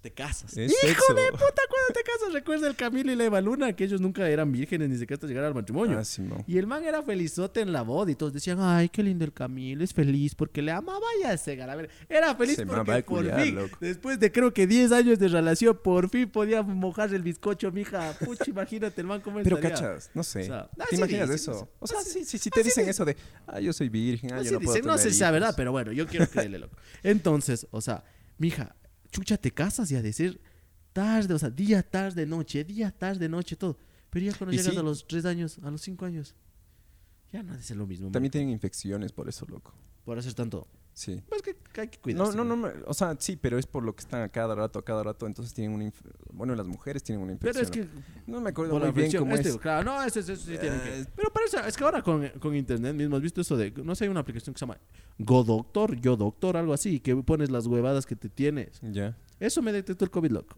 Te 0.00 0.12
casas. 0.12 0.56
Es 0.56 0.70
¡Hijo 0.70 0.80
sexo. 0.86 1.12
de 1.14 1.32
puta! 1.32 1.62
Cuando 1.68 1.92
te 1.92 2.02
casas, 2.04 2.32
recuerda 2.32 2.68
el 2.68 2.76
Camilo 2.76 3.10
y 3.10 3.16
la 3.16 3.24
Eva 3.24 3.40
Luna, 3.40 3.72
que 3.72 3.82
ellos 3.82 4.00
nunca 4.00 4.28
eran 4.28 4.52
vírgenes 4.52 4.88
ni 4.88 4.94
siquiera 4.96 5.14
hasta 5.16 5.26
llegar 5.26 5.42
al 5.44 5.54
matrimonio. 5.54 5.98
Ah, 5.98 6.04
Simón. 6.04 6.44
Y 6.46 6.56
el 6.56 6.68
man 6.68 6.84
era 6.84 7.02
felizote 7.02 7.60
en 7.62 7.72
la 7.72 7.82
boda 7.82 8.08
y 8.12 8.14
todos 8.14 8.32
decían, 8.32 8.58
ay, 8.60 8.88
qué 8.90 9.02
lindo 9.02 9.24
el 9.24 9.32
Camilo, 9.32 9.82
es 9.82 9.92
feliz 9.92 10.36
porque 10.36 10.62
le 10.62 10.70
amaba 10.70 11.04
ya 11.20 11.32
ese 11.32 11.56
gara. 11.56 11.72
A 11.72 11.76
ver, 11.76 11.90
Era 12.08 12.32
feliz 12.36 12.54
Se 12.54 12.64
porque 12.64 13.02
por 13.02 13.04
culiar, 13.16 13.40
fin, 13.42 13.56
loco. 13.56 13.76
después 13.80 14.20
de 14.20 14.30
creo 14.30 14.54
que 14.54 14.68
10 14.68 14.92
años 14.92 15.18
de 15.18 15.26
relación, 15.26 15.76
por 15.82 16.08
fin 16.08 16.30
podía 16.30 16.62
mojar 16.62 17.12
el 17.12 17.22
bizcocho, 17.22 17.72
mija. 17.72 18.12
Pucha, 18.24 18.44
imagínate 18.46 19.00
el 19.00 19.06
man 19.08 19.20
cómo 19.20 19.40
Pero 19.42 19.56
estaría. 19.56 19.76
cachas, 19.76 20.10
no 20.14 20.22
sé. 20.22 20.42
O 20.42 20.44
sea, 20.44 20.70
¿Te 20.76 20.84
sí 20.90 20.96
imaginas 20.96 21.28
dicen, 21.28 21.54
eso? 21.54 21.68
O 21.80 21.86
sea, 21.88 21.98
Así- 21.98 22.10
sí, 22.20 22.24
sí, 22.24 22.38
sí 22.38 22.50
te 22.50 22.62
dicen 22.62 22.84
dicen. 22.84 22.88
eso 22.90 23.04
de, 23.04 23.16
ah, 23.48 23.58
yo 23.58 23.72
soy 23.72 23.88
virgen, 23.88 24.32
ah, 24.32 24.42
yo 24.42 24.52
no 24.52 24.60
puedo 24.60 24.74
dicen, 24.74 24.86
no 24.86 24.92
sé 24.96 24.98
tener 25.02 25.12
si 25.12 25.18
sea 25.18 25.30
verdad, 25.32 25.54
pero 25.56 25.72
bueno, 25.72 25.90
yo 25.90 26.06
quiero 26.06 26.28
creerle, 26.30 26.60
loco. 26.60 26.76
Entonces, 27.02 27.66
o 27.72 27.80
sea, 27.80 28.04
mija, 28.38 28.76
chucha, 29.10 29.36
te 29.36 29.50
casas 29.50 29.90
y 29.90 29.96
a 29.96 30.02
decir 30.02 30.40
tarde, 30.92 31.34
o 31.34 31.38
sea, 31.38 31.50
día, 31.50 31.82
tarde, 31.82 32.26
noche, 32.26 32.64
día, 32.64 32.90
tarde, 32.90 33.28
noche, 33.28 33.56
todo. 33.56 33.78
Pero 34.10 34.26
ya 34.26 34.34
cuando 34.36 34.52
llegas 34.56 34.72
sí. 34.72 34.78
a 34.78 34.82
los 34.82 35.06
tres 35.06 35.24
años, 35.24 35.58
a 35.62 35.70
los 35.70 35.80
cinco 35.80 36.04
años, 36.04 36.34
ya 37.32 37.42
no 37.42 37.54
es 37.54 37.70
lo 37.70 37.86
mismo. 37.86 38.10
También 38.10 38.30
man, 38.30 38.32
tienen 38.32 38.50
infecciones 38.50 39.12
por 39.12 39.28
eso, 39.28 39.46
loco. 39.48 39.72
por 40.04 40.18
hacer 40.18 40.34
tanto. 40.34 40.66
Sí. 40.98 41.22
Pues 41.28 41.42
que 41.42 41.54
que 41.72 41.82
hay 41.82 41.88
que 41.88 41.96
No, 41.98 42.02
cuidarse. 42.02 42.36
no, 42.36 42.42
no, 42.44 42.56
me- 42.56 42.72
o 42.86 42.92
sea, 42.92 43.14
sí, 43.20 43.36
pero 43.36 43.56
es 43.56 43.66
por 43.66 43.84
lo 43.84 43.94
que 43.94 44.00
están 44.00 44.22
a 44.22 44.28
cada 44.28 44.56
rato, 44.56 44.80
a 44.80 44.84
cada 44.84 45.04
rato, 45.04 45.26
entonces 45.28 45.54
tienen 45.54 45.72
una 45.72 45.84
inf- 45.84 46.02
bueno, 46.32 46.56
las 46.56 46.66
mujeres 46.66 47.04
tienen 47.04 47.22
una 47.22 47.36
Pero 47.38 47.52
infección. 47.56 47.86
es 47.86 47.94
que 47.94 48.02
no 48.26 48.40
me 48.40 48.50
acuerdo 48.50 48.80
muy 48.80 48.90
bien 48.90 49.12
cómo 49.16 49.36
este, 49.36 49.50
es. 49.50 49.58
claro, 49.58 49.84
no, 49.84 50.02
eso, 50.02 50.18
eso, 50.18 50.34
sí 50.34 50.58
tienen 50.58 50.80
que. 50.80 51.02
Eh, 51.02 51.06
Pero 51.14 51.32
parece, 51.32 51.58
es 51.68 51.76
que 51.76 51.84
ahora 51.84 52.02
con, 52.02 52.28
con 52.40 52.56
internet 52.56 52.96
mismo, 52.96 53.14
¿has 53.14 53.22
visto 53.22 53.40
eso 53.40 53.56
de, 53.56 53.70
no 53.70 53.94
sé, 53.94 54.04
hay 54.06 54.10
una 54.10 54.18
aplicación 54.20 54.52
que 54.54 54.58
se 54.58 54.66
llama 54.66 54.78
Go 55.18 55.44
Doctor, 55.44 55.94
Yo 56.00 56.16
Doctor, 56.16 56.56
algo 56.56 56.72
así, 56.72 56.98
que 56.98 57.14
pones 57.14 57.48
las 57.50 57.66
huevadas 57.68 58.04
que 58.04 58.16
te 58.16 58.28
tienes. 58.28 58.80
Ya. 58.82 59.16
Eso 59.38 59.62
me 59.62 59.70
detectó 59.72 60.04
el 60.04 60.10
COVID, 60.10 60.32
loco. 60.32 60.56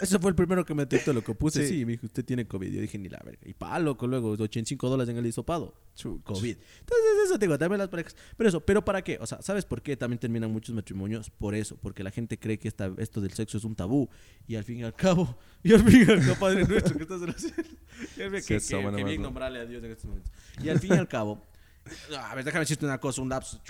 Eso 0.00 0.18
fue 0.20 0.30
el 0.30 0.34
primero 0.36 0.64
que 0.64 0.74
me 0.74 0.82
detectó, 0.84 1.12
loco. 1.12 1.34
Puse, 1.34 1.66
Sí. 1.66 1.78
sí, 1.78 1.84
me 1.84 1.92
dijo, 1.92 2.06
usted 2.06 2.24
tiene 2.24 2.46
COVID. 2.46 2.70
Yo 2.72 2.80
dije, 2.80 2.98
ni 2.98 3.08
la 3.08 3.20
verga. 3.24 3.40
Y 3.44 3.54
pa, 3.54 3.78
loco, 3.78 4.06
luego, 4.06 4.30
85 4.30 4.88
dólares 4.88 5.10
en 5.10 5.16
el 5.18 5.26
hisopado. 5.26 5.74
Chuch. 5.94 6.22
COVID. 6.22 6.56
Entonces, 6.80 7.06
eso 7.24 7.38
te 7.38 7.46
digo, 7.46 7.58
también 7.58 7.78
las 7.78 7.88
parejas. 7.88 8.14
Pero 8.36 8.48
eso, 8.48 8.60
¿pero 8.60 8.84
para 8.84 9.02
qué? 9.02 9.18
O 9.20 9.26
sea, 9.26 9.40
¿sabes 9.42 9.64
por 9.64 9.82
qué 9.82 9.96
también 9.96 10.18
terminan 10.18 10.52
muchos 10.52 10.74
matrimonios? 10.74 11.30
Por 11.30 11.54
eso, 11.54 11.76
porque 11.76 12.02
la 12.02 12.10
gente 12.10 12.38
cree 12.38 12.58
que 12.58 12.68
esta, 12.68 12.90
esto 12.98 13.20
del 13.20 13.32
sexo 13.32 13.58
es 13.58 13.64
un 13.64 13.74
tabú. 13.74 14.08
Y 14.46 14.56
al 14.56 14.64
fin 14.64 14.78
y 14.78 14.82
al 14.84 14.94
cabo, 14.94 15.36
y 15.62 15.72
al 15.72 15.82
fin 15.82 16.04
y 16.06 16.10
al 16.10 16.20
cabo, 16.20 16.34
Padre 16.38 16.64
nuestro, 16.66 16.96
que 16.96 17.02
estás 17.02 17.22
al 17.22 17.34
fin- 17.34 17.54
Sí, 17.54 18.10
que, 18.16 18.30
que- 18.40 18.60
que 18.96 19.04
bien 19.04 19.22
nombrarle 19.22 19.58
a 19.60 19.64
Dios 19.66 19.82
en 19.82 19.90
estos 19.90 20.04
momentos. 20.06 20.32
Y 20.62 20.68
al 20.68 20.78
fin 20.78 20.92
y 20.94 20.96
al 20.96 21.08
cabo, 21.08 21.42
a 22.18 22.34
ver, 22.34 22.44
déjame 22.44 22.60
decirte 22.64 22.84
una 22.84 22.98
cosa, 22.98 23.20
un 23.22 23.28
lapso. 23.28 23.60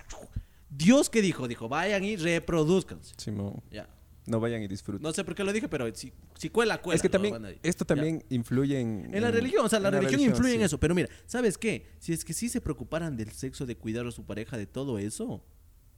Dios, 0.71 1.09
¿qué 1.09 1.23
dijo? 1.23 1.49
Dijo, 1.49 1.69
vayan 1.69 2.05
y 2.05 2.17
reproduzcanse. 2.17 3.15
Simón, 3.17 3.63
Ya. 3.71 3.89
No 4.29 4.41
vayan 4.41 4.63
y 4.63 4.69
disfruten. 4.69 5.03
No 5.03 5.13
sé 5.13 5.25
por 5.25 5.35
qué 5.35 5.43
lo 5.45 5.53
dije, 5.53 5.69
pero 5.69 5.93
si, 5.95 6.13
si 6.37 6.51
cuela, 6.51 6.81
cuela. 6.81 6.97
es 6.97 7.03
que 7.03 7.09
también, 7.09 7.59
esto 7.63 7.85
Ya. 7.85 7.89
también 7.89 8.25
influye 8.31 8.79
en... 8.81 9.13
En 9.13 9.23
la 9.23 9.31
religión, 9.31 9.65
o 9.67 9.69
sea, 9.69 9.81
la 9.81 9.91
religión, 9.91 10.21
influye 10.21 10.55
en 10.55 10.63
eso. 10.63 10.79
Pero 10.79 10.95
mira, 10.95 11.09
¿sabes 11.27 11.59
qué? 11.59 11.87
Si 11.99 12.13
es 12.13 12.25
que 12.25 12.33
sí 12.33 12.49
se 12.49 12.61
preocuparan 12.61 13.17
del 13.17 13.31
sexo, 13.33 13.67
de 13.67 13.77
cuidar 13.77 14.07
a 14.07 14.11
su 14.11 14.25
pareja, 14.25 14.57
de 14.57 14.67
todo 14.67 14.99
eso, 14.99 15.43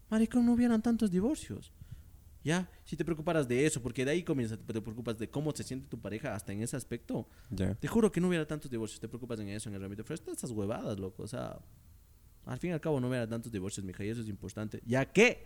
maricón, 0.08 0.46
no 0.46 0.52
hubieran 0.54 0.82
tantos 0.82 1.10
divorcios. 1.10 1.72
Ya, 2.42 2.70
si 2.84 2.96
te 2.96 3.04
preocuparas 3.04 3.46
de 3.46 3.66
eso, 3.66 3.82
porque 3.82 4.02
de 4.04 4.12
ahí 4.12 4.22
comienza, 4.22 4.56
te 4.56 4.80
preocupas 4.80 5.18
de 5.18 5.28
cómo 5.28 5.52
se 5.54 5.62
siente 5.62 5.88
tu 5.88 6.00
pareja 6.00 6.34
hasta 6.34 6.52
en 6.52 6.62
ese 6.62 6.74
aspecto. 6.74 7.28
Ya. 7.50 7.74
Te 7.74 7.86
juro 7.86 8.10
que 8.10 8.18
no 8.20 8.28
hubiera 8.28 8.46
tantos 8.46 8.70
divorcios. 8.70 8.98
Te 8.98 9.08
preocupas 9.08 9.38
en 9.40 9.48
eso, 9.48 9.68
en 9.68 9.74
el 9.74 9.84
ámbito. 9.84 10.04
Pero 10.04 10.14
estas 10.14 10.38
esas 10.38 10.50
huevadas, 10.50 10.98
loco. 10.98 11.22
O 11.22 11.28
sea, 11.28 11.58
al 12.46 12.58
fin 12.58 12.70
y 12.70 12.72
al 12.72 12.80
cabo 12.80 12.98
no 12.98 13.08
hubiera 13.08 13.28
tantos 13.28 13.52
divorcios, 13.52 13.84
mija, 13.84 14.02
y 14.04 14.08
eso 14.08 14.22
es 14.22 14.28
importante. 14.28 14.80
Ya 14.86 15.04
que 15.04 15.44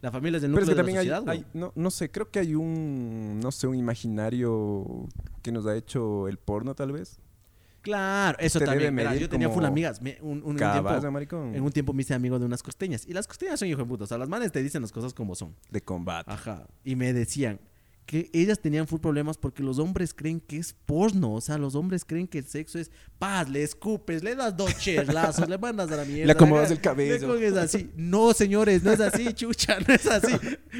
La 0.00 0.10
familia 0.10 0.38
es 0.38 0.44
el 0.44 0.52
Pero 0.52 0.60
núcleo 0.60 0.62
es 0.64 0.68
que 0.68 0.74
de 0.74 0.76
también 0.94 0.96
la 1.10 1.16
sociedad. 1.20 1.28
hay- 1.28 1.58
no, 1.58 1.72
no 1.74 1.90
sé, 1.90 2.10
creo 2.10 2.30
que 2.30 2.38
hay 2.38 2.54
un, 2.54 3.40
no 3.42 3.50
sé, 3.50 3.66
un 3.66 3.76
imaginario 3.76 5.06
que 5.42 5.52
nos 5.52 5.66
ha 5.66 5.74
hecho 5.76 6.28
el 6.28 6.38
porno 6.38 6.74
tal 6.74 6.92
vez. 6.92 7.18
Claro, 7.82 8.36
eso 8.40 8.58
te 8.58 8.64
también. 8.64 8.94
Verás, 8.96 9.18
yo 9.18 9.28
tenía 9.28 9.48
full 9.48 9.64
amigas. 9.64 10.02
me- 10.02 10.18
un, 10.20 10.42
un- 10.44 10.56
tiempo, 10.56 10.90
en 11.54 11.62
un 11.62 11.70
tiempo 11.70 11.92
me 11.92 12.02
hice 12.02 12.14
amigo 12.14 12.38
de 12.38 12.44
unas 12.44 12.62
costeñas. 12.62 13.06
Y 13.06 13.12
las 13.12 13.28
costeñas 13.28 13.60
son 13.60 13.68
hijo 13.68 13.78
de 13.78 13.84
puta. 13.86 14.04
O 14.04 14.06
sea, 14.08 14.18
las 14.18 14.28
manes 14.28 14.50
te 14.50 14.60
dicen 14.62 14.82
las 14.82 14.90
cosas 14.90 15.14
como 15.14 15.34
son. 15.36 15.54
de 15.70 15.80
combate. 15.80 16.30
Ajá. 16.30 16.66
Y 16.84 16.96
me 16.96 17.12
decían 17.12 17.60
que 18.06 18.30
ellas 18.32 18.60
tenían 18.60 18.86
full 18.86 19.00
problemas 19.00 19.36
porque 19.36 19.62
los 19.64 19.78
hombres 19.80 20.14
creen 20.14 20.40
que 20.40 20.56
es 20.58 20.72
porno. 20.72 21.32
O 21.34 21.40
sea, 21.40 21.58
los 21.58 21.74
hombres 21.74 22.04
creen 22.04 22.28
que 22.28 22.38
el 22.38 22.46
sexo 22.46 22.78
es 22.78 22.90
paz, 23.18 23.48
le 23.50 23.62
escupes, 23.64 24.22
le 24.22 24.34
das 24.36 24.56
dos 24.56 24.78
cheslazos, 24.78 25.48
le 25.48 25.58
mandas 25.58 25.90
a 25.90 25.96
la 25.96 26.04
mierda. 26.04 26.26
Le 26.26 26.32
acomodas 26.32 26.70
el 26.70 26.76
Le 26.76 26.82
cabello. 26.82 27.26
coges 27.26 27.56
así. 27.56 27.90
No, 27.96 28.32
señores, 28.32 28.84
no 28.84 28.92
es 28.92 29.00
así, 29.00 29.32
chucha, 29.34 29.78
no 29.80 29.92
es 29.92 30.06
así. 30.06 30.34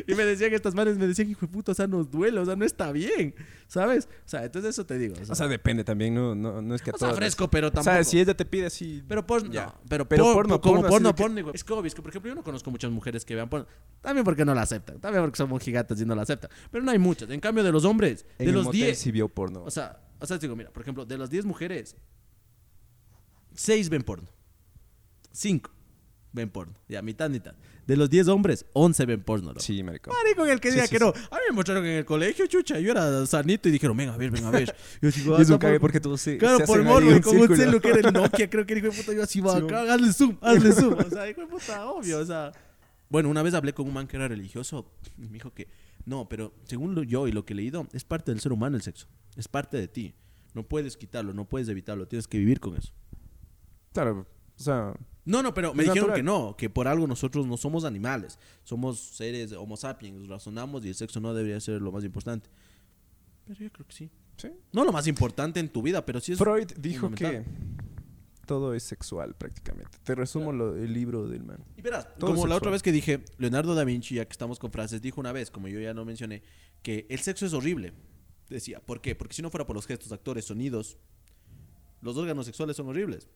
Y 0.06 0.14
me 0.14 0.24
decían 0.24 0.52
estas 0.54 0.74
manes, 0.74 0.96
me 0.98 1.06
decían, 1.08 1.28
hijo 1.28 1.40
de 1.46 1.48
puta, 1.52 1.72
o 1.72 1.74
sea, 1.74 1.86
nos 1.86 2.10
duele, 2.10 2.38
o 2.38 2.44
sea, 2.46 2.54
no 2.56 2.64
está 2.64 2.92
bien. 2.92 3.34
¿Sabes? 3.68 4.08
O 4.24 4.28
sea, 4.28 4.44
entonces 4.44 4.70
eso 4.70 4.86
te 4.86 4.96
digo. 4.96 5.14
O 5.20 5.24
sea, 5.24 5.32
O 5.32 5.34
sea, 5.34 5.48
depende 5.48 5.82
también, 5.82 6.14
no, 6.14 6.36
no, 6.36 6.62
no 6.62 6.74
es 6.76 6.82
que 6.82 6.90
a 6.90 6.94
o 6.94 6.98
sea, 6.98 7.12
fresco, 7.14 7.50
pero 7.50 7.66
O 7.66 7.72
tampoco. 7.72 7.92
sea, 7.92 8.04
si 8.04 8.20
ella 8.20 8.36
te 8.36 8.44
pide 8.44 8.66
así... 8.66 9.02
Pero 9.08 9.26
porno, 9.26 9.50
Ya. 9.52 9.66
no, 9.66 9.74
pero, 9.88 10.08
Pero 10.08 10.24
por- 10.24 10.34
porno, 10.34 10.60
como 10.60 10.74
porno, 10.82 10.88
porno, 10.88 11.14
que- 11.14 11.42
porno. 11.42 11.50
Es 11.52 11.64
que 11.64 11.74
es 11.88 11.94
que 11.94 12.02
por 12.02 12.10
ejemplo 12.10 12.28
yo 12.28 12.34
no 12.36 12.44
conozco 12.44 12.70
muchas 12.70 12.92
mujeres 12.92 13.24
que 13.24 13.34
vean 13.34 13.48
porno. 13.48 13.66
También 14.00 14.24
porque 14.24 14.44
no 14.44 14.54
la 14.54 14.62
aceptan, 14.62 15.00
también 15.00 15.24
porque 15.24 15.36
somos 15.38 15.60
gigantes 15.60 16.00
y 16.00 16.04
no 16.04 16.14
la 16.14 16.22
aceptan. 16.22 16.48
Pero 16.70 16.84
no 16.84 16.92
hay 16.92 16.98
muchas. 17.20 17.34
En 17.34 17.40
cambio 17.40 17.64
de 17.64 17.72
los 17.72 17.84
hombres, 17.84 18.24
en 18.38 18.46
de 18.46 18.52
los 18.52 18.64
motel 18.64 18.80
10, 18.80 18.98
sí 18.98 19.10
vio 19.10 19.28
porno. 19.28 19.62
o 19.64 19.70
sea, 19.70 20.00
o 20.20 20.26
sea, 20.26 20.38
te 20.38 20.46
digo, 20.46 20.56
mira, 20.56 20.70
por 20.70 20.82
ejemplo, 20.82 21.04
de 21.04 21.18
las 21.18 21.30
10 21.30 21.44
mujeres, 21.44 21.96
6 23.54 23.88
ven 23.88 24.02
porno. 24.02 24.28
5 25.32 25.70
ven 26.32 26.50
porno. 26.50 26.74
Ya, 26.88 27.00
mitad, 27.00 27.30
mitad. 27.30 27.54
De 27.86 27.96
los 27.96 28.10
10 28.10 28.28
hombres, 28.28 28.66
11 28.74 29.06
ven 29.06 29.22
porno. 29.22 29.48
loco. 29.48 29.60
sí, 29.60 29.82
maricón. 29.82 30.12
Marico, 30.22 30.44
en 30.44 30.50
el 30.52 30.60
que 30.60 30.68
Sí, 30.70 30.74
diga 30.74 30.86
sí, 30.86 30.92
que 30.92 30.98
sí. 30.98 31.04
no. 31.04 31.08
A 31.10 31.36
mí 31.36 31.42
me 31.50 31.54
mostraron 31.54 31.84
en 31.86 31.92
el 31.98 32.04
colegio, 32.04 32.46
chucha. 32.46 32.78
Yo 32.78 32.90
era 32.90 33.24
sanito 33.26 33.68
y 33.68 33.72
dijeron, 33.72 33.96
venga 33.96 34.12
a 34.12 34.16
ver, 34.18 34.30
venga 34.30 34.48
a 34.48 34.50
ver. 34.50 34.74
Yo 35.00 35.08
así, 35.08 35.20
Y 35.26 35.40
es 35.40 35.48
un 35.48 35.54
"Ah, 35.54 35.58
cague 35.58 35.74
por- 35.74 35.80
porque 35.82 36.00
todos 36.00 36.20
se, 36.20 36.36
Claro, 36.36 36.58
se 36.58 36.66
por 36.66 36.80
un 36.80 36.86
y 37.16 37.20
con 37.20 37.36
un 37.38 37.56
celu 37.56 37.80
que 37.80 37.88
era 37.88 38.08
el 38.08 38.12
Nokia, 38.12 38.50
creo 38.50 38.66
que 38.66 38.74
el 38.74 38.80
hijo 38.80 38.88
de 38.90 38.96
puta 38.96 39.12
yo 39.14 39.22
así 39.22 39.40
va 39.40 39.56
acá, 39.56 39.94
hazle 39.94 40.12
zoom, 40.12 40.36
hazle 40.42 40.72
zoom. 40.72 40.94
O 40.98 41.08
sea, 41.10 41.30
hijo 41.30 41.40
de 41.42 41.46
puta, 41.46 41.86
obvio, 41.86 42.18
o 42.18 42.24
sea. 42.26 42.52
Bueno, 43.08 43.30
una 43.30 43.42
vez 43.42 43.54
hablé 43.54 43.72
con 43.72 43.86
un 43.86 43.94
man 43.94 44.08
que 44.08 44.16
era 44.16 44.26
religioso 44.26 44.90
y 45.16 45.22
me 45.22 45.34
dijo 45.34 45.54
que, 45.54 45.68
no, 46.06 46.28
pero 46.28 46.54
según 46.64 46.94
lo- 46.94 47.02
yo 47.02 47.28
y 47.28 47.32
lo 47.32 47.44
que 47.44 47.52
he 47.52 47.56
leído, 47.56 47.86
es 47.92 48.04
parte 48.04 48.32
del 48.32 48.40
ser 48.40 48.52
humano 48.52 48.76
el 48.76 48.82
sexo. 48.82 49.06
Es 49.36 49.46
parte 49.48 49.76
de 49.76 49.88
ti. 49.88 50.14
No 50.54 50.62
puedes 50.62 50.96
quitarlo, 50.96 51.34
no 51.34 51.46
puedes 51.46 51.68
evitarlo, 51.68 52.08
tienes 52.08 52.26
que 52.26 52.38
vivir 52.38 52.58
con 52.60 52.74
eso. 52.76 52.92
Claro, 53.92 54.26
o 54.58 54.62
sea, 54.62 54.94
No, 55.26 55.42
no, 55.42 55.52
pero 55.52 55.74
me 55.74 55.82
dijeron 55.82 56.08
natural. 56.08 56.16
que 56.18 56.22
no, 56.22 56.56
que 56.56 56.70
por 56.70 56.86
algo 56.88 57.06
nosotros 57.06 57.46
no 57.46 57.56
somos 57.56 57.84
animales, 57.84 58.38
somos 58.64 58.98
seres 59.00 59.52
homo 59.52 59.76
sapiens, 59.76 60.28
razonamos 60.28 60.84
y 60.84 60.88
el 60.88 60.94
sexo 60.94 61.20
no 61.20 61.34
debería 61.34 61.58
ser 61.60 61.82
lo 61.82 61.90
más 61.92 62.04
importante. 62.04 62.48
Pero 63.44 63.58
yo 63.60 63.70
creo 63.72 63.86
que 63.86 63.92
sí. 63.92 64.10
sí. 64.36 64.48
No 64.72 64.84
lo 64.84 64.92
más 64.92 65.06
importante 65.08 65.58
en 65.60 65.68
tu 65.68 65.82
vida, 65.82 66.06
pero 66.06 66.20
sí 66.20 66.32
es 66.32 66.38
Freud 66.38 66.68
dijo 66.78 67.10
que. 67.10 67.44
Todo 68.46 68.72
es 68.74 68.82
sexual 68.84 69.34
prácticamente. 69.34 69.98
Te 70.04 70.14
resumo 70.14 70.52
lo- 70.52 70.76
el 70.76 70.92
libro 70.92 71.26
del 71.28 71.42
man. 71.44 71.62
Y 71.76 71.82
verás, 71.82 72.08
Todo 72.18 72.30
como 72.30 72.46
la 72.46 72.56
otra 72.56 72.70
vez 72.70 72.82
que 72.82 72.92
dije, 72.92 73.24
Leonardo 73.38 73.74
da 73.74 73.84
Vinci, 73.84 74.14
ya 74.14 74.24
que 74.24 74.32
estamos 74.32 74.58
con 74.58 74.70
frases, 74.72 75.02
dijo 75.02 75.20
una 75.20 75.32
vez, 75.32 75.50
como 75.50 75.68
yo 75.68 75.78
ya 75.80 75.92
no 75.92 76.04
mencioné, 76.04 76.42
que 76.82 77.06
el 77.10 77.18
sexo 77.18 77.44
es 77.44 77.52
horrible. 77.52 77.92
Decía, 78.48 78.80
¿por 78.80 79.00
qué? 79.00 79.14
Porque 79.14 79.34
si 79.34 79.42
no 79.42 79.50
fuera 79.50 79.66
por 79.66 79.74
los 79.76 79.86
gestos, 79.86 80.12
actores, 80.12 80.44
sonidos, 80.46 80.96
los 82.00 82.16
órganos 82.16 82.46
sexuales 82.46 82.76
son 82.76 82.86
horribles. 82.88 83.28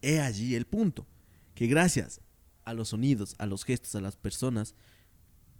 He 0.00 0.20
allí 0.20 0.54
el 0.54 0.66
punto, 0.66 1.06
que 1.54 1.66
gracias 1.66 2.20
a 2.64 2.74
los 2.74 2.88
sonidos, 2.90 3.34
a 3.38 3.46
los 3.46 3.64
gestos, 3.64 3.94
a 3.96 4.00
las 4.00 4.16
personas, 4.16 4.74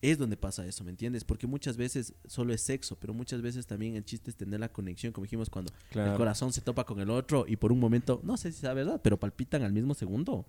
es 0.02 0.18
donde 0.18 0.36
pasa 0.36 0.66
eso, 0.66 0.84
¿me 0.84 0.90
entiendes? 0.90 1.24
Porque 1.24 1.46
muchas 1.46 1.76
veces 1.76 2.12
solo 2.26 2.52
es 2.52 2.60
sexo, 2.60 2.96
pero 2.98 3.14
muchas 3.14 3.40
veces 3.40 3.66
también 3.66 3.94
el 3.96 4.04
chiste 4.04 4.30
es 4.30 4.36
tener 4.36 4.60
la 4.60 4.68
conexión, 4.70 5.12
como 5.12 5.24
dijimos, 5.24 5.48
cuando 5.48 5.72
el 5.72 5.90
Claro. 5.92 6.16
corazón 6.16 6.52
se 6.52 6.60
topa 6.60 6.84
con 6.84 7.00
el 7.00 7.08
otro 7.08 7.44
y 7.48 7.56
por 7.56 7.72
un 7.72 7.78
momento, 7.80 8.20
no 8.24 8.36
sé 8.36 8.52
si 8.52 8.58
sea 8.60 8.74
verdad, 8.74 9.00
pero 9.02 9.18
palpitan 9.18 9.62
al 9.62 9.72
mismo 9.72 9.94
segundo 9.94 10.44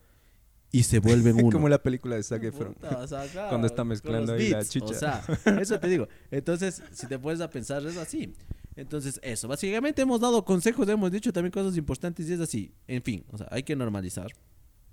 y 0.71 0.83
se 0.83 0.97
vuelven 0.99 1.35
uno. 1.45 1.51
Como 1.51 1.69
la 1.69 1.81
película 1.81 2.15
de 2.15 2.23
Zac 2.23 2.43
Efron. 2.43 2.73
Puta, 2.73 2.97
o 2.97 3.07
sea, 3.07 3.25
claro, 3.31 3.49
Cuando 3.49 3.67
está 3.67 3.83
mezclando 3.83 4.33
ahí 4.33 4.49
la 4.49 4.57
beats, 4.57 4.71
chicha. 4.71 4.85
O 4.87 4.93
sea, 4.93 5.23
eso 5.61 5.79
te 5.79 5.87
digo. 5.87 6.07
Entonces, 6.31 6.81
si 6.91 7.05
te 7.07 7.19
puedes 7.19 7.39
a 7.39 7.49
pensar, 7.49 7.85
es 7.85 7.95
así. 7.97 8.33
Entonces, 8.75 9.19
eso. 9.21 9.47
Básicamente 9.47 10.01
hemos 10.01 10.19
dado 10.19 10.43
consejos, 10.43 10.89
hemos 10.89 11.11
dicho 11.11 11.31
también 11.31 11.51
cosas 11.51 11.77
importantes 11.77 12.27
y 12.27 12.33
es 12.33 12.39
así. 12.39 12.73
En 12.87 13.03
fin, 13.03 13.23
o 13.31 13.37
sea, 13.37 13.47
hay 13.51 13.61
que 13.61 13.75
normalizar 13.75 14.31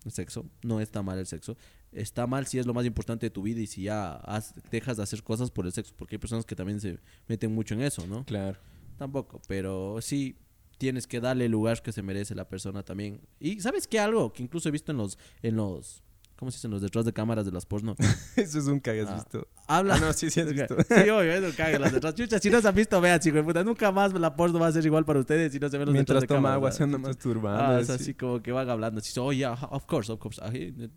el 0.04 0.12
sexo. 0.12 0.46
No 0.62 0.80
está 0.80 1.02
mal 1.02 1.18
el 1.18 1.26
sexo. 1.26 1.56
Está 1.92 2.26
mal 2.26 2.46
si 2.46 2.58
es 2.58 2.66
lo 2.66 2.74
más 2.74 2.86
importante 2.86 3.26
de 3.26 3.30
tu 3.30 3.42
vida 3.42 3.60
y 3.60 3.66
si 3.66 3.82
ya 3.82 4.14
has- 4.16 4.54
dejas 4.70 4.96
de 4.96 5.02
hacer 5.02 5.22
cosas 5.22 5.50
por 5.50 5.66
el 5.66 5.72
sexo. 5.72 5.92
Porque 5.96 6.14
hay 6.16 6.18
personas 6.18 6.44
que 6.46 6.54
también 6.56 6.80
se 6.80 6.98
meten 7.28 7.52
mucho 7.54 7.74
en 7.74 7.82
eso, 7.82 8.06
¿no? 8.06 8.24
Claro. 8.24 8.58
Tampoco, 8.96 9.40
pero 9.48 9.98
sí 10.00 10.36
tienes 10.78 11.06
que 11.06 11.20
darle 11.20 11.46
el 11.46 11.52
lugar 11.52 11.82
que 11.82 11.92
se 11.92 12.02
merece 12.02 12.34
la 12.34 12.48
persona 12.48 12.82
también. 12.82 13.20
Y 13.38 13.60
¿sabes 13.60 13.86
qué? 13.86 13.98
Algo 13.98 14.32
que 14.32 14.42
incluso 14.42 14.68
he 14.68 14.72
visto 14.72 14.92
en 14.92 14.98
los, 14.98 15.18
en 15.42 15.56
los, 15.56 16.02
¿cómo 16.40 16.50
se 16.50 16.57
dice? 16.57 16.66
En 16.66 16.72
los 16.72 16.83
detrás 16.83 17.05
de 17.05 17.12
cámaras 17.12 17.44
de 17.46 17.53
las 17.53 17.64
porno. 17.66 17.94
Eso 18.37 18.59
es 18.59 18.66
un 18.66 18.81
cague, 18.81 19.03
¿has 19.03 19.11
Ah, 19.11 19.14
visto? 19.14 19.46
Habla. 19.68 19.94
Ah, 19.94 20.00
no, 20.00 20.12
sí, 20.12 20.29
sí 20.31 20.40
has 20.40 20.53
visto. 20.53 20.74
Sí, 20.83 21.09
obvio, 21.11 21.33
eso 21.33 21.57
caga 21.57 21.79
las 21.79 21.92
detrás. 21.92 22.14
Chucha, 22.16 22.40
si 22.40 22.50
no 22.50 22.61
se 22.61 22.66
han 22.66 22.74
visto, 22.74 23.00
vean, 23.00 23.20
chico 23.20 23.37
de 23.37 23.44
puta. 23.44 23.62
Nunca 23.62 23.92
más 23.92 24.12
la 24.14 24.35
porno 24.35 24.59
va 24.59 24.66
a 24.66 24.72
ser 24.72 24.85
igual 24.85 25.05
para 25.05 25.20
ustedes 25.20 25.53
si 25.53 25.61
no 25.61 25.68
se 25.68 25.79
ven 25.79 25.87
los 25.87 25.92
Mientras 25.92 26.16
detrás 26.16 26.22
de 26.22 26.26
toma 26.26 26.38
cámara, 26.38 26.55
agua 26.55 26.66
¿verdad? 26.70 26.76
se 26.79 26.83
anda 26.83 26.98
masturbando. 26.98 27.62
Ah, 27.76 27.81
es 27.81 27.90
así. 27.90 28.14
como 28.14 28.42
que 28.42 28.50
van 28.50 28.68
hablando. 28.68 28.98
Así, 28.98 29.12
oh, 29.20 29.33
yeah, 29.33 29.53
of 29.70 29.85
course, 29.87 30.11
of 30.11 30.18
course. 30.18 30.40
Ah, 30.42 30.50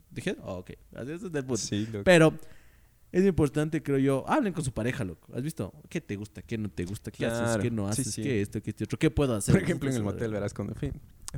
¿Dije? 0.10 0.38
Oh, 0.42 0.56
ok. 0.56 0.72
Así 0.96 1.12
es 1.12 1.32
del 1.32 1.46
puto. 1.46 1.58
Sí, 1.58 1.86
loco. 1.92 2.04
Pero 2.06 2.34
es 3.12 3.24
importante, 3.26 3.84
creo 3.84 4.00
yo, 4.00 4.26
hablen 4.28 4.54
con 4.54 4.64
su 4.64 4.72
pareja, 4.74 5.04
loco. 5.04 5.32
¿Has 5.36 5.44
visto? 5.44 5.72
¿Qué 5.90 6.02
te 6.02 6.16
gusta? 6.16 6.42
¿Qué 6.42 6.58
no 6.58 6.70
te 6.70 6.86
gusta? 6.86 7.12
¿Qué 7.12 7.26
haces? 7.28 7.40
Claro, 7.42 7.62
¿Qué 7.62 7.70
no 7.70 7.88
haces? 7.88 8.08
sí. 8.12 8.24
¿Qué 8.24 8.42
esto? 8.42 8.60
¿Qué 8.62 8.72
este 8.72 8.86
otro? 8.86 8.98
¿Qué 8.98 9.12
puedo 9.12 9.36
hacer? 9.36 9.54
Por 9.54 9.62
ejemplo, 9.64 9.90
en 9.90 9.98
el 9.98 10.04
motel, 10.04 10.32
verás, 10.32 10.54
cuando 10.54 10.74
fui, 10.74 10.92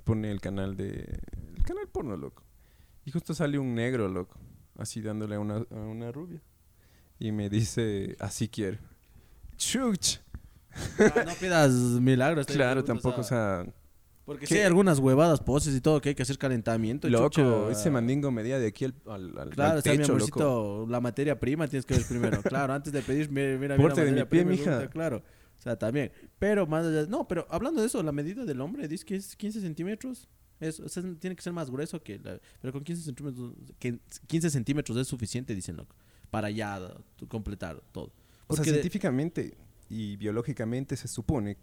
pone 0.05 0.31
el 0.31 0.39
canal 0.39 0.77
de... 0.77 1.19
El 1.57 1.63
canal 1.63 1.87
porno, 1.91 2.15
loco. 2.15 2.43
Y 3.05 3.11
justo 3.11 3.33
sale 3.33 3.57
un 3.59 3.73
negro, 3.75 4.07
loco. 4.07 4.37
Así 4.77 5.01
dándole 5.01 5.35
a 5.35 5.39
una, 5.39 5.57
a 5.69 5.75
una 5.75 6.11
rubia. 6.11 6.41
Y 7.19 7.31
me 7.31 7.49
dice, 7.49 8.15
así 8.19 8.49
quiero. 8.49 8.77
Chuch. 9.57 10.17
ah, 10.99 11.23
no 11.25 11.33
pidas 11.39 11.71
milagros. 11.71 12.45
Claro, 12.47 12.83
tampoco, 12.83 13.21
o 13.21 13.23
sea... 13.23 13.65
Porque 14.25 14.47
¿qué? 14.47 14.55
sí 14.55 14.59
hay 14.59 14.65
algunas 14.65 14.97
huevadas, 14.97 15.39
poses 15.39 15.75
y 15.75 15.81
todo 15.81 16.01
que 16.01 16.09
hay 16.09 16.15
que 16.15 16.23
hacer 16.23 16.39
calentamiento. 16.39 17.07
Loco, 17.07 17.29
chucha. 17.29 17.69
ese 17.71 17.91
mandingo 17.91 18.31
medía 18.31 18.57
de 18.57 18.65
aquí 18.67 18.85
al, 18.85 18.95
al, 19.05 19.37
al- 19.37 19.49
Claro, 19.51 19.71
al 19.73 19.77
está 19.77 19.91
mi 19.91 19.97
techo, 19.99 20.13
amorcito, 20.13 20.39
loco. 20.79 20.87
la 20.89 20.99
materia 20.99 21.39
prima 21.39 21.67
tienes 21.67 21.85
que 21.85 21.93
ver 21.93 22.05
primero. 22.07 22.41
Claro, 22.41 22.73
antes 22.73 22.91
de 22.91 23.03
pedir, 23.03 23.29
mira, 23.29 23.55
mira, 23.59 23.77
Porte 23.77 24.03
de 24.03 24.11
mi 24.11 24.17
pie, 24.25 24.43
prima, 24.43 24.49
mija. 24.49 24.89
Claro, 24.89 25.17
o 25.17 25.61
sea, 25.61 25.77
también. 25.77 26.11
Pero 26.39 26.65
más 26.65 26.87
allá, 26.87 27.05
no, 27.07 27.27
pero 27.27 27.45
hablando 27.51 27.81
de 27.81 27.87
eso, 27.87 28.01
la 28.01 28.11
medida 28.11 28.45
del 28.45 28.61
hombre 28.61 28.87
dice 28.87 29.05
que 29.05 29.15
es 29.15 29.35
15 29.35 29.61
centímetros. 29.61 30.27
Es, 30.59 30.79
o 30.79 30.87
sea, 30.89 31.03
tiene 31.19 31.35
que 31.35 31.41
ser 31.41 31.53
más 31.53 31.69
grueso 31.69 32.01
que 32.01 32.17
la, 32.19 32.39
pero 32.61 32.71
con 32.73 32.83
15 32.83 33.03
centímetros, 33.03 33.53
que 33.79 33.99
15 34.27 34.49
centímetros 34.49 34.97
es 34.97 35.07
suficiente, 35.07 35.53
dicen 35.53 35.75
loco, 35.77 35.95
para 36.31 36.49
ya 36.49 36.79
completar 37.27 37.81
todo. 37.91 38.05
O 38.47 38.55
sea, 38.55 38.63
Porque 38.63 38.71
científicamente 38.71 39.57
y 39.89 40.15
biológicamente 40.17 40.95
se 40.95 41.07
supone 41.07 41.57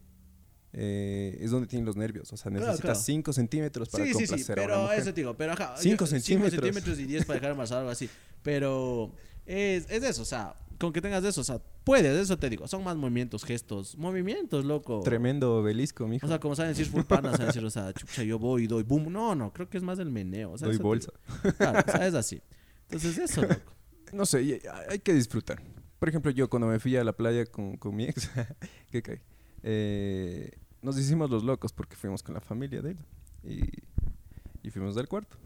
eh, 0.75 1.37
es 1.41 1.51
donde 1.51 1.67
tienen 1.67 1.85
los 1.85 1.97
nervios. 1.97 2.33
O 2.33 2.37
sea, 2.37 2.51
Claro, 2.51 2.67
necesitas 2.67 2.99
claro. 2.99 3.01
5 3.01 3.33
centímetros 3.33 3.89
para 3.89 4.05
sí, 4.05 4.11
sí, 4.13 4.19
complacer 4.27 4.45
sí, 4.45 4.51
a 4.51 4.55
una 4.55 4.63
pero 4.73 4.83
mujer. 4.83 4.99
eso 5.01 5.15
te 5.15 5.21
digo, 5.21 5.37
pero 5.37 5.53
ajá. 5.53 5.75
Cinco 5.79 6.05
yo- 6.05 6.11
centímetros. 6.11 6.53
centímetros 6.53 6.99
y 6.99 7.05
10 7.05 7.25
para 7.27 7.35
dejar 7.39 7.51
embarazada, 7.53 7.81
algo 7.81 7.91
así. 7.93 8.09
Pero 8.43 9.13
es, 9.47 9.87
es 9.91 10.03
eso, 10.03 10.23
o 10.23 10.25
sea, 10.27 10.55
con 10.83 10.93
que 10.93 11.01
tengas 11.01 11.23
eso, 11.23 11.43
o 11.43 11.45
sea, 11.45 11.61
puedes, 11.85 12.13
eso 12.19 12.37
te 12.37 12.51
digo, 12.51 12.67
son 12.67 12.83
más 12.83 12.97
movimientos, 12.97 13.45
gestos, 13.45 13.97
movimientos, 13.97 14.65
loco. 14.65 15.01
Tremendo 15.05 15.59
obelisco, 15.59 16.09
mijo. 16.09 16.27
O 16.27 16.29
sea, 16.29 16.41
como 16.41 16.57
saben 16.57 16.73
decir 16.73 16.87
full 16.87 17.03
panas, 17.03 17.37
saben 17.37 17.47
decir, 17.47 17.65
o 17.65 17.71
sea, 17.71 17.93
chucha, 17.93 18.25
yo 18.25 18.37
voy 18.37 18.65
y 18.65 18.67
doy 18.67 18.83
boom. 18.83 19.13
No, 19.13 19.37
no, 19.37 19.53
creo 19.53 19.71
que 19.71 19.77
es 19.77 19.85
más 19.85 20.01
el 20.01 20.11
meneo. 20.11 20.51
O 20.51 20.59
sea, 20.59 20.67
Doy 20.67 20.79
te 20.79 20.83
bolsa. 20.83 21.13
Claro, 21.57 21.85
o 21.87 21.91
sea, 21.93 22.05
es 22.09 22.15
así. 22.15 22.43
Entonces, 22.87 23.17
eso, 23.19 23.43
loco. 23.43 23.73
No 24.13 24.27
sé, 24.27 24.61
hay 24.91 24.99
que 24.99 25.15
disfrutar. 25.15 25.63
Por 26.01 26.09
ejemplo, 26.09 26.33
yo 26.33 26.51
cuando 26.51 26.67
me 26.67 26.81
fui 26.81 26.97
a 26.97 27.05
la 27.05 27.13
playa 27.17 27.47
con, 27.47 27.77
con 27.77 27.95
mi 27.95 28.05
ex, 28.05 28.29
¿qué 28.91 29.03
cae? 29.03 29.23
Eh, 29.63 30.51
nos 30.83 30.99
hicimos 30.99 31.31
los 31.31 31.45
locos 31.45 31.73
porque 31.73 31.95
fuimos 31.95 32.25
con 32.25 32.35
la 32.35 32.41
familia 32.41 32.83
de 32.83 32.91
él. 32.91 32.99
Y, 33.45 34.67
y 34.67 34.71
fuimos 34.71 34.97
del 34.97 35.07
cuarto. 35.07 35.37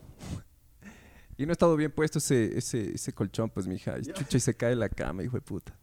Y 1.38 1.44
no 1.44 1.51
ha 1.51 1.53
estado 1.53 1.77
bien 1.77 1.90
puesto 1.90 2.18
ese, 2.18 2.57
ese, 2.57 2.94
ese 2.94 3.12
colchón, 3.12 3.51
pues, 3.51 3.66
mija. 3.66 3.99
Y 3.99 4.07
chucha, 4.07 4.37
y 4.37 4.40
se 4.40 4.55
cae 4.55 4.75
la 4.75 4.88
cama, 4.88 5.22
hijo 5.22 5.37
de 5.37 5.42
puta. 5.42 5.77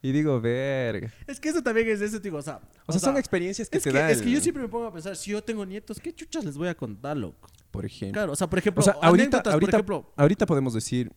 Y 0.00 0.12
digo, 0.12 0.38
verga. 0.40 1.10
Es 1.26 1.40
que 1.40 1.48
eso 1.48 1.62
también 1.62 1.88
es 1.88 2.00
eso, 2.00 2.18
digo, 2.20 2.36
o 2.38 2.42
sea. 2.42 2.60
O 2.86 2.92
sea, 2.92 3.00
son 3.00 3.16
experiencias 3.16 3.70
que 3.70 3.80
te 3.80 3.90
que, 3.90 3.98
da 3.98 4.10
es 4.10 4.20
que 4.20 4.30
yo 4.30 4.40
siempre 4.40 4.62
me 4.62 4.68
pongo 4.68 4.86
a 4.86 4.92
pensar, 4.92 5.16
si 5.16 5.30
yo 5.30 5.42
tengo 5.42 5.64
nietos, 5.64 5.98
¿qué 5.98 6.14
chuchas 6.14 6.44
les 6.44 6.58
voy 6.58 6.68
a 6.68 6.74
contar, 6.74 7.16
loco? 7.16 7.48
Por 7.70 7.86
ejemplo. 7.86 8.12
Claro, 8.12 8.32
o 8.32 8.36
sea, 8.36 8.48
por 8.48 8.58
ejemplo, 8.58 8.80
O 8.80 8.84
sea, 8.84 8.94
ahorita, 9.00 9.38
ahorita, 9.38 9.58
por 9.58 9.68
ejemplo, 9.70 10.12
ahorita 10.16 10.46
podemos 10.46 10.74
decir, 10.74 11.10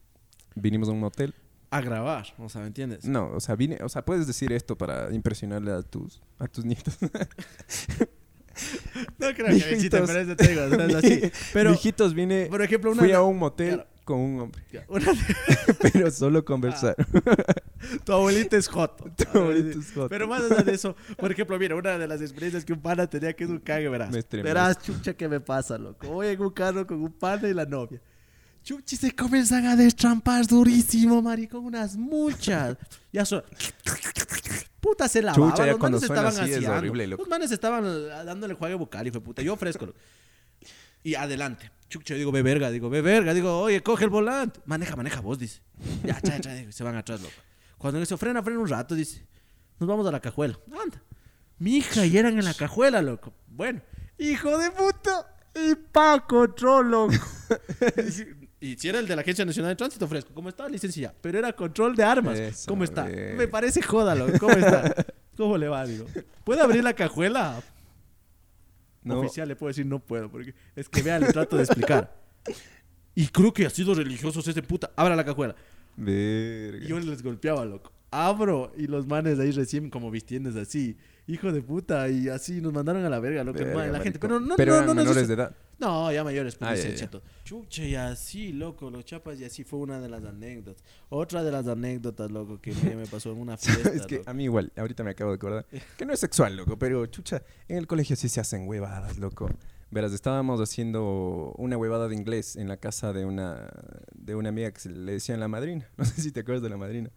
vinimos 0.56 0.88
a 0.88 0.92
un 0.92 1.02
motel. 1.02 1.34
a 1.70 1.82
grabar, 1.82 2.34
o 2.38 2.48
sea, 2.48 2.62
¿me 2.62 2.68
entiendes? 2.68 3.04
No, 3.04 3.30
o 3.32 3.42
sea, 3.42 3.56
vine, 3.56 3.78
o 3.84 3.90
sea, 3.90 4.06
puedes 4.06 4.26
decir 4.26 4.54
esto 4.54 4.78
para 4.78 5.14
impresionarle 5.14 5.72
a 5.72 5.82
tus, 5.82 6.22
a 6.40 6.48
tus 6.48 6.64
nietos. 6.64 6.98
No 9.20 9.28
creo 9.34 9.36
que 9.36 9.44
me 9.44 9.54
Mijitos. 9.54 10.02
pero 10.08 10.20
eso 10.20 10.36
te 10.36 10.48
digo, 10.48 10.64
o 10.64 10.70
sea, 10.70 10.86
es 10.86 10.96
así. 10.96 11.22
Pero, 11.54 11.72
Mijitos, 11.72 12.14
vine, 12.14 12.48
por 12.48 12.62
ejemplo, 12.62 12.92
una. 12.92 13.02
fui 13.02 13.12
a 13.12 13.22
un 13.22 13.38
motel 13.38 13.76
Claro. 13.76 13.90
con 14.06 14.20
un 14.20 14.40
hombre. 14.42 14.62
Una 14.88 15.12
Pero 15.94 16.12
solo 16.12 16.44
conversar. 16.46 16.96
tu 18.06 18.14
abuelita 18.14 18.58
es 18.58 18.68
joto. 18.68 19.12
Tu 19.16 19.38
abuelita 19.38 19.80
es 19.80 19.92
joto. 19.92 20.10
Pero 20.10 20.28
más 20.28 20.44
allá 20.50 20.64
de 20.64 20.74
eso, 20.74 20.96
por 21.18 21.32
ejemplo, 21.32 21.58
mira, 21.60 21.76
una 21.76 21.98
de 21.98 22.08
las 22.08 22.22
experiencias 22.22 22.64
que 22.66 22.74
un 22.74 22.82
pana 22.82 23.08
tenía 23.08 23.34
que 23.34 23.44
es 23.44 23.50
un 23.50 23.60
cague, 23.60 23.90
verás. 23.90 24.12
Me. 24.12 24.24
Verás, 24.42 24.82
chucha, 24.82 25.14
¿qué 25.14 25.28
me 25.28 25.40
pasa, 25.40 25.78
loco? 25.78 26.08
Voy 26.08 26.28
en 26.28 26.42
un 26.42 26.52
carro 26.52 26.86
con 26.88 27.02
un 27.02 27.12
pana 27.12 27.48
y 27.48 27.54
la 27.54 27.66
novia. 27.66 28.02
Chuchi 28.64 28.98
se 28.98 29.12
comienzan 29.16 29.66
a 29.66 29.76
destrampar 29.78 30.46
durísimo, 30.46 31.22
maricón, 31.22 31.64
unas 31.64 31.96
muchas. 31.96 32.76
Ya 33.14 33.24
son. 33.26 33.42
Puta, 34.80 35.08
se 35.08 35.22
lavaban. 35.22 35.52
Chucha, 35.52 35.66
ya 35.66 35.72
los 35.72 35.80
cuando 35.80 35.98
manes 35.98 36.10
estaban 36.10 36.38
así 36.38 36.54
es 36.54 36.68
horrible. 36.68 37.08
Los 37.08 37.28
manes 37.28 37.52
estaban 37.52 37.84
dándole 38.26 38.54
juegue 38.54 38.76
bucal, 38.76 39.08
hijo 39.08 39.16
de 39.16 39.22
puta. 39.22 39.42
Yo 39.42 39.56
loco. 39.56 39.94
Y 41.04 41.16
adelante. 41.16 41.72
Chucha, 41.90 42.14
yo 42.14 42.20
digo, 42.20 42.32
ve 42.32 42.42
verga, 42.42 42.70
digo, 42.70 42.90
ve 42.90 43.02
verga. 43.02 43.34
Digo, 43.34 43.60
oye, 43.60 43.82
coge 43.82 44.06
el 44.06 44.10
volante. 44.10 44.60
Maneja, 44.66 44.96
maneja 44.96 45.22
vos, 45.22 45.40
dice. 45.40 45.62
Ya, 46.04 46.20
cha, 46.22 46.40
cha, 46.40 46.54
digo, 46.54 46.72
se 46.72 46.84
van 46.84 46.96
atrás, 46.96 47.22
loco. 47.22 47.34
Cuando 47.78 48.04
se 48.06 48.18
frena, 48.18 48.44
frena 48.44 48.60
un 48.60 48.68
rato, 48.68 48.96
dice, 48.96 49.26
nos 49.80 49.88
vamos 49.88 50.06
a 50.08 50.12
la 50.12 50.20
cajuela. 50.20 50.60
Anda. 50.68 51.02
Mi 51.60 51.78
hija, 51.78 52.06
y 52.06 52.18
eran 52.18 52.38
en 52.38 52.46
la 52.46 52.54
cajuela, 52.54 53.02
loco. 53.02 53.34
Bueno, 53.48 53.82
hijo 54.18 54.58
de 54.58 54.72
puta. 54.72 55.34
Y 55.56 55.74
pa 55.76 56.24
control, 56.28 56.92
loco. 56.92 57.14
y 58.60 58.76
si 58.76 58.90
era 58.90 59.00
el 59.00 59.08
de 59.08 59.16
la 59.16 59.22
Agencia 59.22 59.46
Nacional 59.46 59.72
de 59.72 59.76
Tránsito 59.76 60.08
fresco, 60.08 60.32
¿cómo 60.34 60.50
está? 60.50 60.68
Licencia 60.68 61.10
ya. 61.10 61.16
Pero 61.22 61.38
era 61.38 61.54
control 61.54 61.96
de 61.96 62.04
armas. 62.04 62.40
Eso, 62.40 62.66
¿Cómo 62.68 62.84
está? 62.84 63.06
bien. 63.06 63.38
Me 63.38 63.48
parece 63.48 63.82
joda, 63.82 64.16
loco. 64.16 64.34
¿Cómo 64.40 64.54
está? 64.54 65.06
¿Cómo 65.38 65.58
le 65.58 65.68
va, 65.68 65.86
digo? 65.86 66.06
¿Puede 66.44 66.62
abrir 66.62 66.84
la 66.84 66.94
cajuela? 66.94 67.62
No. 69.04 69.20
Oficial 69.20 69.48
le 69.48 69.56
puedo 69.56 69.70
decir 69.70 69.86
no 69.86 70.00
puedo, 70.00 70.30
porque 70.30 70.54
es 70.76 70.90
que 70.90 71.02
vea, 71.02 71.20
le 71.20 71.32
trato 71.32 71.56
de 71.56 71.64
explicar. 71.64 72.14
Y 73.14 73.28
creo 73.28 73.54
que 73.54 73.66
así 73.66 73.84
los 73.84 73.98
religiosos 73.98 74.48
ese 74.48 74.62
puta, 74.64 74.92
abra 74.96 75.16
la 75.16 75.24
cajuela. 75.24 75.56
Verga. 75.96 76.84
Y 76.84 76.88
yo 76.88 77.00
les 77.00 77.22
golpeaba, 77.24 77.64
loco. 77.64 77.92
Abro 78.10 78.72
y 78.76 78.88
los 78.88 79.06
manes 79.06 79.40
ahí 79.40 79.52
recién 79.52 79.90
como 79.90 80.10
vistiéndose 80.10 80.62
así. 80.62 80.98
Hijo 81.28 81.52
de 81.52 81.62
puta, 81.62 82.08
y 82.10 82.30
así 82.30 82.62
nos 82.62 82.72
mandaron 82.74 83.04
a 83.04 83.10
la 83.10 83.20
verga, 83.20 83.44
loco. 83.44 83.60
Verga, 83.60 83.88
la 83.88 84.00
gente. 84.00 84.18
maricón. 84.18 84.20
Pero 84.22 84.40
no, 84.40 84.56
Pero 84.56 84.74
no, 84.76 84.80
no, 84.80 84.86
no, 84.86 84.92
es 84.92 84.96
menores 85.08 85.24
eso. 85.24 85.28
de 85.28 85.34
edad. 85.34 85.56
No, 85.78 86.12
ya 86.12 86.24
mayores, 86.24 86.56
pues 86.56 86.86
Ah, 86.86 86.90
ya. 86.90 87.10
Chuche, 87.44 87.90
y 87.90 87.96
así, 87.96 88.52
loco, 88.54 88.90
los 88.90 89.06
chapas, 89.06 89.40
y 89.40 89.44
así 89.46 89.64
fue 89.64 89.80
una 89.80 90.00
de 90.00 90.10
las 90.10 90.24
anécdotas. 90.24 90.84
Otra 91.10 91.44
de 91.44 91.52
las 91.52 91.68
anécdotas, 91.68 92.32
loco, 92.32 92.60
que 92.62 92.74
me, 92.84 92.96
me 92.96 93.06
pasó 93.06 93.32
en 93.32 93.40
una 93.40 93.58
fiesta. 93.58 93.90
es 93.94 94.06
que 94.08 94.18
loco. 94.20 94.30
a 94.30 94.34
mí 94.34 94.46
igual, 94.46 94.72
ahorita 94.76 95.04
me 95.04 95.12
acabo 95.12 95.32
de 95.32 95.36
acordar. 95.36 95.66
Que 95.98 96.06
no 96.06 96.14
es 96.14 96.20
sexual, 96.20 96.56
loco, 96.56 96.80
pero 96.80 97.06
chucha, 97.08 97.44
en 97.68 97.78
el 97.78 97.88
colegio 97.88 98.16
sí 98.16 98.30
se 98.30 98.40
hacen 98.40 98.68
huevadas, 98.68 99.18
loco. 99.20 99.50
Verás, 99.92 100.14
estábamos 100.14 100.60
haciendo 100.62 101.54
una 101.58 101.78
huevada 101.78 102.08
de 102.08 102.16
inglés 102.16 102.56
en 102.56 102.68
la 102.68 102.78
casa 102.78 103.14
de 103.14 103.26
una, 103.26 103.70
de 104.16 104.36
una 104.36 104.50
amiga 104.50 104.72
que 104.72 104.80
se 104.82 104.90
le 104.90 105.12
decían 105.14 105.40
la 105.40 105.48
madrina. 105.48 105.88
No 105.98 106.06
sé 106.06 106.22
si 106.22 106.32
te 106.32 106.40
acuerdas 106.42 106.64
de 106.64 106.70
la 106.70 106.78
madrina. 106.78 107.10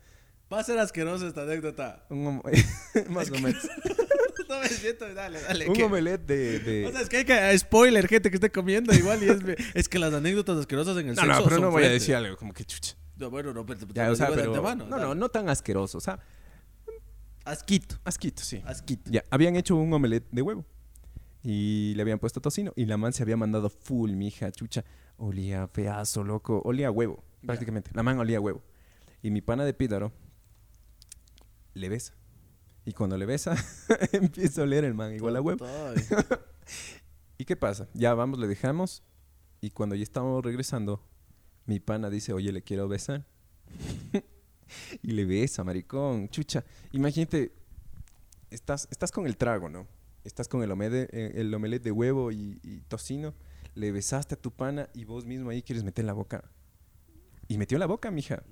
Va 0.53 0.61
a 0.61 0.65
ser 0.65 0.79
asquerosa 0.79 1.27
esta 1.27 1.43
anécdota. 1.43 2.05
Un 2.11 2.43
más 3.11 3.31
o 3.31 3.35
menos. 3.35 3.69
no 4.49 4.59
me 4.61 4.69
siento, 4.69 5.13
dale, 5.15 5.41
dale. 5.41 5.69
Un 5.69 5.75
¿qué? 5.75 5.85
omelette 5.85 6.27
de... 6.27 6.59
de- 6.59 6.87
O 6.87 6.91
sea, 6.93 7.03
es 7.03 7.09
que 7.09 7.19
hay 7.19 7.25
que 7.25 7.59
spoiler, 7.59 8.09
gente 8.09 8.31
que 8.31 8.37
esté 8.37 8.51
comiendo 8.51 8.93
igual 8.95 9.23
y 9.23 9.29
es, 9.29 9.39
es 9.75 9.89
que 9.89 9.99
las 9.99 10.13
anécdotas 10.13 10.59
asquerosas 10.59 10.97
en 10.99 11.09
el 11.11 11.15
no, 11.15 11.23
sexo 11.23 11.37
no, 11.39 11.45
pero 11.45 11.57
son 11.57 11.65
no 11.65 11.71
voy 11.71 11.85
a 11.85 11.89
decir 11.91 12.15
algo 12.17 12.37
como 12.37 12.53
que 12.53 12.65
chucha. 12.65 12.97
No, 13.17 13.31
bueno, 13.31 13.53
no, 13.53 13.65
pero 13.65 13.79
te 13.87 13.93
Ya, 13.93 14.11
o 14.11 14.17
sea, 14.17 14.29
pero... 14.35 14.55
no, 14.55 14.63
dale. 14.63 14.87
no, 14.87 15.15
no 15.15 15.29
tan 15.29 15.49
asqueroso. 15.49 15.99
O 15.99 16.01
sea, 16.01 16.19
Asquito, 17.45 17.97
asquito, 18.05 18.43
sí. 18.43 18.63
asquito. 18.67 19.11
Ya, 19.11 19.25
habían 19.31 19.57
hecho 19.57 19.75
un 19.77 19.93
omelette 19.93 20.27
de 20.31 20.43
huevo. 20.43 20.65
Y 21.43 21.95
le 21.97 22.03
habían 22.03 22.19
puesto 22.19 22.41
tocino. 22.41 22.73
Y 22.77 22.85
la 22.85 22.97
man 22.97 23.13
se 23.13 23.23
había 23.23 23.37
mandado 23.37 23.71
full, 23.71 24.11
mija, 24.13 24.51
chucha. 24.53 24.85
Olía 25.17 25.67
feazo, 25.69 26.23
loco. 26.23 26.61
Olía 26.65 26.89
a 26.89 26.91
huevo, 26.91 27.25
prácticamente. 27.47 27.91
La 27.95 28.03
man 28.03 28.19
olía 28.19 28.39
a 28.39 28.41
huevo. 28.41 28.63
Y 29.23 29.31
mi 29.31 29.41
pana 29.41 29.65
de 29.65 29.73
pídaro 29.75 30.13
le 31.75 31.89
besa. 31.89 32.15
Y 32.85 32.93
cuando 32.93 33.17
le 33.17 33.27
besa, 33.27 33.55
empieza 34.13 34.63
a 34.63 34.65
oler 34.65 34.85
el 34.85 34.95
man 34.95 35.15
igual 35.15 35.37
a. 35.37 35.41
Ay. 35.41 36.03
¿Y 37.39 37.45
qué 37.45 37.57
pasa? 37.57 37.89
Ya 37.95 38.15
vamos, 38.15 38.39
le 38.39 38.47
dejamos. 38.47 39.03
Y 39.61 39.71
cuando 39.71 39.95
ya 39.95 40.03
estamos 40.03 40.45
regresando, 40.45 41.03
mi 41.67 41.81
pana 41.81 42.11
dice, 42.11 42.33
oye, 42.33 42.53
le 42.53 42.63
quiero 42.63 42.89
besar. 42.89 43.27
y 45.03 45.13
le 45.13 45.25
besa, 45.25 45.65
maricón. 45.65 46.29
Chucha, 46.29 46.65
imagínate, 46.93 47.53
estás, 48.51 48.89
estás 48.91 49.13
con 49.13 49.27
el 49.27 49.37
trago, 49.37 49.69
¿no? 49.69 49.87
Estás 50.25 50.49
con 50.49 50.63
el 50.63 50.71
omelette, 50.71 51.09
eh, 51.13 51.33
el 51.37 51.53
omelette 51.55 51.83
de 51.83 51.93
huevo 51.93 52.33
y, 52.33 52.59
y 52.63 52.81
tocino. 52.89 53.35
Le 53.75 53.93
besaste 53.93 54.35
a 54.35 54.41
tu 54.41 54.51
pana 54.51 54.89
y 54.95 55.05
vos 55.05 55.27
mismo 55.27 55.51
ahí 55.51 55.63
quieres 55.63 55.85
meter 55.85 56.05
la 56.05 56.13
boca. 56.13 56.51
Y 57.49 57.59
metió 57.59 57.79
la 57.79 57.87
boca, 57.87 58.11
mija. 58.11 58.43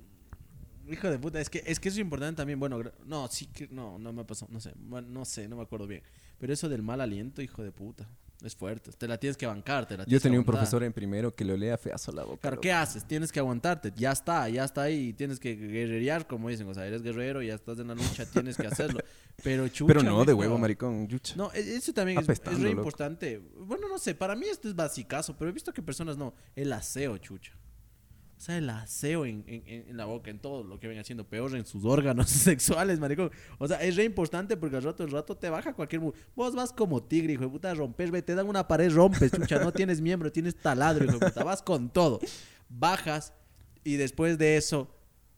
Hijo 0.90 1.10
de 1.10 1.18
puta, 1.18 1.40
es 1.40 1.50
que, 1.50 1.62
es 1.66 1.78
que 1.80 1.88
eso 1.88 1.96
es 1.96 2.00
importante 2.00 2.36
también. 2.36 2.58
Bueno, 2.58 2.82
no, 3.04 3.28
sí 3.28 3.46
que 3.46 3.68
no, 3.68 3.98
no 3.98 4.12
me 4.12 4.24
pasó, 4.24 4.46
no 4.50 4.60
sé, 4.60 4.72
no 4.76 5.24
sé, 5.24 5.48
no 5.48 5.56
me 5.56 5.62
acuerdo 5.62 5.86
bien. 5.86 6.02
Pero 6.38 6.52
eso 6.52 6.68
del 6.68 6.82
mal 6.82 7.00
aliento, 7.00 7.42
hijo 7.42 7.62
de 7.62 7.72
puta, 7.72 8.08
es 8.44 8.54
fuerte. 8.54 8.92
Te 8.92 9.08
la 9.08 9.18
tienes 9.18 9.36
que 9.36 9.46
bancar, 9.46 9.86
te 9.86 9.96
la 9.96 10.04
Yo 10.04 10.18
que 10.18 10.22
tenía 10.22 10.38
un 10.38 10.44
profesor 10.44 10.82
en 10.84 10.92
primero 10.92 11.34
que 11.34 11.44
le 11.44 11.52
olía 11.52 11.76
feazo 11.76 12.12
la 12.12 12.22
boca. 12.22 12.40
Claro. 12.40 12.60
¿qué 12.60 12.72
haces? 12.72 13.04
Tienes 13.04 13.32
que 13.32 13.40
aguantarte, 13.40 13.92
ya 13.96 14.12
está, 14.12 14.48
ya 14.48 14.64
está 14.64 14.82
ahí, 14.82 15.12
tienes 15.12 15.40
que 15.40 15.56
guerrerear, 15.56 16.26
como 16.26 16.48
dicen, 16.48 16.68
o 16.68 16.74
sea, 16.74 16.86
eres 16.86 17.02
guerrero, 17.02 17.42
ya 17.42 17.54
estás 17.54 17.78
en 17.80 17.88
la 17.88 17.94
lucha, 17.94 18.24
tienes 18.26 18.56
que 18.56 18.66
hacerlo. 18.66 19.00
Pero 19.42 19.68
chucha, 19.68 19.86
Pero 19.86 20.02
no, 20.02 20.24
de 20.24 20.32
huevo, 20.32 20.58
maricón. 20.58 21.06
Chucha. 21.08 21.34
No, 21.36 21.52
eso 21.52 21.92
también 21.92 22.18
es, 22.18 22.28
es 22.28 22.44
re 22.44 22.54
loco. 22.54 22.68
importante. 22.68 23.38
Bueno, 23.38 23.88
no 23.88 23.98
sé, 23.98 24.14
para 24.14 24.34
mí 24.34 24.46
esto 24.48 24.68
es 24.68 24.74
basicazo, 24.74 25.36
pero 25.36 25.48
he 25.50 25.52
visto 25.52 25.72
que 25.72 25.80
personas 25.80 26.16
no. 26.16 26.34
El 26.56 26.72
aseo, 26.72 27.16
chucha. 27.18 27.52
O 28.38 28.40
sea, 28.40 28.56
el 28.56 28.70
aseo 28.70 29.26
en, 29.26 29.42
en- 29.48 29.64
en- 29.88 29.96
la 29.96 30.04
boca, 30.04 30.30
en 30.30 30.38
todo 30.38 30.62
lo 30.62 30.78
que 30.78 30.86
ven 30.86 30.96
haciendo, 31.00 31.24
peor 31.28 31.54
en 31.56 31.66
sus 31.66 31.84
órganos 31.84 32.30
sexuales, 32.30 33.00
maricón. 33.00 33.32
O 33.58 33.66
sea, 33.66 33.82
es 33.82 33.96
re 33.96 34.04
importante 34.04 34.56
porque 34.56 34.76
al 34.76 34.84
rato, 34.84 35.02
el 35.02 35.10
rato 35.10 35.36
te 35.36 35.50
baja 35.50 35.74
cualquier... 35.74 36.00
Vos 36.36 36.54
vas 36.54 36.72
como 36.72 37.02
tigre, 37.02 37.32
hijo 37.32 37.42
de 37.42 37.48
puta, 37.48 37.74
rompes, 37.74 38.12
ve, 38.12 38.22
te 38.22 38.36
dan 38.36 38.46
una 38.46 38.68
pared, 38.68 38.92
rompes, 38.94 39.32
chucha, 39.32 39.58
no 39.58 39.72
tienes 39.72 40.00
miembro, 40.00 40.30
tienes 40.30 40.54
taladro, 40.54 41.04
hijo 41.04 41.18
de 41.18 41.26
puta, 41.26 41.42
vas 41.42 41.62
con 41.62 41.90
todo. 41.90 42.20
Bajas 42.68 43.32
y 43.82 43.96
después 43.96 44.38
de 44.38 44.56
eso, 44.56 44.88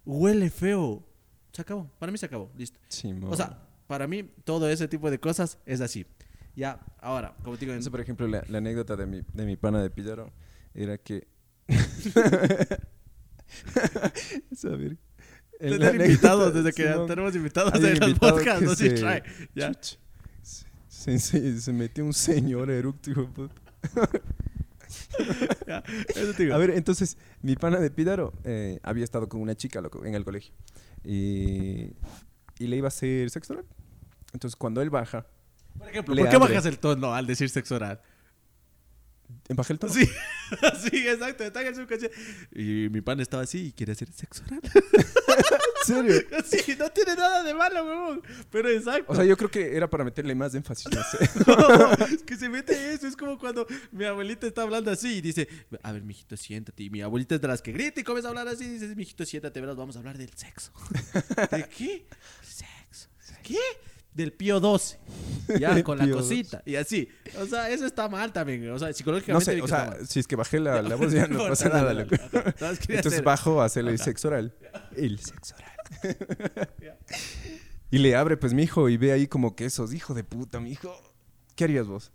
huele 0.04 0.50
feo. 0.50 1.02
Se 1.52 1.62
acabó, 1.62 1.90
para 1.98 2.12
mí 2.12 2.18
se 2.18 2.26
acabó, 2.26 2.52
listo. 2.54 2.78
Simón. 2.88 3.32
O 3.32 3.36
sea, 3.36 3.66
para 3.86 4.06
mí 4.06 4.24
todo 4.44 4.68
ese 4.68 4.86
tipo 4.88 5.10
de 5.10 5.18
cosas 5.18 5.58
es 5.64 5.80
así. 5.80 6.04
Ya, 6.54 6.78
ahora, 7.00 7.34
como 7.42 7.56
te 7.56 7.60
digo, 7.60 7.72
en- 7.72 7.80
Eso, 7.80 7.90
por 7.90 8.00
ejemplo, 8.02 8.28
la, 8.28 8.44
la 8.48 8.58
anécdota 8.58 8.94
de 8.94 9.06
mi, 9.06 9.22
de 9.32 9.46
mi 9.46 9.56
pana 9.56 9.82
de 9.82 9.88
Pillaro 9.88 10.30
era 10.74 10.98
que. 10.98 11.26
Tener 15.58 15.94
invitados 15.94 16.54
desde 16.54 16.72
que 16.72 16.90
Simón, 16.90 17.06
tenemos 17.06 17.36
invitados 17.36 17.74
en 17.74 18.00
los 18.00 18.08
invitado 18.08 18.36
podcasts, 18.36 18.62
no 18.62 18.74
se 18.74 18.90
trae. 18.90 19.22
Ya. 19.54 19.72
Se, 20.88 21.18
se, 21.18 21.60
se 21.60 21.72
metió 21.72 22.04
un 22.04 22.14
señor 22.14 22.70
eructo, 22.70 23.10
hijo 23.10 23.22
de 23.22 23.28
puta. 23.28 23.54
ya, 25.66 25.82
Eso 26.08 26.32
te 26.34 26.44
digo. 26.44 26.54
A 26.54 26.58
ver, 26.58 26.70
entonces, 26.70 27.18
mi 27.42 27.56
pana 27.56 27.78
de 27.78 27.90
Pídaro 27.90 28.32
eh, 28.44 28.80
había 28.82 29.04
estado 29.04 29.28
con 29.28 29.40
una 29.40 29.54
chica, 29.54 29.80
loco, 29.80 30.04
en 30.04 30.14
el 30.14 30.24
colegio. 30.24 30.54
Y, 31.04 31.92
y 32.58 32.66
le 32.66 32.76
iba 32.76 32.86
a 32.86 32.88
hacer 32.88 33.28
sexo 33.30 33.52
oral. 33.54 33.66
Entonces, 34.32 34.56
cuando 34.56 34.80
él 34.80 34.90
baja, 34.90 35.26
por 35.78 35.88
ejemplo, 35.88 36.14
¿por 36.14 36.28
qué 36.28 36.36
abre. 36.36 36.48
bajas 36.48 36.66
el 36.66 36.78
tono 36.78 37.14
al 37.14 37.26
decir 37.26 37.48
sexo 37.48 37.76
oral? 37.76 38.00
Baja 39.54 39.72
el 39.72 39.78
tono. 39.78 39.92
Sí, 39.92 40.06
sí, 40.90 41.08
exacto. 41.08 41.44
En. 41.44 42.10
Y 42.52 42.88
mi 42.90 43.00
pan 43.00 43.20
estaba 43.20 43.42
así 43.42 43.66
y 43.66 43.72
quiere 43.72 43.92
hacer 43.92 44.10
sexo 44.12 44.42
oral. 44.46 44.60
¿En 44.64 45.86
serio? 45.86 46.14
Sí, 46.44 46.76
no 46.78 46.90
tiene 46.90 47.16
nada 47.16 47.42
de 47.42 47.54
malo, 47.54 47.84
huevón. 47.84 48.22
Pero 48.50 48.68
exacto. 48.68 49.12
O 49.12 49.14
sea, 49.14 49.24
yo 49.24 49.36
creo 49.36 49.50
que 49.50 49.76
era 49.76 49.88
para 49.88 50.04
meterle 50.04 50.34
más 50.34 50.54
énfasis, 50.54 50.86
no 50.92 51.02
sé. 51.02 51.24
es 52.14 52.22
que 52.22 52.36
se 52.36 52.48
mete 52.48 52.92
eso. 52.92 53.06
Es 53.06 53.16
como 53.16 53.38
cuando 53.38 53.66
mi 53.90 54.04
abuelita 54.04 54.46
está 54.46 54.62
hablando 54.62 54.90
así 54.90 55.16
y 55.16 55.20
dice: 55.20 55.48
A 55.82 55.92
ver, 55.92 56.02
mijito, 56.02 56.36
siéntate. 56.36 56.82
Y 56.82 56.90
mi 56.90 57.00
abuelita 57.02 57.34
es 57.34 57.40
de 57.40 57.48
las 57.48 57.62
que 57.62 57.72
grita 57.72 58.00
y 58.00 58.04
comienza 58.04 58.28
a 58.28 58.30
hablar 58.30 58.48
así. 58.48 58.64
Y 58.64 58.68
dices: 58.68 58.94
Mijito, 58.96 59.24
siéntate, 59.24 59.60
verás, 59.60 59.76
vamos 59.76 59.96
a 59.96 60.00
hablar 60.00 60.18
del 60.18 60.30
sexo. 60.34 60.72
¿De 61.50 61.68
qué? 61.68 62.06
Sexo. 62.42 63.08
¿Qué? 63.42 63.58
Del 64.14 64.32
pío 64.32 64.58
12. 64.60 64.98
Ya, 65.60 65.82
con 65.84 65.98
la 65.98 66.08
cosita. 66.10 66.62
Y 66.66 66.74
así. 66.76 67.08
O 67.40 67.46
sea, 67.46 67.70
eso 67.70 67.86
está 67.86 68.08
mal 68.08 68.32
también. 68.32 68.68
O 68.70 68.78
sea, 68.78 68.88
No 68.88 68.94
psicológicamente. 68.94 69.44
sé, 69.44 69.54
vi 69.54 69.60
o 69.60 69.68
sea, 69.68 69.96
si 70.06 70.20
es 70.20 70.26
que 70.26 70.36
bajé 70.36 70.58
la, 70.60 70.82
la 70.82 70.94
voz 70.96 71.12
ya 71.12 71.26
no 71.26 71.38
pasa 71.48 71.68
nada, 71.68 71.94
loco. 71.94 72.14
Nada 72.32 72.52
quería 72.76 72.96
Entonces 72.96 73.12
hacer- 73.14 73.24
bajo 73.24 73.62
a 73.62 73.64
hacerle 73.66 73.92
el 73.92 73.98
sexo 73.98 74.28
oral. 74.28 74.54
El 74.96 75.18
sexo 75.18 75.54
oral. 75.56 76.68
y 77.90 77.98
le 77.98 78.14
abre, 78.16 78.36
pues, 78.36 78.52
mi 78.54 78.62
hijo, 78.64 78.88
y 78.88 78.96
ve 78.96 79.12
ahí 79.12 79.26
como 79.26 79.56
que 79.56 79.64
esos, 79.64 79.92
hijo 79.92 80.14
de 80.14 80.24
puta, 80.24 80.60
mi 80.60 80.70
hijo. 80.72 80.92
¿Qué 81.56 81.64
harías 81.64 81.86
vos? 81.86 82.12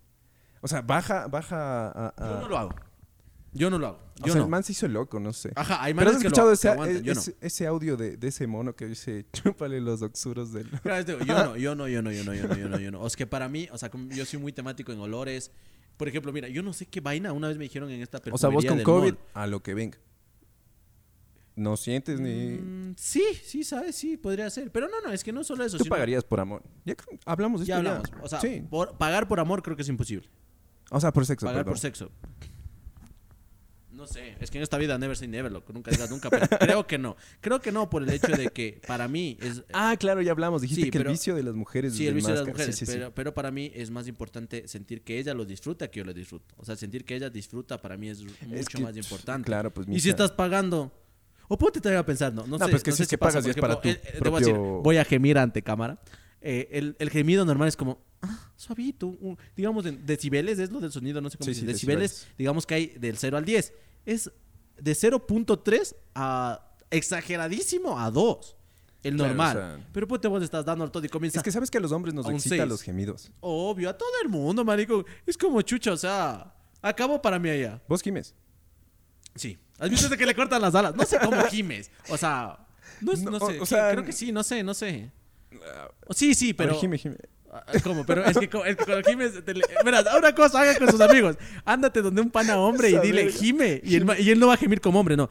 O 0.62 0.68
sea, 0.68 0.80
baja, 0.82 1.26
baja 1.28 1.88
a... 1.88 2.14
a- 2.16 2.28
Yo 2.34 2.40
no 2.40 2.48
lo 2.48 2.58
hago. 2.58 2.74
Yo 3.56 3.70
no 3.70 3.78
lo 3.78 3.86
hago. 3.88 3.98
o 4.22 4.26
sea, 4.26 4.36
no. 4.36 4.42
el 4.44 4.48
man 4.48 4.62
se 4.62 4.72
hizo 4.72 4.86
loco, 4.88 5.18
no 5.20 5.32
sé. 5.32 5.52
Ajá, 5.56 5.82
hay 5.82 5.92
Pero 5.94 6.06
manes 6.06 6.16
has 6.16 6.22
que 6.22 6.24
lo- 6.24 6.28
escuchado 6.28 6.48
que 6.48 6.54
ese, 6.54 6.68
aguantan, 6.68 7.04
no. 7.04 7.12
ese, 7.12 7.36
ese 7.40 7.66
audio 7.66 7.96
de, 7.96 8.16
de 8.16 8.28
ese 8.28 8.46
mono 8.46 8.74
que 8.76 8.86
dice, 8.86 9.26
chúpale 9.32 9.80
los 9.80 10.02
oxuros 10.02 10.52
del... 10.52 10.68
Claro, 10.68 11.04
te 11.04 11.12
digo, 11.16 11.24
Yo 11.24 11.34
no, 11.44 11.56
yo 11.56 11.74
no, 11.74 11.88
yo 11.88 12.02
no, 12.02 12.12
yo 12.12 12.24
no, 12.24 12.34
yo 12.34 12.46
no, 12.48 12.54
yo 12.56 12.68
no, 12.68 12.78
yo 12.78 12.90
no. 12.90 13.00
O 13.00 13.06
es 13.06 13.16
que 13.16 13.26
para 13.26 13.48
mí, 13.48 13.68
o 13.72 13.78
sea, 13.78 13.90
yo 14.10 14.24
soy 14.24 14.38
muy 14.38 14.52
temático 14.52 14.92
en 14.92 15.00
olores. 15.00 15.50
Por 15.96 16.08
ejemplo, 16.08 16.32
mira, 16.32 16.48
yo 16.48 16.62
no 16.62 16.72
sé 16.72 16.86
qué 16.86 17.00
vaina 17.00 17.32
una 17.32 17.48
vez 17.48 17.56
me 17.56 17.64
dijeron 17.64 17.90
en 17.90 18.02
esta 18.02 18.18
O 18.30 18.38
sea, 18.38 18.48
vos 18.50 18.64
perfumería 18.64 18.84
con 18.84 19.00
COVID, 19.00 19.12
mall. 19.14 19.18
a 19.34 19.46
lo 19.46 19.62
que 19.62 19.74
venga. 19.74 19.98
No 21.54 21.78
sientes 21.78 22.20
ni... 22.20 22.58
Mm, 22.58 22.94
sí, 22.98 23.24
sí, 23.42 23.64
sabes, 23.64 23.96
sí, 23.96 24.18
podría 24.18 24.50
ser. 24.50 24.70
Pero 24.70 24.88
no, 24.88 25.00
no, 25.00 25.10
es 25.10 25.24
que 25.24 25.32
no 25.32 25.42
solo 25.42 25.64
eso. 25.64 25.78
Tú 25.78 25.84
sino- 25.84 25.94
pagarías 25.94 26.22
por 26.22 26.38
amor. 26.38 26.62
Ya 26.84 26.94
hablamos 27.24 27.60
de 27.60 27.66
Ya 27.66 27.78
esto 27.78 27.88
hablamos. 27.88 28.10
O 28.22 28.28
sea, 28.28 28.40
sí. 28.42 28.62
por- 28.68 28.98
pagar 28.98 29.26
por 29.26 29.40
amor 29.40 29.62
creo 29.62 29.74
que 29.74 29.80
es 29.82 29.88
imposible. 29.88 30.28
O 30.90 31.00
sea, 31.00 31.12
por 31.14 31.24
sexo, 31.24 31.46
pagar 31.46 31.60
perdón. 31.60 31.72
por 31.72 31.78
sexo. 31.78 32.10
No 34.06 34.12
sé, 34.12 34.36
es 34.40 34.50
que 34.50 34.58
en 34.58 34.62
esta 34.62 34.78
vida 34.78 34.96
never 34.98 35.16
say 35.16 35.26
never, 35.28 35.50
loco. 35.50 35.72
Nunca 35.72 35.90
digas 35.90 36.10
nunca, 36.10 36.30
pero 36.30 36.46
creo 36.58 36.86
que 36.86 36.98
no. 36.98 37.16
Creo 37.40 37.60
que 37.60 37.72
no 37.72 37.90
por 37.90 38.02
el 38.02 38.10
hecho 38.10 38.28
de 38.36 38.48
que 38.50 38.80
para 38.86 39.08
mí 39.08 39.36
es... 39.40 39.62
Ah, 39.72 39.96
claro, 39.98 40.22
ya 40.22 40.30
hablamos. 40.32 40.62
Dijiste 40.62 40.84
Sí, 40.84 40.90
que 40.90 40.98
pero- 40.98 41.10
el 41.10 41.14
vicio 41.14 41.34
de 41.34 41.42
las 41.42 41.54
mujeres 41.54 41.94
Sí, 41.94 42.04
es 42.04 42.08
el 42.08 42.14
vicio 42.14 42.32
de 42.32 42.38
las 42.40 42.48
mujeres, 42.48 42.76
sí, 42.76 42.86
sí, 42.86 42.92
sí. 42.92 42.98
pero, 42.98 43.14
pero 43.14 43.34
para 43.34 43.50
mí 43.50 43.70
es 43.74 43.90
más 43.90 44.06
importante 44.08 44.68
sentir 44.68 45.02
que 45.02 45.18
ella 45.18 45.34
lo 45.34 45.44
disfruta 45.44 45.88
que 45.90 45.98
yo 45.98 46.04
lo 46.04 46.14
disfruto. 46.14 46.54
O 46.56 46.64
sea, 46.64 46.76
sentir 46.76 47.04
que 47.04 47.16
ella 47.16 47.30
disfruta 47.30 47.80
para 47.82 47.96
mí 47.96 48.08
es 48.08 48.22
mucho 48.22 48.78
que, 48.78 48.82
más 48.82 48.96
importante. 48.96 49.46
claro, 49.46 49.72
pues, 49.74 49.86
Y 49.90 50.00
si 50.00 50.08
estás 50.10 50.30
pagando... 50.32 50.92
O 51.48 51.56
ponte 51.56 51.80
te 51.80 51.94
a 51.96 52.04
pensar, 52.04 52.32
no, 52.34 52.42
no, 52.46 52.58
No, 52.58 52.64
sé. 52.64 52.70
pues 52.72 52.82
que 52.82 52.90
no 52.90 52.96
si 52.96 53.02
es 53.04 53.08
que 53.08 53.18
pagas 53.18 53.46
y 53.46 53.50
es 53.50 53.56
para 53.56 53.80
tu 53.80 53.88
eh, 53.88 54.00
eh, 54.02 54.18
te 54.20 54.28
voy 54.28 54.38
a 54.38 54.40
decir, 54.40 54.54
propio- 54.54 54.82
voy 54.82 54.96
a 54.96 55.04
gemir 55.04 55.38
ante 55.38 55.62
cámara. 55.62 56.00
Eh, 56.40 56.68
el, 56.72 56.96
el 56.98 57.08
gemido 57.10 57.44
normal 57.44 57.68
es 57.68 57.76
como, 57.76 58.02
ah, 58.22 58.50
suavito, 58.56 59.06
un- 59.06 59.38
digamos, 59.56 59.86
en 59.86 60.04
decibeles 60.04 60.58
es 60.58 60.70
lo 60.72 60.80
del 60.80 60.90
sonido, 60.90 61.20
no 61.20 61.30
sé 61.30 61.38
cómo 61.38 61.46
Sí, 61.46 61.54
sí, 61.60 61.64
decibeles, 61.64 62.10
decibeles. 62.10 62.36
digamos 62.36 62.66
que 62.66 62.74
hay 62.74 62.86
del 62.98 63.16
0 63.16 63.36
al 63.36 63.44
10. 63.44 63.72
Es 64.06 64.30
de 64.78 64.92
0.3 64.92 65.94
a 66.14 66.62
exageradísimo 66.90 67.98
a 67.98 68.10
2. 68.10 68.56
El 69.02 69.14
Claro, 69.16 69.28
normal. 69.28 69.56
o 69.56 69.60
sea- 69.60 69.88
Pero 69.92 70.08
pues 70.08 70.20
te 70.20 70.28
vos 70.28 70.42
estás 70.42 70.64
dando 70.64 70.82
al 70.84 70.90
todo 70.90 71.04
y 71.04 71.08
comienza 71.08 71.38
Es 71.38 71.44
que 71.44 71.52
sabes 71.52 71.70
que 71.70 71.78
a 71.78 71.80
los 71.80 71.92
hombres 71.92 72.12
nos 72.14 72.26
A 72.26 72.28
un 72.30 72.36
excita 72.36 72.56
seis. 72.56 72.68
los 72.68 72.82
gemidos. 72.82 73.30
Obvio, 73.40 73.90
a 73.90 73.96
todo 73.96 74.08
el 74.22 74.28
mundo, 74.28 74.64
marico. 74.64 75.04
Es 75.26 75.36
como 75.38 75.60
chucha, 75.62 75.92
o 75.92 75.96
sea, 75.96 76.52
acabó 76.82 77.20
para 77.22 77.38
mí 77.38 77.48
allá. 77.50 77.80
¿Vos 77.88 78.02
gimes? 78.02 78.34
Sí. 79.34 79.58
¿Has 79.78 79.90
visto 79.90 80.08
de 80.08 80.16
que 80.16 80.24
le 80.26 80.34
cortan 80.34 80.60
las 80.62 80.74
alas? 80.74 80.94
No 80.96 81.04
sé 81.04 81.18
cómo 81.22 81.40
gimes. 81.44 81.90
O 82.08 82.16
sea, 82.16 82.66
no, 83.00 83.12
es- 83.12 83.22
No, 83.22 83.30
no 83.32 83.40
sé. 83.46 83.60
o 83.60 83.66
sea, 83.66 83.92
creo 83.92 84.04
que 84.04 84.12
sí, 84.12 84.32
no 84.32 84.42
sé, 84.42 84.62
no 84.64 84.74
sé. 84.74 85.10
O- 86.06 86.14
Sí, 86.14 86.34
sí, 86.34 86.52
Pero... 86.54 86.70
pero. 86.70 86.80
gime, 86.80 86.98
gime. 86.98 87.16
Ah, 87.66 87.72
¿Cómo? 87.82 88.04
Pero 88.04 88.24
es 88.24 88.36
que, 88.38 88.44
es 88.44 88.76
que 88.76 88.84
cuando 88.84 89.42
te 89.42 89.54
le- 89.54 89.62
Verás, 89.84 90.04
una 90.18 90.34
cosa, 90.34 90.60
haga 90.60 90.76
con 90.78 90.90
sus 90.90 91.00
amigos. 91.00 91.36
Ándate 91.64 92.02
donde 92.02 92.20
un 92.22 92.30
pana 92.30 92.58
hombre 92.58 92.90
y 92.90 92.98
dile, 92.98 93.30
gime. 93.30 93.80
Y 93.84 93.96
él, 93.96 94.06
y 94.18 94.30
él 94.30 94.38
no 94.38 94.48
va 94.48 94.54
a 94.54 94.56
gemir 94.56 94.80
como 94.80 95.00
hombre, 95.00 95.16
no. 95.16 95.28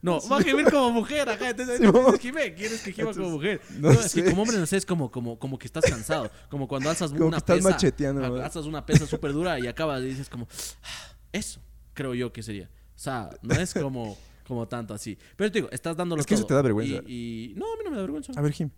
No, 0.00 0.20
va 0.28 0.38
a 0.38 0.42
gemir 0.42 0.64
como 0.70 0.90
mujer. 0.90 1.28
Ajá, 1.28 1.50
entonces, 1.50 1.80
entonces 1.80 2.12
mo. 2.12 2.18
gime, 2.18 2.54
quieres 2.54 2.82
que 2.82 2.92
gima 2.92 3.12
como 3.12 3.30
mujer. 3.30 3.60
no 3.78 3.92
No, 3.92 4.00
es 4.00 4.12
que 4.12 4.24
como 4.24 4.42
hombre, 4.42 4.58
no 4.58 4.66
sé, 4.66 4.76
es 4.76 4.86
como, 4.86 5.10
como, 5.10 5.38
como 5.38 5.58
que 5.58 5.66
estás 5.66 5.84
cansado. 5.84 6.30
Como 6.50 6.66
cuando 6.66 6.90
alzas 6.90 7.10
Como 7.12 7.26
una 7.26 7.36
que 7.36 7.38
estás 7.38 7.56
pesa. 7.58 7.70
macheteando, 7.70 8.20
¿no? 8.28 8.34
Alzas 8.42 8.66
una 8.66 8.84
pesa 8.84 9.06
súper 9.06 9.32
dura 9.32 9.58
y 9.60 9.66
acabas 9.66 10.02
y 10.02 10.06
dices 10.06 10.28
como, 10.28 10.48
"Ah, 10.82 11.14
eso 11.32 11.60
creo 11.94 12.14
yo 12.14 12.32
que 12.32 12.42
sería. 12.42 12.68
O 12.94 12.98
sea, 12.98 13.30
no 13.42 13.54
es 13.54 13.72
como, 13.74 14.16
como 14.46 14.66
tanto 14.66 14.92
así. 14.94 15.16
Pero 15.36 15.50
te 15.52 15.58
digo, 15.58 15.68
estás 15.70 15.96
dándolo 15.96 16.20
Es 16.20 16.26
que 16.26 16.34
eso 16.34 16.42
todo. 16.42 16.48
te 16.48 16.54
da 16.54 16.62
vergüenza. 16.62 17.02
Y, 17.06 17.52
y- 17.52 17.54
no, 17.54 17.66
a 17.72 17.76
mí 17.76 17.82
no 17.84 17.90
me 17.90 17.96
da 17.96 18.02
vergüenza. 18.02 18.32
A 18.36 18.40
ver, 18.42 18.52
gime. 18.52 18.70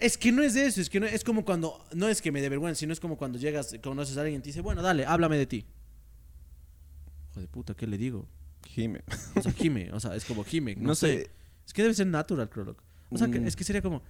Es 0.00 0.16
que 0.16 0.30
no 0.32 0.42
es 0.42 0.54
de 0.54 0.66
eso, 0.66 0.80
es 0.80 0.88
que 0.90 1.00
no, 1.00 1.06
es 1.06 1.24
como 1.24 1.44
cuando, 1.44 1.84
no 1.92 2.08
es 2.08 2.22
que 2.22 2.30
me 2.30 2.40
dé 2.40 2.48
vergüenza, 2.48 2.78
sino 2.80 2.92
es 2.92 3.00
como 3.00 3.16
cuando 3.16 3.38
llegas, 3.38 3.74
conoces 3.82 4.16
a 4.16 4.20
alguien 4.20 4.38
y 4.40 4.42
te 4.42 4.48
dice, 4.50 4.60
bueno, 4.60 4.80
dale, 4.82 5.04
háblame 5.04 5.36
de 5.36 5.46
ti. 5.46 5.66
Hijo 7.30 7.40
de 7.40 7.48
puta, 7.48 7.74
¿qué 7.74 7.86
le 7.86 7.98
digo? 7.98 8.26
Gime. 8.66 9.02
O 9.34 9.42
sea, 9.42 9.52
gime, 9.52 9.90
o 9.92 10.00
sea, 10.00 10.14
es 10.14 10.24
como 10.24 10.44
gime, 10.44 10.76
no, 10.76 10.88
No 10.88 10.94
sé. 10.94 11.06
sé. 11.24 11.30
Es 11.66 11.72
que 11.72 11.82
debe 11.82 11.94
ser 11.94 12.06
natural, 12.06 12.48
creo, 12.48 12.64
loco. 12.64 12.84
O 13.10 13.18
sea, 13.18 13.28
que- 13.28 13.40
Mm. 13.40 13.46
es 13.46 13.56
que 13.56 13.64
sería 13.64 13.82
como, 13.82 14.02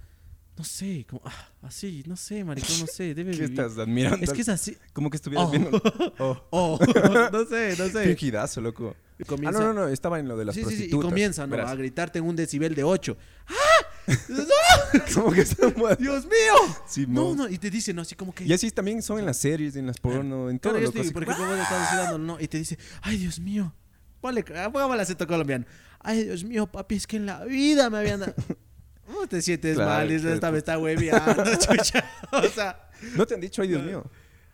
no 0.57 0.63
sé, 0.63 1.05
como, 1.09 1.21
ah, 1.25 1.49
así, 1.63 2.03
no 2.05 2.15
sé, 2.17 2.43
maricón, 2.43 2.79
no 2.81 2.87
sé, 2.87 3.13
debe 3.15 3.31
¿Qué 3.31 3.37
vivir. 3.45 3.59
estás 3.59 3.77
admirando? 3.77 4.23
Es 4.23 4.31
que 4.33 4.41
es 4.41 4.49
así. 4.49 4.77
Como 4.93 5.09
que 5.09 5.17
estuvieras 5.17 5.47
Oh. 5.47 5.51
viendo... 5.51 5.71
Oh. 6.19 6.47
Oh, 6.51 6.79
no 7.31 7.45
sé, 7.45 7.75
no 7.77 7.85
Qué 7.85 7.91
sé. 7.91 8.15
gidazo, 8.15 8.61
loco. 8.61 8.95
Ah, 9.45 9.51
no, 9.51 9.59
no, 9.59 9.73
no. 9.73 9.87
Estaba 9.89 10.17
en 10.19 10.29
lo 10.29 10.37
de 10.37 10.45
las 10.45 10.55
sí, 10.55 10.61
sí, 10.61 10.67
sí, 10.69 10.73
y 10.73 10.77
prostitutas. 10.77 11.09
comienza, 11.09 11.45
¿no? 11.45 11.51
Verás. 11.51 11.71
A 11.71 11.75
gritarte 11.75 12.19
en 12.19 12.25
un 12.25 12.35
decibel 12.37 12.73
de 12.73 12.83
8. 12.85 13.17
¡Ah! 13.47 13.53
¡No! 14.29 15.03
Como 15.13 15.31
que 15.31 15.41
estamos... 15.41 15.97
¡Dios 15.99 16.25
mío! 16.25 16.75
Sí, 16.87 17.05
no, 17.07 17.35
no, 17.35 17.47
y 17.49 17.57
te 17.57 17.69
dice, 17.69 17.93
no, 17.93 18.01
así 18.01 18.15
como 18.15 18.33
que. 18.33 18.43
Y 18.45 18.53
así 18.53 18.71
también 18.71 19.01
son 19.01 19.19
en 19.19 19.25
las 19.25 19.37
series, 19.37 19.75
en 19.75 19.85
las 19.87 19.99
porno, 19.99 20.49
en 20.49 20.59
todo. 20.59 20.73
Claro, 20.73 20.85
yo 20.85 20.87
loco, 20.87 20.99
estoy, 20.99 21.01
así 21.01 21.13
por 21.13 21.25
como- 21.25 21.47
vos 21.49 21.59
estás 21.59 21.91
diciendo 21.91 22.17
no, 22.17 22.39
y 22.39 22.47
te 22.47 22.57
dice, 22.57 22.77
ay, 23.01 23.17
Dios 23.17 23.39
mío, 23.39 23.73
ponle, 24.21 24.43
ah, 24.55 24.69
póngame 24.71 24.95
el 24.95 24.99
acento 25.01 25.27
colombiano. 25.27 25.65
Ay, 25.99 26.23
Dios 26.23 26.43
mío, 26.43 26.65
papi, 26.67 26.95
es 26.95 27.05
que 27.07 27.17
en 27.17 27.25
la 27.25 27.43
vida 27.45 27.89
me 27.89 27.97
habían 27.99 28.21
dado. 28.21 28.33
¿Cómo 29.05 29.27
te 29.27 29.41
sientes 29.41 29.75
Claro, 29.75 29.89
mal? 29.89 30.07
Claro. 30.07 30.33
esta 30.33 30.51
me 30.51 30.57
está 30.59 30.77
hueveando, 30.77 31.43
chucha. 31.57 32.03
O 32.31 32.43
sea, 32.47 32.89
No 33.15 33.25
te 33.25 33.33
han 33.35 33.41
dicho, 33.41 33.61
ay, 33.61 33.67
Dios 33.69 33.83
mío. 33.83 34.03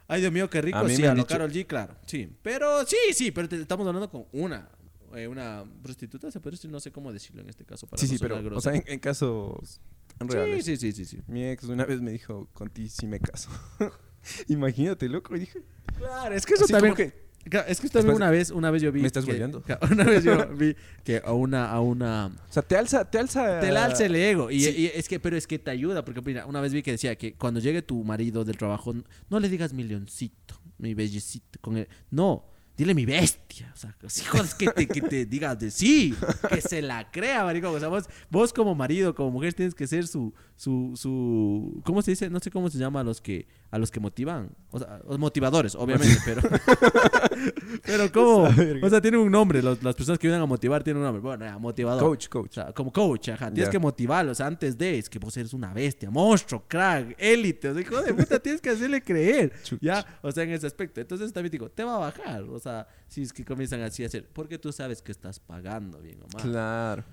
ay, 0.08 0.22
Dios 0.22 0.34
mío, 0.34 0.50
qué 0.50 0.62
rico. 0.62 0.78
A 0.78 0.84
mí 0.84 0.96
sí, 0.96 1.02
me 1.02 1.08
a 1.10 1.12
lo 1.14 1.18
dicho- 1.18 1.28
Karol 1.28 1.52
G, 1.52 1.66
claro. 1.68 1.96
Sí, 2.06 2.30
pero 2.42 2.86
sí, 2.86 2.98
sí, 3.14 3.32
pero 3.32 3.48
te 3.50 3.62
estamos 3.62 3.86
hablando 3.88 4.10
con 4.10 4.26
una. 4.32 4.68
Eh, 5.16 5.28
una 5.28 5.64
prostituta, 5.82 6.30
se 6.32 6.40
puede 6.40 6.56
decir, 6.56 6.70
no 6.72 6.80
sé 6.80 6.92
cómo 6.92 7.12
decirlo 7.14 7.42
en 7.42 7.50
este 7.50 7.66
caso. 7.66 7.88
Para 7.88 8.00
Sí, 8.02 8.08
no 8.08 8.14
sí, 8.14 8.20
pero, 8.20 8.56
o 8.58 8.62
sea, 8.62 8.74
en, 8.76 8.84
en 8.88 9.00
casos 9.00 9.80
sí, 10.20 10.28
reales. 10.28 10.66
sí, 10.66 10.78
sí, 10.78 10.92
sí, 10.92 11.06
sí. 11.06 11.20
Mi 11.28 11.46
ex 11.46 11.64
una 11.66 11.86
vez 11.86 12.02
me 12.02 12.12
dijo, 12.12 12.48
con 12.54 12.70
ti 12.70 12.90
sí 12.90 13.08
me 13.08 13.20
caso. 13.20 13.50
Imagínate, 14.48 15.08
loco. 15.10 15.36
Y 15.36 15.40
dije, 15.40 15.62
Claro, 15.98 16.36
es 16.36 16.46
que 16.46 16.54
eso 16.56 16.66
también. 16.68 16.94
que- 16.96 17.26
es 17.68 17.80
que 17.80 17.90
también 17.90 18.16
una 18.16 18.32
vez, 18.32 18.50
una 18.50 18.72
vez 18.72 18.82
yo 18.82 18.92
vi. 18.92 19.02
¿Me 19.02 19.08
estás 19.08 19.24
que-? 19.24 19.32
Una 19.92 20.04
vez 20.04 20.24
yo 20.24 20.48
vi 20.58 20.76
que 21.04 21.22
a 21.24 21.32
una, 21.32 21.70
a 21.72 21.80
una, 21.80 22.26
o 22.50 22.52
sea, 22.52 22.64
te 22.64 22.76
alza, 22.76 23.06
te 23.10 23.20
alza. 23.20 23.60
Te 23.60 23.70
alza 23.70 24.04
el 24.06 24.16
ego. 24.16 24.50
Y, 24.50 24.62
Sí. 24.62 24.74
y 24.76 24.86
es 24.88 25.08
que, 25.08 25.20
pero 25.20 25.38
es 25.38 25.46
que 25.46 25.60
te 25.60 25.70
ayuda. 25.70 26.04
Porque 26.04 26.22
mira, 26.22 26.48
una 26.48 26.60
vez 26.60 26.74
vi 26.74 26.82
que 26.82 26.92
decía 26.92 27.16
que 27.16 27.36
cuando 27.36 27.60
llegue 27.60 27.82
tu 27.84 28.04
marido 28.04 28.44
del 28.44 28.58
trabajo, 28.58 28.94
no 29.30 29.40
le 29.40 29.48
digas 29.48 29.74
mi 29.74 29.84
leoncito, 29.84 30.60
mi 30.80 30.96
bellecito. 30.96 31.60
Con 31.62 31.78
el, 31.78 31.88
no, 32.10 32.46
dile 32.78 32.94
mi 32.94 33.06
bestia. 33.06 33.72
O 33.74 33.78
sea, 33.78 33.96
si 34.08 34.24
jodas 34.26 34.54
que 34.56 34.68
te, 34.68 34.88
que 34.88 35.02
te 35.02 35.26
digas 35.26 35.58
de 35.60 35.72
sí, 35.72 36.14
que 36.50 36.62
se 36.62 36.82
la 36.82 37.10
crea, 37.12 37.44
marico. 37.44 37.72
O 37.72 37.80
sea, 37.80 37.88
vos, 37.88 38.06
vos 38.30 38.52
como 38.54 38.76
marido, 38.76 39.16
como 39.16 39.32
mujer, 39.32 39.54
tienes 39.54 39.74
que 39.76 39.88
ser 39.88 40.08
su, 40.08 40.34
su, 40.56 40.92
su, 40.96 41.82
¿cómo 41.86 42.02
se 42.02 42.12
dice? 42.12 42.30
No 42.30 42.40
sé 42.40 42.52
cómo 42.52 42.70
se 42.70 42.78
llama 42.78 43.00
a 43.00 43.04
los 43.04 43.22
que, 43.22 43.48
a 43.72 43.78
los 43.78 43.92
que 43.92 44.00
motivan. 44.00 44.50
O 44.72 44.80
sea, 44.80 45.00
los 45.08 45.18
motivadores, 45.20 45.74
obviamente, 45.76 46.18
pero, 46.26 46.42
pero 47.84 48.44
verga. 48.56 48.86
o 48.88 48.90
sea, 48.90 49.02
tienen 49.02 49.20
un 49.22 49.32
nombre. 49.32 49.62
los- 49.62 49.82
las 49.84 49.96
personas 49.96 50.20
que 50.20 50.28
vienen 50.28 50.42
a 50.42 50.46
motivar 50.46 50.84
tienen 50.84 51.00
un 51.00 51.06
nombre. 51.06 51.22
Bueno, 51.22 51.46
ya, 51.46 51.58
motivador. 51.58 52.02
Coach, 52.04 52.28
O 52.28 52.30
coach. 52.30 52.54
sea, 52.54 52.74
como 52.74 52.92
coach, 52.92 53.30
ajá. 53.30 53.46
Tienes 53.52 53.68
Ya. 53.68 53.72
que 53.72 53.80
motivarlo. 53.80 54.32
O 54.32 54.36
sea, 54.36 54.48
antes 54.48 54.78
de, 54.78 54.98
es 55.00 55.10
que 55.10 55.20
vos 55.20 55.36
eres 55.38 55.54
una 55.54 55.74
bestia, 55.74 56.10
monstruo, 56.10 56.64
crack, 56.68 57.16
élite. 57.18 57.70
O 57.70 57.74
sea, 57.74 57.82
hijo 57.82 58.02
de 58.02 58.14
puta, 58.14 58.40
tienes 58.40 58.62
que 58.62 58.70
hacerle 58.70 59.02
creer. 59.02 59.54
Ya, 59.82 60.06
o 60.22 60.32
sea, 60.32 60.44
en 60.44 60.52
ese 60.52 60.68
aspecto. 60.68 61.02
Entonces 61.02 61.32
también 61.34 61.52
digo, 61.52 61.70
te 61.70 61.84
va 61.84 61.96
a 61.96 62.00
bajar. 62.00 62.44
O 62.44 62.60
sea, 62.60 62.65
si 63.08 63.22
es 63.24 63.34
que 63.34 63.44
comienzan 63.46 63.82
así 63.82 64.04
a 64.04 64.08
hacer. 64.08 64.28
Porque 64.32 64.58
tú 64.58 64.72
sabes 64.72 65.02
que 65.02 65.12
estás 65.12 65.40
pagando 65.40 66.02
bien 66.02 66.20
o 66.22 66.28
mal. 66.34 66.42
Claro. 66.44 67.04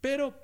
Pero, 0.00 0.34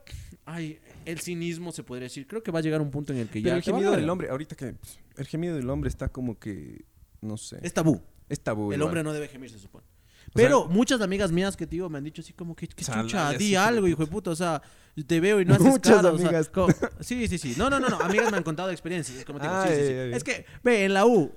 ay, 0.45 0.81
el 1.05 1.21
cinismo 1.21 1.73
se 1.73 1.83
podría 1.85 2.05
decir. 2.05 2.27
Creo 2.27 2.43
que 2.43 2.51
va 2.51 2.59
a 2.59 2.63
llegar 2.63 2.81
un 2.81 2.91
punto 2.91 3.13
en 3.13 3.21
el 3.21 3.27
que 3.29 3.41
Pero 3.41 3.49
ya. 3.49 3.57
el 3.57 3.63
gemido 3.63 3.93
del 3.93 4.09
hombre, 4.09 4.29
ahorita 4.31 4.57
que. 4.57 4.75
El 5.17 5.27
gemido 5.27 5.55
del 5.57 5.69
hombre 5.71 5.89
está 5.89 6.09
como 6.09 6.39
que. 6.39 6.85
No 7.21 7.37
sé. 7.37 7.59
Es 7.63 7.73
tabú. 7.73 8.01
Es 8.29 8.41
tabú. 8.41 8.73
el 8.73 8.77
igual. 8.79 8.89
hombre 8.89 9.03
no 9.05 9.13
debe 9.13 9.29
gemir, 9.29 9.51
se 9.51 9.59
supone. 9.59 9.85
O 9.85 10.25
sea- 10.25 10.31
Pero 10.35 10.67
muchas 10.67 11.01
amigas 11.01 11.31
mías 11.31 11.57
que 11.57 11.67
te 11.67 11.73
digo 11.73 11.91
me 11.91 11.99
han 11.99 12.05
dicho 12.05 12.23
así 12.23 12.33
como 12.33 12.57
que, 12.57 12.67
que 12.67 12.85
chucha, 12.85 13.33
di 13.35 13.55
algo, 13.55 13.87
hijo 13.87 14.05
de 14.05 14.11
puta. 14.11 14.31
O 14.31 14.37
sea, 14.37 14.63
te 15.07 15.21
veo 15.21 15.41
y 15.41 15.45
no 15.45 15.55
haces 15.55 15.67
Muchas 15.67 15.97
cara, 15.97 16.11
o 16.13 16.19
sea, 16.19 16.29
amigas. 16.29 16.51
sí, 17.01 17.29
sí, 17.29 17.39
sí. 17.39 17.55
No, 17.57 17.69
no, 17.69 17.79
no, 17.79 17.89
no. 17.89 18.01
Amigas 18.01 18.31
me 18.31 18.39
han 18.39 18.43
contado 18.43 18.71
experiencias. 18.71 19.25
Como 19.25 19.39
te 19.39 19.47
digo, 19.47 19.63
sí, 19.65 19.69
sí, 19.75 19.87
sí. 19.87 19.93
Es 20.17 20.25
que, 20.25 20.47
ve, 20.65 20.85
en 20.87 20.95
la 20.95 21.07
U, 21.07 21.31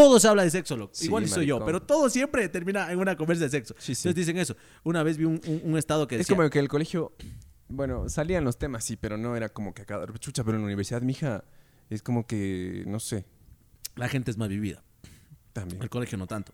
todo 0.00 0.20
se 0.20 0.28
habla 0.28 0.44
de 0.44 0.50
sexo, 0.50 0.76
loco. 0.76 0.94
Sí, 0.94 1.06
Igual 1.06 1.28
soy 1.28 1.46
yo, 1.46 1.64
pero 1.64 1.82
todo 1.82 2.08
siempre 2.08 2.48
termina 2.48 2.90
en 2.92 2.98
una 2.98 3.16
conversa 3.16 3.44
de 3.44 3.50
sexo. 3.50 3.74
Sí, 3.78 3.94
sí. 3.94 4.08
Entonces 4.08 4.26
dicen 4.26 4.38
eso. 4.38 4.56
Una 4.84 5.02
vez 5.02 5.16
vi 5.16 5.24
un, 5.24 5.40
un- 5.46 5.60
un 5.64 5.78
estado 5.78 6.06
que 6.06 6.14
Es 6.16 6.20
decía... 6.20 6.36
como 6.36 6.48
que 6.50 6.58
el 6.58 6.68
colegio. 6.68 7.14
Bueno, 7.68 8.08
salían 8.08 8.44
los 8.44 8.58
temas, 8.58 8.84
sí, 8.84 8.96
pero 8.96 9.16
no 9.16 9.34
era 9.36 9.48
como 9.48 9.74
que 9.74 9.82
acá. 9.82 10.04
Chucha, 10.20 10.44
pero 10.44 10.56
en 10.56 10.62
la 10.62 10.66
universidad, 10.66 11.02
mija. 11.02 11.44
Es 11.90 12.02
como 12.02 12.26
que. 12.26 12.84
No 12.86 13.00
sé. 13.00 13.24
La 13.96 14.08
gente 14.08 14.30
es 14.30 14.36
más 14.38 14.48
vivida. 14.48 14.84
También. 15.52 15.82
El 15.82 15.88
colegio 15.90 16.16
no 16.18 16.26
tanto. 16.26 16.52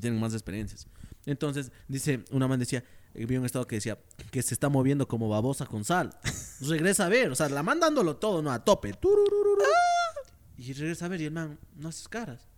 Tienen 0.00 0.20
más 0.20 0.32
experiencias. 0.34 0.86
Entonces, 1.26 1.70
dice, 1.88 2.24
una 2.30 2.48
man 2.48 2.58
decía, 2.58 2.82
eh, 3.14 3.26
vi 3.26 3.36
un 3.36 3.44
estado 3.44 3.66
que 3.66 3.76
decía 3.76 3.98
que 4.30 4.42
se 4.42 4.54
está 4.54 4.68
moviendo 4.68 5.06
como 5.06 5.28
babosa 5.28 5.66
con 5.66 5.84
sal. 5.84 6.10
regresa 6.60 7.06
a 7.06 7.08
ver, 7.08 7.30
o 7.30 7.34
sea, 7.34 7.48
la 7.48 7.62
man 7.62 7.78
dándolo 7.80 8.16
todo, 8.16 8.42
¿no? 8.42 8.50
A 8.50 8.64
tope. 8.64 8.94
Y 10.56 10.72
regresa 10.74 11.06
a 11.06 11.08
ver 11.08 11.20
y 11.20 11.24
el 11.24 11.32
man 11.32 11.58
no 11.76 11.88
hace 11.88 12.08
caras. 12.08 12.49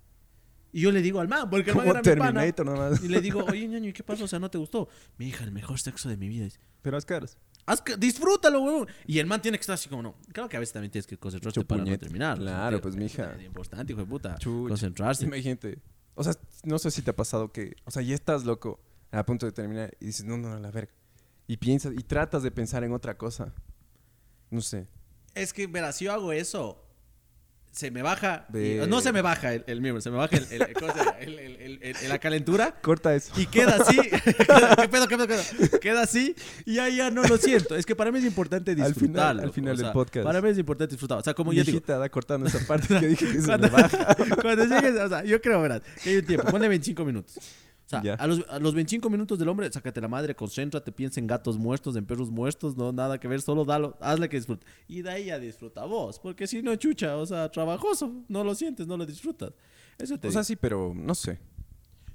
Y 0.72 0.80
yo 0.80 0.90
le 0.92 1.02
digo 1.02 1.20
al 1.20 1.28
man, 1.28 1.50
porque 1.50 1.70
el 1.70 1.76
man 1.76 1.86
Como 1.86 1.98
era 1.98 2.00
mi 2.14 2.18
pana. 2.18 2.40
Terminator 2.40 2.66
nomás. 2.66 3.04
Y 3.04 3.08
le 3.08 3.20
digo, 3.20 3.44
oye, 3.44 3.68
ñaño, 3.68 3.88
¿y 3.90 3.92
qué 3.92 4.02
pasó? 4.02 4.24
O 4.24 4.28
sea, 4.28 4.38
¿no 4.38 4.50
te 4.50 4.58
gustó? 4.58 4.88
Mi 5.18 5.28
hija, 5.28 5.44
el 5.44 5.52
mejor 5.52 5.78
sexo 5.78 6.08
de 6.08 6.16
mi 6.16 6.28
vida. 6.28 6.44
Dice, 6.44 6.58
Pero 6.80 6.96
haz 6.96 7.04
caras. 7.04 7.36
"Haz 7.66 7.80
que- 7.82 7.96
disfrútalo, 7.96 8.60
weón. 8.62 8.88
Y 9.06 9.18
el 9.18 9.26
man 9.26 9.40
tiene 9.42 9.58
que 9.58 9.62
estar 9.62 9.74
así 9.74 9.88
como 9.88 10.02
no. 10.02 10.14
Claro 10.32 10.48
que 10.48 10.56
a 10.56 10.60
veces 10.60 10.72
también 10.72 10.90
tienes 10.90 11.06
que 11.06 11.16
concentrarte 11.18 11.60
Mucho 11.60 11.68
para 11.68 11.84
no 11.84 11.98
terminar. 11.98 12.38
Claro, 12.38 12.80
pues, 12.80 12.96
mija. 12.96 13.34
Es 13.38 13.44
importante, 13.44 13.92
hijo 13.92 14.00
de 14.00 14.06
puta. 14.08 14.36
Chuch. 14.38 14.68
Concentrarse. 14.68 15.24
Imagínate. 15.26 15.78
O 16.14 16.24
sea, 16.24 16.34
no 16.64 16.78
sé 16.78 16.90
si 16.90 17.02
te 17.02 17.10
ha 17.10 17.16
pasado 17.16 17.52
que. 17.52 17.76
O 17.84 17.90
sea, 17.90 18.02
ya 18.02 18.14
estás 18.14 18.44
loco 18.44 18.80
a 19.12 19.24
punto 19.24 19.46
de 19.46 19.52
terminar 19.52 19.94
y 20.00 20.06
dices, 20.06 20.24
no, 20.24 20.36
no, 20.38 20.52
a 20.52 20.58
la 20.58 20.70
verga. 20.70 20.92
Y 21.46 21.58
piensas, 21.58 21.92
y 21.94 22.02
tratas 22.02 22.42
de 22.42 22.50
pensar 22.50 22.82
en 22.82 22.92
otra 22.92 23.16
cosa. 23.18 23.52
No 24.50 24.60
sé. 24.60 24.86
Es 25.34 25.52
que, 25.52 25.66
verás, 25.66 25.96
si 25.96 26.06
yo 26.06 26.12
hago 26.12 26.32
eso, 26.32 26.82
se 27.72 27.90
me 27.90 28.02
baja. 28.02 28.44
Ve. 28.50 28.84
no 28.88 29.00
se 29.00 29.12
me 29.12 29.22
baja 29.22 29.54
el, 29.54 29.64
el 29.66 29.80
miembro, 29.80 30.00
se 30.00 30.10
me 30.10 30.16
baja 30.18 30.36
el, 30.36 30.46
el- 30.50 30.72
¿cómo 30.74 30.92
se 30.92 32.08
la 32.08 32.18
calentura. 32.18 32.76
Corta 32.82 33.14
eso. 33.14 33.32
Y 33.36 33.46
queda 33.46 33.76
así. 33.80 33.96
¿Qué 34.10 34.88
pedo, 34.88 35.08
qué 35.08 35.16
pedo, 35.16 35.26
qué 35.26 35.26
pedo? 35.26 35.80
Queda 35.80 36.02
así 36.02 36.34
y 36.66 36.74
ya, 36.74 36.88
ya 36.90 37.10
no 37.10 37.22
lo 37.22 37.36
siento. 37.38 37.74
Es 37.74 37.86
que 37.86 37.96
para 37.96 38.12
mí 38.12 38.18
es 38.18 38.24
importante 38.26 38.72
Al 38.80 38.94
final- 38.94 39.40
al 39.40 39.52
final 39.52 39.74
o 39.74 39.76
sea, 39.76 39.86
del 39.86 39.92
podcast. 39.92 40.24
Para 40.24 40.40
mí 40.42 40.50
es 40.50 40.58
importante 40.58 40.92
disfrutar. 40.92 41.18
O 41.18 41.22
sea, 41.22 41.34
como 41.34 41.52
yo 41.52 41.64
digo. 41.64 41.80
Da 41.86 42.08
cortando 42.08 42.46
esa 42.46 42.58
parte 42.66 42.88
que 43.00 43.06
dije 43.08 43.26
que 43.32 43.40
se 43.40 43.46
Cuando, 43.46 43.68
me 43.70 43.82
baja. 43.82 44.14
cuando 44.42 44.64
llegues, 44.66 44.94
o 45.00 45.08
sea, 45.08 45.24
yo 45.24 45.40
creo, 45.40 45.60
verás, 45.62 45.80
que 46.02 46.10
hay 46.10 46.16
un 46.18 46.26
tiempo, 46.26 46.50
ponle 46.50 46.68
25 46.68 47.04
minutos. 47.04 47.38
Sea, 48.00 48.14
a 48.14 48.26
los, 48.26 48.46
a 48.48 48.58
los 48.58 48.74
25 48.74 49.10
minutos 49.10 49.38
del 49.38 49.48
hombre, 49.48 49.70
sácate 49.70 50.00
la 50.00 50.08
madre, 50.08 50.34
concéntrate, 50.34 50.90
piensa 50.92 51.20
en 51.20 51.26
gatos 51.26 51.58
muertos, 51.58 51.94
en 51.96 52.06
perros 52.06 52.30
muertos, 52.30 52.76
no 52.76 52.92
nada 52.92 53.18
que 53.18 53.28
ver, 53.28 53.42
solo 53.42 53.64
dalo, 53.64 53.98
hazle 54.00 54.28
que 54.28 54.36
disfrute. 54.36 54.66
Y 54.88 55.02
de 55.02 55.10
ahí 55.10 55.24
ya 55.26 55.38
disfruta 55.38 55.84
vos, 55.84 56.18
porque 56.18 56.46
si 56.46 56.62
no, 56.62 56.74
chucha, 56.76 57.16
o 57.16 57.26
sea, 57.26 57.50
trabajoso, 57.50 58.24
no 58.28 58.42
lo 58.44 58.54
sientes, 58.54 58.86
no 58.86 58.96
lo 58.96 59.04
disfrutas. 59.04 59.52
Eso 59.98 60.18
te 60.18 60.28
O 60.28 60.30
sea, 60.32 60.42
sí, 60.44 60.56
pero 60.56 60.92
no 60.94 61.14
sé. 61.14 61.38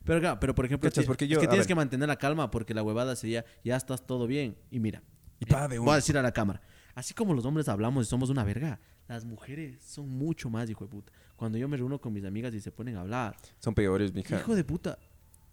Pero, 0.04 0.20
claro, 0.22 0.40
pero 0.40 0.56
por 0.56 0.66
ejemplo, 0.66 0.90
Cachas, 0.90 1.06
porque 1.06 1.26
es 1.26 1.32
que 1.32 1.38
tienes 1.40 1.58
ver. 1.60 1.68
que 1.68 1.76
mantener 1.76 2.08
la 2.08 2.16
calma 2.16 2.50
porque 2.50 2.74
la 2.74 2.82
huevada 2.82 3.16
sería, 3.16 3.44
ya 3.64 3.76
estás 3.76 4.06
todo 4.08 4.26
bien. 4.26 4.58
Y 4.72 4.80
mira, 4.80 5.04
Y 5.40 5.46
pa, 5.46 5.68
de 5.68 5.80
voy 5.80 5.92
a 5.92 5.96
decir 5.96 6.18
a 6.18 6.22
la 6.22 6.32
cámara, 6.32 6.62
así 6.96 7.14
como 7.14 7.34
los 7.34 7.46
hombres 7.46 7.68
hablamos 7.68 8.08
y 8.08 8.10
somos 8.10 8.30
una 8.30 8.44
verga, 8.46 8.80
las 9.10 9.26
mujeres 9.26 9.82
son 9.84 10.10
mucho 10.10 10.50
más, 10.50 10.70
hijo 10.70 10.86
de 10.86 10.90
puta. 10.92 11.12
Cuando 11.36 11.58
yo 11.58 11.68
me 11.68 11.76
reúno 11.78 12.00
con 12.00 12.14
mis 12.14 12.24
amigas 12.24 12.54
y 12.54 12.62
se 12.62 12.72
ponen 12.72 12.96
a 12.96 13.02
hablar, 13.02 13.36
Son 13.60 13.74
peores, 13.76 14.14
mija. 14.14 14.40
hijo 14.40 14.56
de 14.56 14.64
puta, 14.64 14.98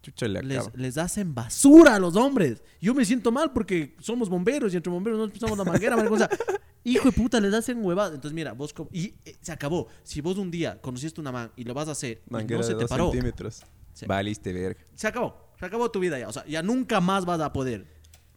Chucha 0.05 0.29
le 0.29 0.43
les, 0.75 0.99
hacen 0.99 1.35
basura 1.35 1.95
a 1.95 1.99
los 1.99 2.15
hombres. 2.17 2.63
Yo 2.81 2.93
me 2.95 3.05
siento 3.05 3.33
mal 3.33 3.53
porque 3.53 3.97
somos 4.01 4.29
bomberos 4.29 4.73
y 4.75 4.77
entre 4.77 4.93
bomberos 4.93 5.19
no 5.19 5.33
pisamos 5.33 5.57
la 5.57 5.65
manguera, 5.65 5.97
marico. 5.97 6.15
O 6.15 6.19
sea, 6.19 6.29
hijo 6.85 7.09
de 7.11 7.13
puta, 7.13 7.41
les 7.41 7.55
hacen 7.55 7.83
huevadas. 7.85 8.15
Entonces, 8.15 8.35
mira, 8.35 8.53
vos 8.53 8.75
Y 8.93 9.15
eh, 9.25 9.37
se 9.41 9.51
acabó. 9.53 9.89
Si 10.03 10.21
vos 10.21 10.37
un 10.37 10.51
día 10.51 10.81
conociste 10.81 11.21
una 11.21 11.33
man 11.33 11.51
y 11.57 11.65
lo 11.65 11.73
vas 11.73 11.89
a 11.89 11.93
hacer 11.93 12.23
y 12.29 12.45
no 12.45 12.63
se 12.63 12.75
de 12.75 12.81
te 12.81 12.87
paró, 12.87 13.11
centímetros. 13.11 13.63
Sí. 13.95 14.07
Valiste, 14.07 14.53
verga. 14.53 14.81
se 14.95 15.07
acabó. 15.09 15.53
Se 15.59 15.65
acabó 15.67 15.91
tu 15.91 16.01
vida 16.01 16.19
ya. 16.19 16.29
O 16.29 16.33
sea, 16.33 16.45
ya 16.47 16.63
nunca 16.63 17.01
más 17.01 17.25
vas 17.25 17.41
a 17.41 17.53
poder. 17.53 17.87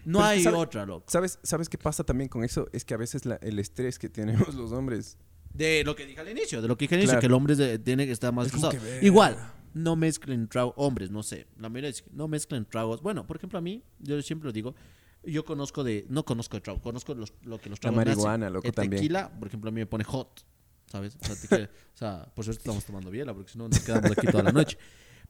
No 0.05 0.20
Pero 0.20 0.26
hay 0.30 0.43
sabe- 0.43 0.55
otra, 0.57 0.86
loco. 0.86 1.05
¿Sabes, 1.09 1.38
¿Sabes 1.43 1.68
qué 1.68 1.78
pasa 1.78 2.03
también 2.03 2.30
con 2.30 2.43
eso? 2.43 2.70
Es 2.72 2.86
que 2.86 2.93
a 2.93 2.97
veces 2.97 3.26
la- 3.26 3.36
el 3.41 3.59
estrés 3.59 3.99
que 3.99 4.07
tenemos 4.07 4.53
los 4.55 4.72
hombres. 4.72 5.18
De 5.53 5.84
lo 5.84 5.95
que 5.95 6.05
dije 6.05 6.22
al 6.22 6.30
inicio, 6.30 6.61
de 6.61 6.68
lo 6.68 6.78
que 6.78 6.84
dije 6.86 6.95
al 6.95 6.99
inicio, 7.01 7.13
Claro. 7.13 7.20
que 7.22 7.26
el 7.28 7.34
hombre 7.34 7.55
de- 7.55 7.80
tiene 7.80 8.05
que 8.05 8.11
estar 8.11 8.32
más 8.32 8.47
Es 8.47 9.03
Igual. 9.03 9.36
No 9.78 9.95
mezclen 9.95 10.47
tragos, 10.47 10.73
hombres, 10.78 11.11
no 11.11 11.23
sé, 11.23 11.47
la 11.57 11.69
mayoría 11.69 11.89
dice, 11.89 12.03
no 12.11 12.28
mezclen 12.28 12.65
tragos. 12.65 13.01
Bueno, 13.01 13.25
por 13.28 13.38
ejemplo, 13.38 13.59
a 13.59 13.61
mí, 13.61 13.84
yo 13.99 14.21
siempre 14.21 14.47
lo 14.47 14.51
digo, 14.53 14.75
yo 15.23 15.43
conozco 15.45 15.84
de, 15.84 16.05
no 16.09 16.23
conozco 16.25 16.57
de 16.57 16.61
trago, 16.61 16.82
conozco 16.82 17.13
los- 17.15 17.34
lo 17.43 17.59
que 17.59 17.69
los 17.69 17.78
La 17.80 17.82
tragos 17.91 17.99
hacen. 17.99 18.09
marihuana, 18.15 18.49
loco, 18.49 18.67
El 18.67 18.73
también. 18.73 19.01
tequila, 19.01 19.30
por 19.39 19.47
ejemplo, 19.47 19.69
a 19.69 19.71
mí 19.71 19.80
me 19.82 19.86
pone 19.86 20.03
hot, 20.03 20.45
¿sabes? 20.88 21.15
O 21.21 21.25
sea, 21.25 21.36
tequila- 21.36 21.69
o 21.93 21.97
sea, 21.97 22.32
por 22.36 22.45
suerte 22.45 22.59
estamos 22.61 22.86
tomando 22.86 23.09
biela, 23.11 23.34
porque 23.34 23.51
si 23.51 23.57
no 23.57 23.67
nos 23.67 23.80
quedamos 23.80 24.11
aquí 24.11 24.28
toda 24.28 24.43
la 24.43 24.51
noche. 24.51 24.78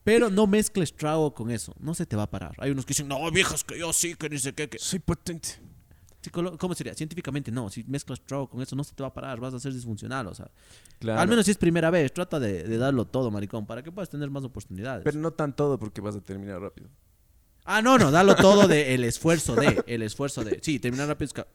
Pero 0.04 0.30
no 0.30 0.46
mezcles 0.46 0.94
trago 0.94 1.34
con 1.34 1.50
eso, 1.50 1.74
no 1.80 1.92
se 1.94 2.06
te 2.06 2.14
va 2.16 2.22
a 2.24 2.30
parar. 2.30 2.52
Hay 2.58 2.70
unos 2.70 2.86
que 2.86 2.90
dicen, 2.90 3.08
no, 3.08 3.30
viejas, 3.32 3.64
que 3.64 3.78
yo 3.78 3.92
sí, 3.92 4.14
que 4.14 4.28
ni 4.30 4.38
sé 4.38 4.54
qué, 4.54 4.68
que... 4.68 4.78
Soy 4.78 5.00
potente. 5.00 5.48
¿Cómo 6.58 6.74
sería? 6.74 6.94
Científicamente 6.94 7.50
no. 7.52 7.70
Si 7.70 7.84
mezclas 7.84 8.20
trago 8.20 8.48
con 8.48 8.60
eso, 8.60 8.74
no 8.74 8.82
se 8.84 8.92
te 8.94 9.02
va 9.02 9.08
a 9.08 9.14
parar. 9.14 9.38
Vas 9.40 9.54
a 9.54 9.60
ser 9.60 9.72
disfuncional, 9.72 10.26
o 10.26 10.34
sea. 10.34 10.50
Claro. 10.98 11.20
Al 11.20 11.28
menos 11.28 11.44
si 11.44 11.52
es 11.52 11.56
primera 11.58 11.90
vez, 11.90 12.12
trata 12.12 12.40
de, 12.40 12.64
de 12.64 12.78
darlo 12.78 13.06
todo, 13.06 13.30
maricón, 13.30 13.66
para 13.66 13.82
que 13.82 13.92
puedas 13.92 14.08
tener 14.10 14.28
más 14.30 14.42
oportunidades. 14.44 15.04
Pero 15.04 15.18
no 15.20 15.30
tan 15.32 15.54
todo 15.54 15.78
porque 15.78 16.00
vas 16.00 16.16
a 16.16 16.20
terminar 16.20 16.60
rápido. 16.60 16.88
ah, 17.64 17.80
no, 17.82 17.98
no, 17.98 18.10
dalo 18.10 18.34
todo 18.36 18.66
de 18.66 18.94
el 18.94 19.04
esfuerzo 19.04 19.54
de, 19.54 19.82
el 19.86 20.02
esfuerzo 20.02 20.42
de. 20.44 20.58
Sí, 20.62 20.78
terminar 20.80 21.06
rápido 21.08 21.26
es, 21.26 21.32
ca- 21.32 21.46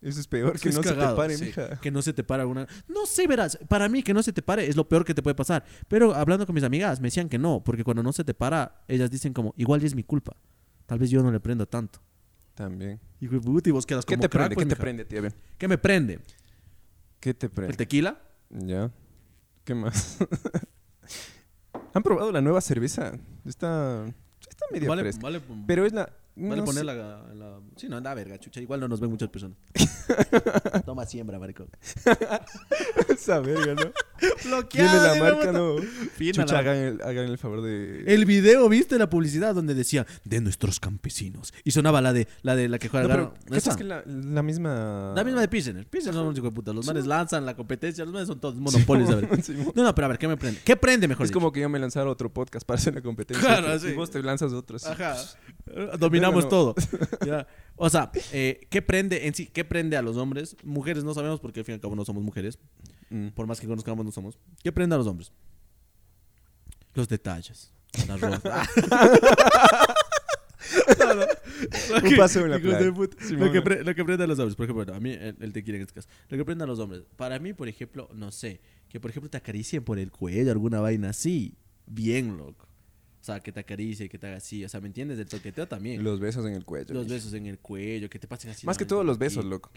Eso 0.00 0.20
es 0.20 0.26
peor 0.28 0.58
que 0.58 0.68
es 0.68 0.76
no 0.76 0.82
se 0.84 0.90
te 0.94 0.94
pare, 1.16 1.36
sí, 1.36 1.44
mija. 1.46 1.80
Que 1.80 1.90
no 1.90 2.00
se 2.00 2.12
te 2.12 2.22
pare 2.22 2.42
alguna. 2.42 2.68
No 2.88 3.06
sé, 3.06 3.26
verás. 3.26 3.58
Para 3.68 3.88
mí, 3.88 4.02
que 4.04 4.14
no 4.14 4.22
se 4.22 4.32
te 4.32 4.40
pare 4.40 4.68
es 4.68 4.76
lo 4.76 4.88
peor 4.88 5.04
que 5.04 5.14
te 5.14 5.22
puede 5.22 5.34
pasar. 5.34 5.64
Pero 5.88 6.14
hablando 6.14 6.46
con 6.46 6.54
mis 6.54 6.64
amigas, 6.64 7.00
me 7.00 7.08
decían 7.08 7.28
que 7.28 7.38
no, 7.38 7.62
porque 7.64 7.82
cuando 7.82 8.02
no 8.04 8.12
se 8.12 8.22
te 8.22 8.34
para, 8.34 8.82
ellas 8.86 9.10
dicen 9.10 9.32
como, 9.34 9.52
igual 9.56 9.80
ya 9.80 9.88
es 9.88 9.94
mi 9.96 10.04
culpa. 10.04 10.36
Tal 10.86 10.98
vez 11.00 11.10
yo 11.10 11.22
no 11.24 11.30
le 11.32 11.40
prendo 11.40 11.66
tanto. 11.66 12.00
También. 12.54 13.00
De 13.20 13.40
puta, 13.40 13.68
y 13.68 13.72
vos 13.72 13.86
quedas 13.86 14.04
¿Qué 14.04 14.14
como 14.14 14.22
te 14.22 14.28
crack, 14.28 14.48
prende? 14.48 14.54
pues, 14.54 14.66
¿Qué 14.66 14.74
te 14.74 14.80
prende? 14.80 15.04
Bien. 15.04 15.34
¿Qué 15.58 15.68
me 15.68 15.78
prende? 15.78 16.20
¿Qué 17.20 17.34
te 17.34 17.46
¿El 17.46 17.52
prende? 17.52 17.76
tequila? 17.76 18.20
Ya. 18.50 18.90
¿Qué 19.64 19.74
más? 19.74 20.18
¿Han 21.94 22.02
probado 22.02 22.32
la 22.32 22.40
nueva 22.40 22.60
cerveza? 22.60 23.12
Está, 23.44 24.06
está 24.48 24.66
medio 24.70 24.88
Vale, 24.88 25.02
fresca. 25.02 25.22
vale, 25.22 25.40
Pero 25.66 25.84
es 25.84 25.92
la... 25.92 26.10
Vale 26.48 26.60
no 26.62 26.64
poner 26.64 26.84
la, 26.84 26.94
la- 26.94 27.60
Sí, 27.76 27.88
no, 27.88 27.96
anda 27.96 28.12
verga, 28.14 28.38
chucha. 28.38 28.60
Igual 28.60 28.80
no 28.80 28.88
nos 28.88 29.00
ven 29.00 29.10
muchas 29.10 29.28
personas. 29.28 29.56
Toma 30.84 31.06
siembra, 31.06 31.38
maricón. 31.38 31.68
Esa 33.08 33.40
verga, 33.40 33.74
¿no? 33.74 33.92
Bloqueada. 34.44 35.08
La 35.08 35.14
sí, 35.14 35.20
marca, 35.20 35.52
¿no? 35.52 35.76
Chucha, 36.18 36.44
la- 36.46 36.58
hagan 36.58 36.76
el, 36.76 37.02
hagan 37.02 37.24
el 37.26 37.38
favor 37.38 37.62
de... 37.62 38.04
El 38.06 38.24
video, 38.24 38.68
¿viste 38.68 38.98
la 38.98 39.08
publicidad 39.08 39.54
donde 39.54 39.74
decía 39.74 40.06
de 40.24 40.40
nuestros 40.40 40.80
campesinos? 40.80 41.52
Y 41.64 41.70
sonaba 41.70 42.00
la 42.00 42.12
de 42.12 42.28
la 42.42 42.56
de 42.56 42.68
la 42.68 42.78
que 42.78 42.88
juega 42.88 43.06
No, 43.08 43.14
pero 43.14 43.34
¿cachas 43.50 43.76
que 43.76 43.84
la, 43.84 44.02
la 44.06 44.42
misma... 44.42 45.12
La 45.14 45.24
misma 45.24 45.40
de 45.40 45.48
Pilsener. 45.48 45.86
Pilsener 45.86 46.14
son 46.14 46.26
unos 46.26 46.38
hijos 46.38 46.50
de 46.50 46.54
puta. 46.54 46.72
Los 46.72 46.86
manes 46.86 47.06
lanzan 47.06 47.46
la 47.46 47.54
competencia. 47.56 48.04
Los 48.04 48.12
manes 48.12 48.28
son 48.28 48.40
todos 48.40 48.54
monopolios. 48.56 49.10
Sí, 49.42 49.52
mo- 49.52 49.72
No, 49.74 49.82
no, 49.84 49.94
pero 49.94 50.06
a 50.06 50.08
ver, 50.08 50.18
¿qué 50.18 50.28
me 50.28 50.36
prende? 50.36 50.60
¿Qué 50.64 50.76
prende 50.76 51.08
mejor? 51.08 51.24
es 51.24 51.30
dicho? 51.30 51.38
como 51.38 51.52
que 51.52 51.60
yo 51.60 51.68
me 51.68 51.78
lanzara 51.78 52.10
otro 52.10 52.32
podcast 52.32 52.66
para 52.66 52.78
hacer 52.78 52.92
una 52.92 53.02
competencia. 53.02 53.46
Claro, 53.46 53.74
y 53.74 53.80
sí. 53.80 53.92
vos 53.94 54.10
te 54.10 54.22
lanzas 54.22 54.52
otro. 54.52 54.76
así. 54.76 54.86
Ajá. 54.88 55.16
Eh, 55.74 55.90
Dominamos 55.98 56.48
todo. 56.48 56.74
Ya. 57.26 57.46
O 57.76 57.88
sea, 57.90 58.10
eh, 58.32 58.66
¿qué 58.70 58.82
prende 58.82 59.26
en 59.26 59.34
sí? 59.34 59.46
¿Qué 59.46 59.64
prende 59.64 59.96
a 59.96 60.02
los 60.02 60.16
hombres? 60.16 60.56
Mujeres 60.64 61.04
no 61.04 61.14
sabemos 61.14 61.40
porque 61.40 61.60
al 61.60 61.64
fin 61.66 61.74
y 61.74 61.76
al 61.76 61.80
cabo 61.80 61.94
no 61.96 62.04
somos 62.04 62.22
mujeres. 62.22 62.58
Mm. 63.10 63.28
Por 63.28 63.46
más 63.46 63.60
que 63.60 63.66
conozcamos, 63.66 64.04
no 64.04 64.12
somos. 64.12 64.38
¿Qué 64.62 64.72
prende 64.72 64.94
a 64.94 64.98
los 64.98 65.06
hombres? 65.06 65.32
Los 66.94 67.08
detalles. 67.08 67.72
La 68.08 68.16
ropa. 68.16 68.68
No, 70.98 71.14
no. 71.14 71.20
Lo 72.00 72.08
Un 72.08 72.16
paseo 72.16 72.44
en 72.44 72.50
la 72.52 72.58
playa. 72.58 72.92
puta. 72.92 73.16
Lo 73.30 73.50
que, 73.52 73.62
pre- 73.62 73.82
lo 73.84 73.94
que 73.94 74.04
prende 74.04 74.24
a 74.24 74.26
los 74.26 74.38
hombres, 74.38 74.54
por 74.56 74.64
ejemplo, 74.70 74.94
a 74.94 75.00
mí 75.00 75.10
el, 75.12 75.36
el 75.40 75.52
tequila 75.52 75.76
en 75.76 75.82
este 75.82 75.94
caso. 75.94 76.08
Lo 76.28 76.36
que 76.36 76.44
prende 76.44 76.64
a 76.64 76.66
los 76.66 76.78
hombres. 76.78 77.02
Para 77.16 77.38
mí, 77.38 77.52
por 77.52 77.68
ejemplo, 77.68 78.08
no 78.14 78.30
sé, 78.30 78.60
que 78.88 79.00
por 79.00 79.10
ejemplo 79.10 79.28
te 79.30 79.36
acaricien 79.38 79.82
por 79.82 79.98
el 79.98 80.10
cuello, 80.10 80.50
alguna 80.52 80.80
vaina 80.80 81.10
así. 81.10 81.54
Bien, 81.86 82.36
loco. 82.36 82.66
Sea, 83.30 83.40
que 83.40 83.52
te 83.52 83.60
acaricie, 83.60 84.08
que 84.08 84.18
te 84.18 84.26
haga 84.26 84.36
así. 84.38 84.64
O 84.64 84.68
sea, 84.68 84.80
¿me 84.80 84.86
entiendes? 84.88 85.18
El 85.18 85.26
toqueteo 85.26 85.66
también. 85.68 86.02
Los 86.02 86.18
besos 86.20 86.44
en 86.46 86.54
el 86.54 86.64
cuello. 86.64 86.94
Los 86.94 87.06
besos 87.08 87.32
en 87.34 87.46
el 87.46 87.58
cuello, 87.58 88.08
que 88.10 88.18
te 88.18 88.26
pasen 88.26 88.50
así. 88.50 88.66
Más 88.66 88.76
que 88.78 88.84
manito 88.84 89.04
los 89.04 89.18
besos, 89.18 89.44
loco. 89.44 89.70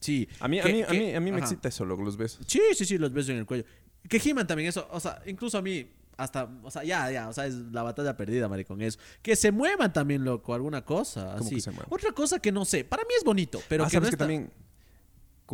Sí. 0.00 0.28
A 0.40 0.48
mí, 0.48 0.60
a 0.60 0.64
Que- 0.64 0.72
mí, 0.72 0.82
a 0.82 0.90
mí, 0.90 1.14
a 1.14 1.20
mí 1.20 1.32
me 1.32 1.40
excita 1.40 1.68
eso, 1.68 1.84
loco, 1.84 2.02
los 2.02 2.16
besos. 2.16 2.44
Sí, 2.46 2.60
sí, 2.74 2.84
sí, 2.84 2.98
los 2.98 3.12
besos 3.12 3.30
en 3.30 3.36
el 3.38 3.46
cuello. 3.46 3.64
Que 4.08 4.18
giman 4.20 4.46
también 4.46 4.68
eso, 4.68 4.86
o 4.90 5.00
sea, 5.00 5.22
incluso 5.26 5.56
a 5.58 5.62
mí, 5.62 5.90
hasta, 6.18 6.44
o 6.62 6.70
sea, 6.70 6.84
ya, 6.84 7.10
ya, 7.10 7.28
o 7.28 7.32
sea, 7.32 7.46
es 7.46 7.54
la 7.54 7.82
batalla 7.82 8.16
perdida, 8.16 8.46
maricón, 8.48 8.82
eso. 8.82 8.98
Que 9.22 9.34
se 9.34 9.50
muevan 9.50 9.92
también, 9.92 10.22
loco, 10.24 10.52
alguna 10.54 10.84
cosa, 10.84 11.32
¿Cómo 11.38 11.46
así. 11.46 11.54
que 11.56 11.60
se 11.62 11.70
muevan? 11.70 11.86
Otra 11.90 12.12
cosa 12.12 12.38
que 12.38 12.52
no 12.52 12.64
sé, 12.66 12.84
para 12.84 13.02
mí 13.04 13.08
es 13.18 13.24
bonito, 13.24 13.60
pero 13.68 13.84
ah, 13.84 13.86
que, 13.86 13.92
sabes 13.94 14.06
no 14.06 14.10
que 14.10 14.14
está- 14.14 14.24
también 14.24 14.50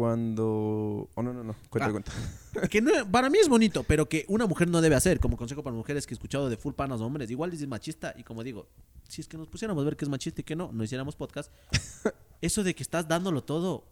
cuando... 0.00 1.10
Oh, 1.14 1.22
no, 1.22 1.34
no, 1.34 1.44
no. 1.44 1.54
Cuenta, 1.68 1.88
Ah. 1.88 1.90
cuenta. 1.92 2.12
que 2.70 2.80
no- 2.80 3.10
para 3.10 3.28
mí 3.28 3.36
es 3.38 3.48
bonito, 3.50 3.84
pero 3.84 4.08
que 4.08 4.24
una 4.28 4.46
mujer 4.46 4.68
no 4.70 4.80
debe 4.80 4.94
hacer, 4.96 5.20
como 5.20 5.36
consejo 5.36 5.62
para 5.62 5.76
mujeres 5.76 6.06
que 6.06 6.14
he 6.14 6.16
escuchado 6.16 6.48
de 6.48 6.56
full 6.56 6.72
panas 6.72 7.02
hombres, 7.02 7.30
igual 7.30 7.52
es 7.52 7.66
machista, 7.68 8.14
y 8.16 8.22
como 8.22 8.42
digo, 8.42 8.66
si 9.08 9.20
es 9.20 9.28
que 9.28 9.36
nos 9.36 9.46
pusiéramos 9.48 9.82
a 9.82 9.84
ver 9.84 9.96
qué 9.96 10.06
es 10.06 10.08
machista 10.08 10.40
y 10.40 10.44
qué 10.44 10.56
no, 10.56 10.70
no 10.72 10.82
hiciéramos 10.84 11.16
podcast, 11.16 11.52
eso 12.40 12.62
de 12.64 12.74
que 12.74 12.82
estás 12.82 13.06
dándolo 13.06 13.44
todo, 13.44 13.84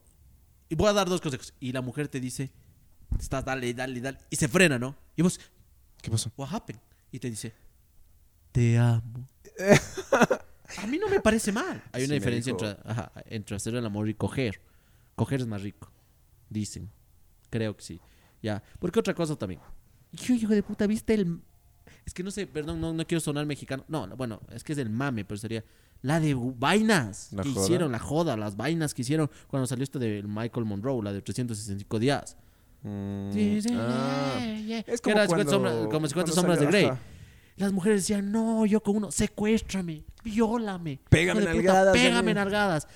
y 0.71 0.75
voy 0.77 0.89
a 0.89 0.95
dar 0.95 1.09
dos 1.11 1.21
consejos, 1.21 1.53
y 1.61 1.73
la 1.73 1.83
mujer 1.83 2.09
te 2.09 2.21
dice, 2.21 2.51
estás 3.21 3.45
dale, 3.45 3.75
dale, 3.75 4.01
dale, 4.01 4.19
y 4.31 4.37
se 4.37 4.49
frena, 4.49 4.79
¿no? 4.79 4.97
Y 5.15 5.21
vos, 5.21 5.39
¿Qué 6.01 6.11
pasó? 6.11 6.33
what 6.39 6.49
happened? 6.55 6.81
Y 7.13 7.19
te 7.19 7.29
dice, 7.29 7.53
te 8.53 8.79
amo. 8.79 9.29
A 10.83 10.87
mí 10.87 10.99
no 10.99 11.09
me 11.09 11.21
parece 11.21 11.51
mal. 11.51 11.83
Hay 11.93 12.03
una 12.05 12.09
Sí, 12.15 12.15
diferencia 12.15 12.53
dijo. 12.53 12.67
entre, 12.67 12.91
ajá, 12.91 13.13
entre 13.27 13.57
hacer 13.57 13.75
el 13.75 13.85
amor 13.87 14.09
y 14.09 14.15
coger. 14.15 14.61
Coger 15.17 15.41
es 15.41 15.47
más 15.49 15.63
rico, 15.63 15.91
dicen. 16.51 16.91
Creo 17.51 17.77
que 17.77 17.83
sí. 17.83 18.01
Ya. 18.43 18.63
Porque 18.79 19.01
otra 19.01 19.15
cosa 19.15 19.37
también. 19.37 19.61
Hijo, 20.13 20.33
hijo 20.33 20.53
de 20.53 20.63
puta, 20.63 20.87
¿viste 20.87 21.15
el...? 21.15 21.41
Es 22.07 22.15
que 22.15 22.23
no 22.23 22.31
sé, 22.31 22.47
perdón, 22.47 22.81
no, 22.81 22.93
no 22.93 23.07
quiero 23.07 23.21
sonar 23.21 23.45
mexicano. 23.47 23.85
No, 23.89 24.07
no, 24.07 24.17
bueno, 24.17 24.41
es 24.51 24.65
que 24.65 24.73
es 24.73 24.79
el 24.79 24.91
mame, 24.91 25.25
pero 25.25 25.39
sería... 25.39 25.65
La 26.01 26.21
de 26.21 26.33
vainas 26.35 27.33
¿La 27.33 27.43
que 27.43 27.51
joda? 27.51 27.65
hicieron, 27.65 27.91
la 27.93 27.99
joda, 27.99 28.37
las 28.37 28.57
vainas 28.57 28.95
que 28.95 29.03
hicieron 29.03 29.29
cuando 29.49 29.67
salió 29.67 29.83
esto 29.83 29.99
de 29.99 30.23
Michael 30.23 30.65
Monroe, 30.65 31.03
la 31.03 31.13
de 31.13 31.21
365 31.23 31.99
días. 31.99 32.37
Mm, 32.83 33.33
Sí, 33.33 33.61
sí, 33.63 33.69
ah. 33.77 34.37
yeah, 34.39 34.61
yeah. 34.61 34.79
Es 34.87 35.01
Que 35.01 35.11
como 35.11 35.17
era 35.17 35.27
50 35.27 35.27
cuando- 35.27 35.51
sombras, 35.51 35.75
como 35.93 36.07
50 36.07 36.13
cuando 36.13 36.33
sombras 36.33 36.61
de 36.61 36.67
Grey. 36.67 36.91
Las 37.57 37.73
mujeres 37.73 38.03
decían, 38.03 38.31
no, 38.31 38.65
yo 38.67 38.81
con 38.81 38.95
uno, 38.97 39.11
secuéstrame, 39.11 40.05
viólame. 40.23 41.01
Pégame 41.11 41.41
nalgadas, 41.45 41.93
Pégame 41.93 42.33
nalgadas. 42.33 42.87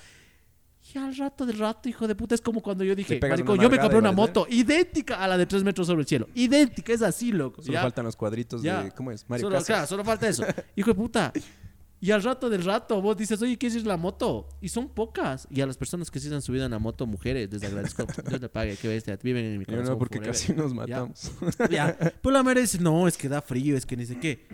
Y 0.93 0.97
al 0.99 1.15
rato 1.15 1.45
del 1.45 1.57
rato, 1.57 1.89
hijo 1.89 2.07
de 2.07 2.13
puta, 2.13 2.35
es 2.35 2.41
como 2.41 2.61
cuando 2.61 2.83
yo 2.83 2.93
dije, 2.95 3.19
marico, 3.19 3.55
yo 3.55 3.67
me 3.69 3.79
compré 3.79 3.97
una 3.97 4.11
moto 4.11 4.45
idéntica 4.49 5.15
a 5.23 5.27
la 5.27 5.37
de 5.37 5.45
3 5.47 5.63
metros 5.63 5.87
sobre 5.87 6.01
el 6.01 6.07
cielo. 6.07 6.27
Idéntica, 6.35 6.93
es 6.93 7.01
así, 7.01 7.31
loco. 7.31 7.61
Solo 7.63 7.73
ya. 7.73 7.81
faltan 7.81 8.05
los 8.05 8.15
cuadritos 8.15 8.61
Ya. 8.61 8.83
de... 8.83 8.91
¿Cómo 8.91 9.09
es? 9.11 9.27
Mario 9.27 9.45
Solo, 9.47 9.55
Casas. 9.55 9.67
claro, 9.67 9.87
solo 9.87 10.03
falta 10.05 10.27
eso. 10.27 10.43
Hijo 10.75 10.89
de 10.91 10.95
puta. 10.95 11.33
Y 12.03 12.11
al 12.11 12.21
rato 12.21 12.49
del 12.49 12.65
rato 12.65 13.01
vos 13.01 13.15
dices, 13.15 13.41
oye, 13.41 13.55
¿qué 13.57 13.67
es 13.67 13.85
la 13.85 13.95
moto? 13.95 14.49
Y 14.59 14.67
son 14.67 14.89
pocas. 14.89 15.47
Y 15.49 15.61
a 15.61 15.65
las 15.65 15.77
personas 15.77 16.11
que 16.11 16.19
sí 16.19 16.27
se 16.27 16.35
han 16.35 16.41
subido 16.41 16.65
en 16.65 16.71
la 16.71 16.77
moto, 16.79 17.05
mujeres, 17.07 17.49
les 17.49 17.63
agradezco. 17.63 18.05
Dios 18.27 18.41
le 18.41 18.49
pague, 18.49 18.75
que 18.75 18.89
bestia, 18.89 19.17
viven 19.23 19.45
en 19.45 19.57
mi 19.57 19.63
corazón. 19.63 19.93
no, 19.93 19.97
porque 19.97 20.17
forever. 20.17 20.35
casi 20.37 20.53
nos 20.53 20.73
matamos. 20.73 21.31
Ya. 21.71 21.97
Pues 22.21 22.33
la 22.33 22.43
madre 22.43 22.59
dice, 22.59 22.77
no, 22.79 23.07
es 23.07 23.15
que 23.17 23.29
da 23.29 23.41
frío, 23.41 23.77
es 23.77 23.85
que 23.85 23.95
ni 23.95 24.05
sé 24.05 24.19
qué. 24.19 24.45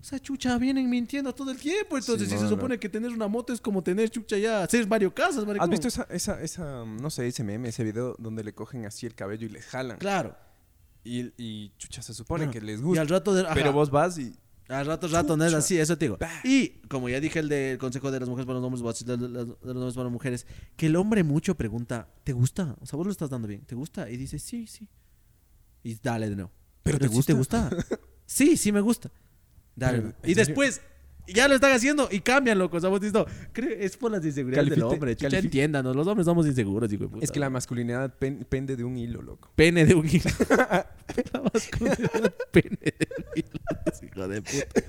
O 0.00 0.02
sea, 0.02 0.18
chucha, 0.18 0.56
vienen 0.56 0.88
mintiendo 0.88 1.34
todo 1.34 1.50
el 1.50 1.58
tiempo. 1.58 1.98
Entonces, 1.98 2.26
Sí, 2.26 2.30
si 2.30 2.34
no, 2.36 2.38
se 2.40 2.44
no. 2.44 2.50
supone 2.56 2.78
que 2.78 2.88
tener 2.88 3.10
una 3.10 3.28
moto 3.28 3.52
es 3.52 3.60
como 3.60 3.82
tener 3.82 4.08
chucha 4.08 4.38
ya, 4.38 4.62
hacer 4.62 4.86
varios 4.86 5.12
casas, 5.12 5.44
maricón. 5.46 5.64
¿Has 5.64 5.70
visto 5.70 5.88
esa, 5.88 6.06
esa, 6.08 6.40
esa, 6.40 6.86
no 6.86 7.10
sé, 7.10 7.26
ese 7.26 7.44
meme, 7.44 7.68
ese 7.68 7.84
video 7.84 8.16
donde 8.18 8.42
le 8.42 8.54
cogen 8.54 8.86
así 8.86 9.04
el 9.04 9.14
cabello 9.14 9.44
y 9.46 9.50
les 9.50 9.66
jalan? 9.66 9.98
Claro. 9.98 10.34
Y, 11.04 11.32
y 11.36 11.70
chucha, 11.76 12.00
se 12.00 12.14
supone 12.14 12.50
que 12.50 12.62
les 12.62 12.80
Y 12.80 12.82
gusta. 12.82 13.02
al 13.02 13.08
rato 13.08 13.34
de. 13.34 13.44
Pero 13.52 13.74
vos 13.74 13.90
vas 13.90 14.16
y. 14.18 14.34
Al 14.68 14.86
rato, 14.86 15.08
rato, 15.08 15.36
no 15.36 15.44
es 15.44 15.52
así, 15.52 15.78
eso 15.78 15.98
te 15.98 16.06
digo. 16.06 16.18
Y 16.42 16.80
como 16.88 17.08
ya 17.08 17.20
dije 17.20 17.38
el 17.38 17.48
del 17.48 17.76
consejo 17.76 18.10
de 18.10 18.20
las 18.20 18.28
mujeres 18.28 18.46
para 18.46 18.58
los 18.60 18.66
hombres, 18.66 19.02
a 19.02 19.04
de, 19.04 19.16
de 19.16 19.28
los 19.28 19.58
hombres 19.66 19.94
para 19.94 20.04
las 20.04 20.12
mujeres, 20.12 20.46
que 20.76 20.86
el 20.86 20.96
hombre 20.96 21.22
mucho 21.22 21.54
pregunta, 21.54 22.08
¿te 22.24 22.32
gusta? 22.32 22.74
O 22.80 22.86
sea, 22.86 22.96
vos 22.96 23.06
lo 23.06 23.12
estás 23.12 23.28
dando 23.28 23.46
bien, 23.46 23.62
¿te 23.66 23.74
gusta? 23.74 24.08
Y 24.08 24.16
dice, 24.16 24.38
sí, 24.38 24.66
sí. 24.66 24.88
Y 25.82 25.96
dale 25.96 26.30
de 26.30 26.36
nuevo. 26.36 26.50
¿Pero 26.82 26.98
te 26.98 27.08
sí 27.08 27.22
te 27.22 27.34
gusta? 27.34 27.70
sí, 28.26 28.56
sí 28.56 28.72
me 28.72 28.80
gusta. 28.80 29.10
Dale. 29.76 29.98
Pero, 29.98 30.02
de 30.02 30.02
nuevo. 30.02 30.18
¿en 30.22 30.30
y 30.30 30.34
después, 30.34 30.80
ya 31.26 31.48
lo 31.48 31.54
están 31.54 31.72
haciendo 31.72 32.08
y 32.10 32.20
cambian, 32.20 32.58
loco. 32.58 32.76
O 32.76 32.80
sea, 32.80 32.90
vos 32.90 33.00
es 33.02 33.96
por 33.96 34.10
las 34.10 34.24
inseguridades 34.24 34.68
del 34.70 34.78
Califite- 34.78 34.92
hombre. 34.92 35.16
Chucha, 35.16 35.38
entiéndanos, 35.38 35.94
los 35.96 36.06
hombres 36.06 36.24
somos 36.26 36.46
inseguros, 36.46 36.92
hijo 36.92 37.04
de 37.04 37.08
puta. 37.10 37.24
Es 37.24 37.30
que 37.32 37.40
la 37.40 37.50
masculinidad 37.50 38.14
pen- 38.18 38.46
pende 38.48 38.76
de 38.76 38.84
un 38.84 38.96
hilo, 38.98 39.22
loco. 39.22 39.50
Pene 39.54 39.84
de 39.86 39.94
un 39.94 40.06
hilo. 40.06 40.30
la 41.32 41.42
masculinidad, 41.52 42.34
pene 42.50 42.78
de 42.82 43.08
un 43.16 43.24
hilo. 43.36 43.60
hijo 44.02 44.28
de 44.28 44.42
puta. 44.42 44.84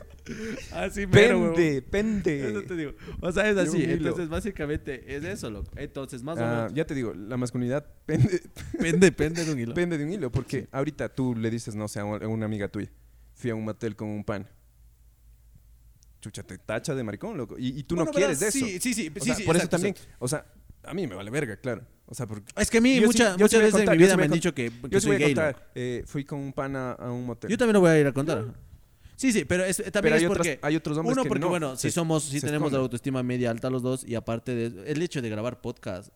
Así 0.72 1.06
mero, 1.06 1.40
huevón. 1.40 1.56
Pende, 1.92 2.40
Eso 2.40 2.54
pende. 2.54 2.62
te 2.68 2.76
digo. 2.76 2.92
O 3.22 3.32
sea, 3.32 3.48
es 3.50 3.58
así. 3.58 3.84
Entonces, 3.84 4.28
básicamente, 4.28 5.16
es 5.16 5.24
eso, 5.24 5.50
loco. 5.52 5.72
Entonces, 5.76 6.24
más 6.24 6.38
o 6.40 6.44
Ah, 6.44 6.56
menos. 6.56 6.74
ya 6.74 6.86
te 6.86 6.96
digo, 6.96 7.14
la 7.14 7.38
masculinidad 7.38 7.86
pende, 8.06 8.42
Depende, 8.74 8.98
depende 9.08 9.46
de 9.46 9.52
un 9.54 9.60
hilo. 9.60 9.74
pende 9.76 9.98
de 9.98 10.04
un 10.04 10.12
hilo. 10.14 10.32
Porque 10.32 10.68
ahorita 10.72 11.10
tú 11.10 11.36
le 11.36 11.50
dices, 11.52 11.76
no 11.76 11.88
sé, 11.88 12.00
a 12.00 12.06
una 12.06 12.46
amiga 12.46 12.68
tuya, 12.70 12.90
fui 13.36 13.52
a 13.52 13.56
un 13.56 13.64
motel 13.66 13.96
con 13.96 14.10
un 14.10 14.24
pan. 14.24 14.48
Chucha, 16.26 16.42
te 16.44 16.58
tacha 16.58 16.96
de 16.96 17.04
maricón, 17.04 17.38
loco. 17.38 17.56
Y, 17.60 17.80
y 17.80 17.84
tú 17.84 17.96
Bueno, 17.96 18.10
no 18.12 18.16
quieres 18.18 18.40
verás, 18.40 18.56
eso. 18.56 18.66
Sí, 18.66 18.80
sí, 18.80 18.94
sí. 18.96 19.12
O 19.16 19.20
sí, 19.20 19.26
sea, 19.28 19.36
sí, 19.36 19.44
por 19.44 19.56
eso 19.56 19.68
también, 19.70 19.94
exacto. 19.94 20.16
o 20.20 20.28
sea, 20.28 20.44
a 20.84 20.94
mí 20.96 21.06
me 21.06 21.14
vale 21.14 21.30
verga, 21.30 21.56
claro. 21.58 21.84
O 22.08 22.16
sea, 22.16 22.26
porque 22.26 22.52
Es 22.60 22.70
que 22.72 22.80
a 22.80 22.82
mí, 22.82 23.00
mucha- 23.02 23.36
sí 23.36 23.42
muchas 23.44 23.60
veces 23.60 23.74
contar, 23.74 23.94
en 23.94 24.00
mi 24.00 24.06
vida 24.06 24.18
me 24.18 24.24
han 24.24 24.32
dicho 24.32 24.54
que, 24.56 24.72
que 24.72 24.90
yo 24.90 25.00
soy 25.00 25.12
voy 25.12 25.16
a 25.18 25.20
gay. 25.20 25.36
contar. 25.36 25.72
eh, 25.76 26.04
fui 26.08 26.26
con 26.26 26.40
un 26.40 26.52
pan 26.52 26.76
a, 26.76 26.96
un 27.12 27.26
motel. 27.28 27.50
Yo 27.52 27.58
también 27.60 27.74
lo 27.76 27.82
voy 27.82 27.92
a 27.92 28.00
ir 28.00 28.08
a 28.08 28.12
contar. 28.12 28.44
Sí, 29.16 29.32
sí, 29.32 29.46
pero 29.46 29.64
es, 29.64 29.78
también 29.78 29.92
Pero 30.02 30.16
hay, 30.16 30.24
es 30.24 30.30
otras- 30.30 30.48
porque. 30.48 30.60
hay 30.64 30.76
otros 30.76 30.98
hombres 30.98 31.14
Uno, 31.14 31.24
que 31.24 31.30
porque 31.30 31.40
no, 31.42 31.50
bueno, 31.50 31.76
si 31.78 31.84
se- 31.90 31.92
somos, 31.92 32.24
si 32.24 32.42
tenemos 32.42 32.72
la 32.72 32.80
autoestima 32.80 33.22
media 33.24 33.50
alta 33.52 33.70
los 33.70 33.82
dos, 33.84 34.04
y 34.04 34.16
aparte 34.16 34.54
de 34.56 34.92
el 34.92 35.02
hecho 35.02 35.22
de 35.22 35.30
grabar 35.30 35.62
podcast, 35.62 36.10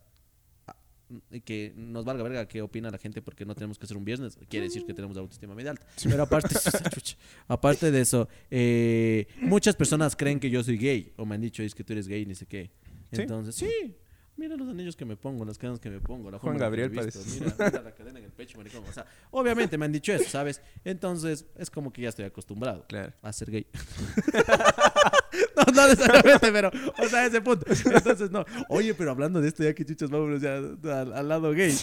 que 1.43 1.74
nos 1.76 2.05
valga 2.05 2.24
verga 2.24 2.47
qué 2.47 2.62
opina 2.62 2.89
la 2.89 2.97
gente 2.97 3.22
porque 3.22 3.45
no 3.45 3.55
tenemos 3.55 3.78
que 3.78 3.86
hacer 3.86 3.97
un 3.97 4.05
viernes, 4.05 4.38
quiere 4.47 4.68
decir 4.68 4.86
que 4.86 4.93
tenemos 4.93 5.16
la 5.16 5.22
autoestima 5.22 5.55
media 5.55 5.72
alta. 5.72 5.86
Pero 6.03 6.24
aparte, 6.24 6.55
aparte 7.47 7.91
de 7.91 8.01
eso, 8.01 8.28
eh, 8.51 9.28
muchas 9.41 9.76
personas 9.76 10.16
creen 10.16 10.39
que 10.39 10.49
yo 10.49 10.64
soy 10.64 10.78
gay, 10.78 11.14
o 11.18 11.26
me 11.26 11.36
han 11.36 11.41
dicho, 11.41 11.64
es 11.64 11.74
que 11.74 11.84
tú 11.84 11.93
eres 11.93 12.07
gay, 12.07 12.26
ni 12.26 12.36
sé 12.36 12.45
qué. 12.45 12.72
¿Sí? 13.12 13.22
Entonces, 13.22 13.55
sí. 13.55 13.95
Mira 14.39 14.55
los 14.55 14.69
anillos 14.69 14.95
que 14.95 15.03
me 15.03 15.17
pongo, 15.17 15.43
las 15.43 15.57
cadenas 15.57 15.81
que 15.81 15.89
me 15.89 15.99
pongo, 15.99 16.31
la 16.31 16.39
Juan 16.39 16.57
Gabriel 16.57 16.89
parece. 16.91 17.19
Mira, 17.41 17.53
mira 17.59 17.81
la 17.81 17.91
cadena 17.93 18.19
en 18.19 18.25
el 18.25 18.31
pecho, 18.31 18.57
maricón. 18.57 18.83
O 18.87 18.93
sea, 18.93 19.05
obviamente 19.31 19.77
me 19.77 19.83
han 19.83 19.91
dicho 19.91 20.13
eso, 20.13 20.29
¿sabes? 20.29 20.61
Entonces, 20.85 21.45
es 21.57 21.69
como 21.69 21.91
que 21.91 22.03
ya 22.03 22.09
estoy 22.09 22.23
acostumbrado 22.23 22.85
Claro. 22.87 23.11
a 23.21 23.33
ser 23.33 23.51
gay. 23.51 23.67
no, 25.57 25.73
no 25.73 25.87
necesariamente, 25.89 26.51
pero, 26.53 26.71
o 26.97 27.07
sea, 27.09 27.25
ese 27.25 27.41
punto. 27.41 27.65
Entonces, 27.93 28.31
no. 28.31 28.45
Oye, 28.69 28.93
pero 28.93 29.11
hablando 29.11 29.41
de 29.41 29.49
esto, 29.49 29.61
ya 29.63 29.73
que 29.73 29.83
chuchas, 29.85 30.09
vámonos 30.09 30.41
ya 30.41 30.55
al, 30.55 31.13
al 31.13 31.27
lado 31.27 31.51
gay. 31.51 31.75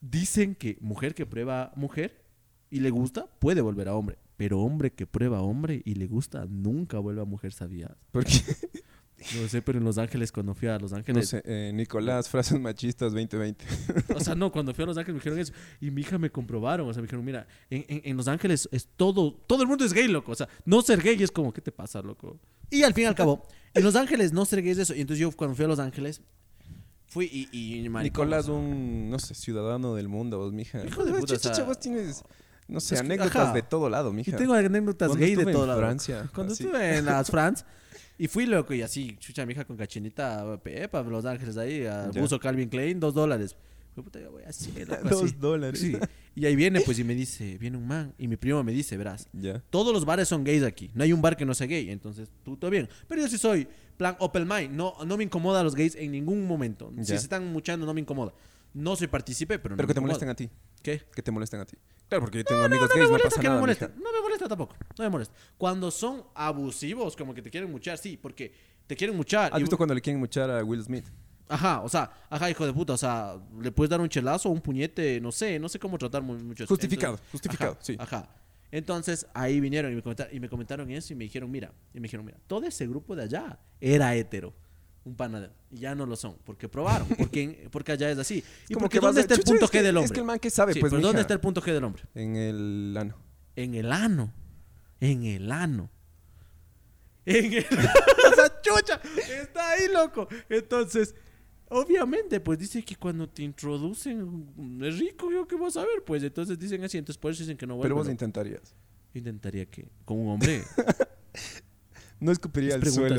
Dicen 0.00 0.54
que 0.54 0.78
mujer 0.80 1.14
que 1.14 1.26
prueba 1.26 1.72
mujer 1.76 2.24
y 2.70 2.80
le 2.80 2.88
gusta, 2.90 3.26
puede 3.38 3.60
volver 3.60 3.88
a 3.88 3.94
hombre. 3.94 4.18
Pero 4.36 4.60
hombre 4.60 4.92
que 4.92 5.06
prueba 5.06 5.40
hombre 5.42 5.82
y 5.84 5.94
le 5.94 6.06
gusta, 6.06 6.46
nunca 6.48 6.98
vuelve 6.98 7.22
a 7.22 7.24
mujer, 7.24 7.52
¿sabías? 7.52 7.92
Porque, 8.10 8.32
No 9.40 9.48
sé, 9.48 9.62
pero 9.62 9.78
en 9.78 9.84
Los 9.84 9.96
Ángeles, 9.98 10.30
cuando 10.30 10.54
fui 10.54 10.68
a 10.68 10.78
Los 10.78 10.92
no 10.92 10.98
Ángeles, 10.98 11.28
sé, 11.30 11.42
eh, 11.46 11.72
Nicolás, 11.74 12.28
frases 12.30 12.60
machistas 12.60 13.12
2020. 13.12 13.64
O 14.14 14.20
sea, 14.20 14.34
no, 14.34 14.52
cuando 14.52 14.74
fui 14.74 14.84
a 14.84 14.86
Los 14.86 14.98
Ángeles 14.98 15.14
me 15.14 15.20
dijeron 15.20 15.38
eso. 15.38 15.52
Y 15.80 15.90
mi 15.90 16.02
hija 16.02 16.18
me 16.18 16.30
comprobaron. 16.30 16.86
O 16.88 16.92
sea, 16.92 17.00
me 17.00 17.06
dijeron, 17.06 17.24
mira, 17.24 17.46
en, 17.70 17.84
en- 17.88 18.02
en 18.04 18.16
Los 18.16 18.28
Ángeles 18.28 18.68
es 18.72 18.88
todo, 18.96 19.32
todo 19.46 19.62
el 19.62 19.68
mundo 19.68 19.84
es 19.84 19.92
gay, 19.94 20.06
loco. 20.08 20.32
O 20.32 20.34
sea, 20.34 20.48
no 20.66 20.82
ser 20.82 21.00
gay 21.02 21.20
es 21.22 21.30
como, 21.30 21.52
¿qué 21.52 21.60
te 21.62 21.72
pasa, 21.72 22.02
loco? 22.02 22.38
Y 22.70 22.82
al 22.82 22.92
fin 22.94 23.04
y 23.04 23.06
al 23.06 23.14
cabo, 23.14 23.46
en 23.74 23.82
Los 23.84 23.96
Ángeles 23.96 24.32
no 24.32 24.44
ser 24.44 24.60
gay 24.62 24.72
es 24.72 24.78
eso. 24.78 24.94
Y 24.94 25.00
entonces 25.00 25.20
yo 25.20 25.30
cuando 25.32 25.56
fui 25.56 25.64
a 25.64 25.68
Los 25.68 25.78
Ángeles, 25.78 26.20
fui 27.06 27.48
y... 27.52 27.82
y 27.84 27.88
maricón, 27.88 28.26
Nicolás, 28.28 28.44
o 28.44 28.46
sea, 28.48 28.54
un, 28.54 29.08
no 29.10 29.18
sé, 29.18 29.34
ciudadano 29.34 29.94
del 29.94 30.08
mundo, 30.08 30.38
vos, 30.38 30.52
mija. 30.52 30.84
Hijo 30.84 31.04
de 31.04 31.12
Vos, 31.12 31.20
puta, 31.20 31.38
sea, 31.54 31.64
vos 31.64 31.78
tienes, 31.80 32.22
no 32.68 32.80
sé, 32.80 32.96
es 32.96 33.00
que- 33.00 33.06
anécdotas 33.06 33.36
ajá. 33.36 33.52
de 33.54 33.62
todo 33.62 33.88
lado, 33.88 34.12
mija. 34.12 34.36
tengo 34.36 34.52
anécdotas 34.54 35.08
Cuando 35.08 35.24
gay 35.24 35.34
de 35.34 35.40
estuve 35.42 35.52
todo 35.52 35.62
en 35.62 35.68
lado. 35.68 35.80
Francia, 35.80 36.28
Cuando 36.34 36.52
así. 36.52 36.64
estuve 36.64 36.96
en 36.98 37.04
las 37.06 37.30
France 37.30 37.64
y 38.18 38.28
fui 38.28 38.46
loco 38.46 38.72
y 38.74 38.82
así, 38.82 39.16
chucha, 39.18 39.44
mi 39.46 39.52
hija 39.52 39.64
con 39.64 39.76
cachinita, 39.76 40.58
pepa, 40.62 41.02
Los 41.02 41.24
Ángeles 41.24 41.56
ahí, 41.56 41.84
a 41.86 42.10
Ya. 42.10 42.20
buzo 42.20 42.38
Calvin 42.38 42.68
Klein, 42.68 42.98
dos 43.00 43.14
dólares. 43.14 43.56
Fue, 43.94 44.04
puta, 44.04 44.20
ya 44.20 44.28
voy 44.28 44.42
así, 44.44 44.72
loco, 44.86 45.02
Dos 45.08 45.22
así. 45.24 45.34
dólares. 45.40 45.80
Sí. 45.80 45.96
Y 46.34 46.44
ahí 46.44 46.54
viene, 46.54 46.82
pues, 46.82 46.98
y 46.98 47.04
me 47.04 47.14
dice, 47.14 47.56
viene 47.56 47.78
un 47.78 47.86
man. 47.86 48.12
Y 48.18 48.28
mi 48.28 48.36
primo 48.36 48.62
me 48.62 48.72
dice, 48.72 48.94
verás, 48.98 49.26
Ya. 49.32 49.62
todos 49.70 49.92
los 49.94 50.04
bares 50.04 50.28
son 50.28 50.44
gays 50.44 50.62
aquí. 50.64 50.90
No 50.94 51.02
hay 51.02 51.14
un 51.14 51.22
bar 51.22 51.34
que 51.36 51.46
no 51.46 51.54
sea 51.54 51.66
gay. 51.66 51.88
Entonces, 51.90 52.28
tú 52.44 52.58
todo 52.58 52.70
bien. 52.70 52.90
Pero 53.08 53.22
yo 53.22 53.28
sí 53.28 53.38
soy, 53.38 53.66
plan, 53.96 54.14
open 54.18 54.46
mind. 54.46 54.72
No, 54.72 54.94
no 55.06 55.16
me 55.16 55.24
incomoda 55.24 55.60
a 55.60 55.64
los 55.64 55.74
gays 55.74 55.94
en 55.94 56.12
ningún 56.12 56.46
momento. 56.46 56.92
Si 56.98 57.04
se 57.06 57.14
están 57.16 57.50
muchando, 57.50 57.86
no 57.86 57.94
me 57.94 58.02
incomoda. 58.02 58.34
No 58.76 58.94
soy 58.94 59.06
partícipe, 59.06 59.58
pero 59.58 59.74
no 59.74 59.76
Pero 59.78 59.86
me 59.86 59.88
que 59.88 59.94
te 59.94 60.00
incomoda. 60.00 60.18
molesten 60.20 60.28
a 60.28 60.34
ti. 60.34 60.50
¿Qué? 60.82 61.02
Que 61.14 61.22
te 61.22 61.30
molesten 61.30 61.60
a 61.60 61.64
ti. 61.64 61.76
Claro, 62.08 62.22
porque 62.24 62.38
yo 62.38 62.44
tengo 62.44 62.62
amigos 62.62 62.88
No 62.90 62.94
me 62.94 63.00
gays, 63.00 63.10
no 63.10 63.10
molesta 63.12 63.28
pasa 63.30 63.40
que 63.40 63.46
me 63.46 63.48
nada. 63.48 63.60
moleste. 63.60 63.88
mija. 63.88 64.00
No 64.04 64.12
me 64.12 64.20
molesta 64.20 64.48
tampoco. 64.48 64.76
No 64.98 65.04
me 65.04 65.10
molesta. 65.10 65.34
Cuando 65.56 65.90
son 65.90 66.24
abusivos, 66.34 67.16
como 67.16 67.32
que 67.32 67.40
te 67.42 67.50
quieren 67.50 67.70
muchar, 67.70 67.96
sí, 67.96 68.18
porque 68.20 68.52
te 68.86 68.94
quieren 68.94 69.16
muchar. 69.16 69.50
¿Has 69.52 69.60
y- 69.60 69.62
visto 69.62 69.76
cuando 69.78 69.94
le 69.94 70.00
quieren 70.02 70.20
muchar 70.20 70.50
a 70.50 70.62
Will 70.62 70.82
Smith? 70.82 71.06
Ajá, 71.48 71.80
o 71.82 71.88
sea, 71.88 72.10
ajá, 72.28 72.50
hijo 72.50 72.66
de 72.66 72.72
puta, 72.72 72.92
o 72.92 72.96
sea, 72.96 73.36
le 73.60 73.70
puedes 73.72 73.88
dar 73.88 74.00
un 74.00 74.08
chelazo, 74.08 74.48
un 74.50 74.60
puñete, 74.60 75.20
no 75.20 75.30
sé, 75.32 75.58
no 75.58 75.68
sé 75.68 75.78
cómo 75.78 75.96
tratar 75.96 76.20
mu- 76.22 76.36
mucho 76.38 76.64
eso. 76.64 76.72
Justificado, 76.74 77.18
justificado, 77.32 77.72
ajá, 77.72 77.80
sí. 77.82 77.96
Ajá. 77.98 78.28
Entonces, 78.72 79.26
ahí 79.32 79.60
vinieron 79.60 79.92
y 79.92 79.94
me, 79.94 80.02
comentaron, 80.02 80.34
y 80.36 80.40
me 80.40 80.48
comentaron 80.48 80.90
eso 80.90 81.12
y 81.12 81.16
me 81.16 81.24
dijeron, 81.24 81.50
mira, 81.50 81.72
y 81.94 81.98
me 82.00 82.02
dijeron, 82.02 82.26
mira, 82.26 82.36
todo 82.46 82.66
ese 82.66 82.86
grupo 82.86 83.14
de 83.16 83.22
allá 83.22 83.58
era 83.80 84.14
hétero. 84.16 84.52
Un 85.06 85.14
panadero. 85.16 85.54
Y 85.70 85.78
ya 85.78 85.94
no 85.94 86.04
lo 86.04 86.16
son. 86.16 86.36
Porque 86.44 86.68
probaron. 86.68 87.06
Porque, 87.16 87.68
porque 87.72 87.92
allá 87.92 88.10
es 88.10 88.18
así. 88.18 88.42
¿Y 88.68 88.74
Como 88.74 88.84
porque 88.86 88.98
que 88.98 89.06
dónde 89.06 89.20
está 89.22 89.34
el 89.34 89.40
punto 89.42 89.64
es 89.64 89.70
G 89.70 89.72
que- 89.72 89.82
del 89.82 89.96
es 89.96 90.00
hombre? 90.02 90.12
que 90.14 90.20
el 90.20 90.26
man 90.26 90.38
que 90.38 90.50
sabe, 90.50 90.72
Sí, 90.74 90.80
pues, 90.80 90.90
pero 90.90 91.00
¿dónde 91.02 91.20
está 91.22 91.32
el 91.32 91.40
punto 91.40 91.62
G 91.62 91.72
del 91.72 91.84
hombre? 91.84 92.02
En 92.14 92.36
el 92.36 92.94
ano. 92.98 93.16
En 93.54 93.74
el 93.74 93.90
ano. 93.92 94.32
En 95.00 95.24
el 95.24 95.50
ano. 95.52 95.90
En 97.24 97.52
el 97.54 97.64
O 98.30 98.34
sea, 98.34 98.60
chucha. 98.60 99.00
Está 99.40 99.70
ahí, 99.70 99.88
loco. 99.92 100.26
Entonces, 100.48 101.14
obviamente, 101.68 102.40
pues 102.40 102.58
dice 102.58 102.84
que 102.84 102.96
cuando 102.96 103.28
te 103.28 103.42
introducen 103.44 104.80
es 104.82 104.98
rico, 104.98 105.30
yo 105.30 105.46
qué 105.46 105.54
vas 105.56 105.76
a 105.76 105.82
ver, 105.82 106.02
pues. 106.04 106.22
Entonces 106.24 106.58
dicen 106.58 106.82
así, 106.84 106.98
entonces 106.98 107.18
por 107.18 107.30
eso 107.30 107.42
dicen 107.44 107.56
que 107.56 107.66
no 107.66 107.74
Pero 107.80 107.94
vuelven. 107.94 107.96
vos 107.98 108.08
intentarías. 108.10 108.74
Intentaría 109.14 109.66
que 109.66 109.88
con 110.04 110.18
un 110.18 110.28
hombre. 110.30 110.62
No 112.18 112.32
escupiría 112.32 112.76
Es 112.76 112.82
al 112.82 112.86
suelo. 112.90 113.16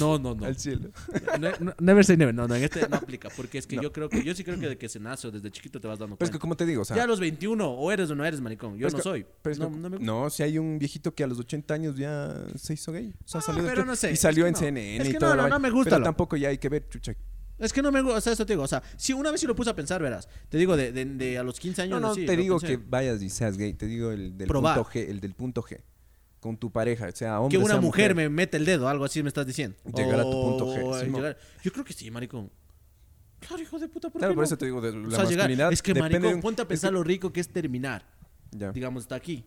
No, 0.00 0.18
no, 0.18 0.34
no. 0.34 0.44
Al 0.46 0.56
cielo. 0.56 0.90
No, 1.40 1.50
no, 1.60 1.74
Never 1.80 2.04
say 2.04 2.16
never. 2.16 2.34
No, 2.34 2.48
no, 2.48 2.54
en 2.56 2.64
este 2.64 2.88
no 2.88 2.96
aplica. 2.96 3.28
Porque 3.36 3.58
es 3.58 3.66
que 3.66 3.76
yo 3.76 3.92
creo 3.92 4.08
que, 4.08 4.22
yo 4.24 4.34
sí 4.34 4.42
creo 4.42 4.56
que 4.56 4.62
desde 4.62 4.78
que 4.78 4.88
se 4.88 4.98
nace 4.98 5.28
o 5.28 5.30
desde 5.30 5.50
chiquito 5.50 5.80
te 5.80 5.86
vas 5.88 5.98
dando 5.98 6.16
Pero 6.16 6.26
es 6.26 6.30
cuenta. 6.30 6.38
que, 6.38 6.40
como 6.40 6.56
te 6.56 6.66
digo, 6.66 6.82
o 6.82 6.84
sea. 6.84 6.96
ya 6.96 7.04
a 7.04 7.06
los 7.06 7.20
21, 7.20 7.70
o 7.70 7.92
eres 7.92 8.10
o 8.10 8.14
no 8.16 8.24
eres 8.24 8.40
maricón. 8.40 8.76
Yo 8.78 8.88
no 8.88 8.96
que- 8.96 9.02
soy. 9.02 9.24
pero 9.42 9.56
no, 9.56 9.70
no 9.70 9.90
me 9.90 9.96
gusta. 9.98 10.04
no, 10.12 10.28
si 10.30 10.42
hay 10.42 10.58
un 10.58 10.78
viejito 10.78 11.14
que 11.14 11.22
a 11.22 11.26
los 11.28 11.38
80 11.38 11.72
años 11.74 11.96
ya 11.96 12.34
se 12.56 12.74
hizo 12.74 12.90
gay. 12.92 13.14
O 13.24 13.28
sea, 13.28 13.38
Ah, 13.40 13.44
salió 13.44 13.62
de 13.62 13.68
pero 13.70 13.84
no 13.84 13.94
sé, 13.96 14.10
Y 14.12 14.16
salió 14.16 14.46
en. 14.46 14.56
CNN 14.56 15.02
Es 15.02 15.08
y 15.08 15.12
que 15.12 15.18
todo. 15.18 15.36
no, 15.36 15.42
no, 15.42 15.48
no 15.48 15.58
me 15.60 15.70
gusta, 15.70 15.90
Pero 15.96 16.04
tampoco 16.04 16.36
ya 16.36 16.48
hay 16.48 16.58
que 16.58 16.68
ver, 16.68 16.88
chucha. 16.88 17.14
Es 17.58 17.72
que 17.72 17.80
no 17.80 17.92
me 17.92 18.02
gusta, 18.02 18.18
o 18.18 18.20
sea, 18.20 18.32
eso 18.32 18.44
te 18.44 18.54
digo, 18.54 18.64
o 18.64 18.68
sea, 18.68 18.82
si 18.96 19.12
una 19.12 19.30
vez 19.30 19.40
sí 19.40 19.46
lo 19.46 19.54
puse 19.54 19.70
a 19.70 19.76
pensar, 19.76 20.02
verás, 20.02 20.28
te 20.48 20.58
digo, 20.58 20.76
de, 20.76 20.90
de, 20.90 21.04
de 21.04 21.38
a 21.38 21.44
los 21.44 21.60
15 21.60 21.82
años. 21.82 22.00
No, 22.00 22.08
no, 22.08 22.14
sí, 22.14 22.26
te 22.26 22.36
digo 22.36 22.58
pensé. 22.58 22.76
que 22.78 22.84
vayas 22.88 23.22
y 23.22 23.30
seas 23.30 23.56
gay. 23.56 23.72
Te 23.74 23.86
digo 23.86 24.10
el 24.10 24.36
del 24.36 24.48
Probar. 24.48 24.74
punto 24.78 24.90
G. 24.90 25.08
El 25.08 25.20
del 25.20 25.34
punto 25.34 25.62
G. 25.62 25.78
Con 26.42 26.56
tu 26.56 26.72
pareja, 26.72 27.10
sea 27.12 27.38
hombre, 27.40 27.56
Que 27.56 27.64
una 27.64 27.74
sea 27.74 27.80
mujer, 27.80 28.16
me 28.16 28.28
mete 28.28 28.56
el 28.56 28.64
dedo, 28.66 28.88
algo 28.88 29.04
así 29.04 29.22
me 29.22 29.28
estás 29.28 29.46
diciendo. 29.46 29.76
Llegar 29.94 30.18
a 30.18 30.24
tu 30.24 30.30
punto 30.32 30.66
G, 30.74 30.82
O 30.84 30.98
Simón. 30.98 31.20
llegar- 31.22 31.36
Yo 31.62 31.72
creo 31.72 31.84
que 31.84 31.92
sí, 31.92 32.10
maricón. 32.10 32.50
Claro, 33.38 33.62
hijo 33.62 33.78
de 33.78 33.88
puta, 33.88 34.10
¿por 34.10 34.18
Claro, 34.18 34.32
qué 34.32 34.34
por 34.34 34.42
no? 34.42 34.46
eso 34.46 34.58
te 34.58 34.64
digo 34.66 34.80
de 34.80 34.90
la 34.92 34.98
O 34.98 35.10
sea, 35.10 35.18
llegar- 35.20 35.28
masculinidad. 35.36 35.72
Es 35.72 35.80
que, 35.82 35.94
maricón, 35.94 36.22
de 36.22 36.34
un- 36.34 36.40
ponte 36.40 36.60
a 36.62 36.64
es 36.64 36.68
pensar 36.68 36.90
que- 36.90 36.94
lo 36.94 37.04
rico 37.04 37.32
que 37.32 37.38
es 37.40 37.48
terminar. 37.48 38.04
Ya. 38.50 38.72
Digamos, 38.72 39.04
está 39.04 39.14
aquí. 39.14 39.44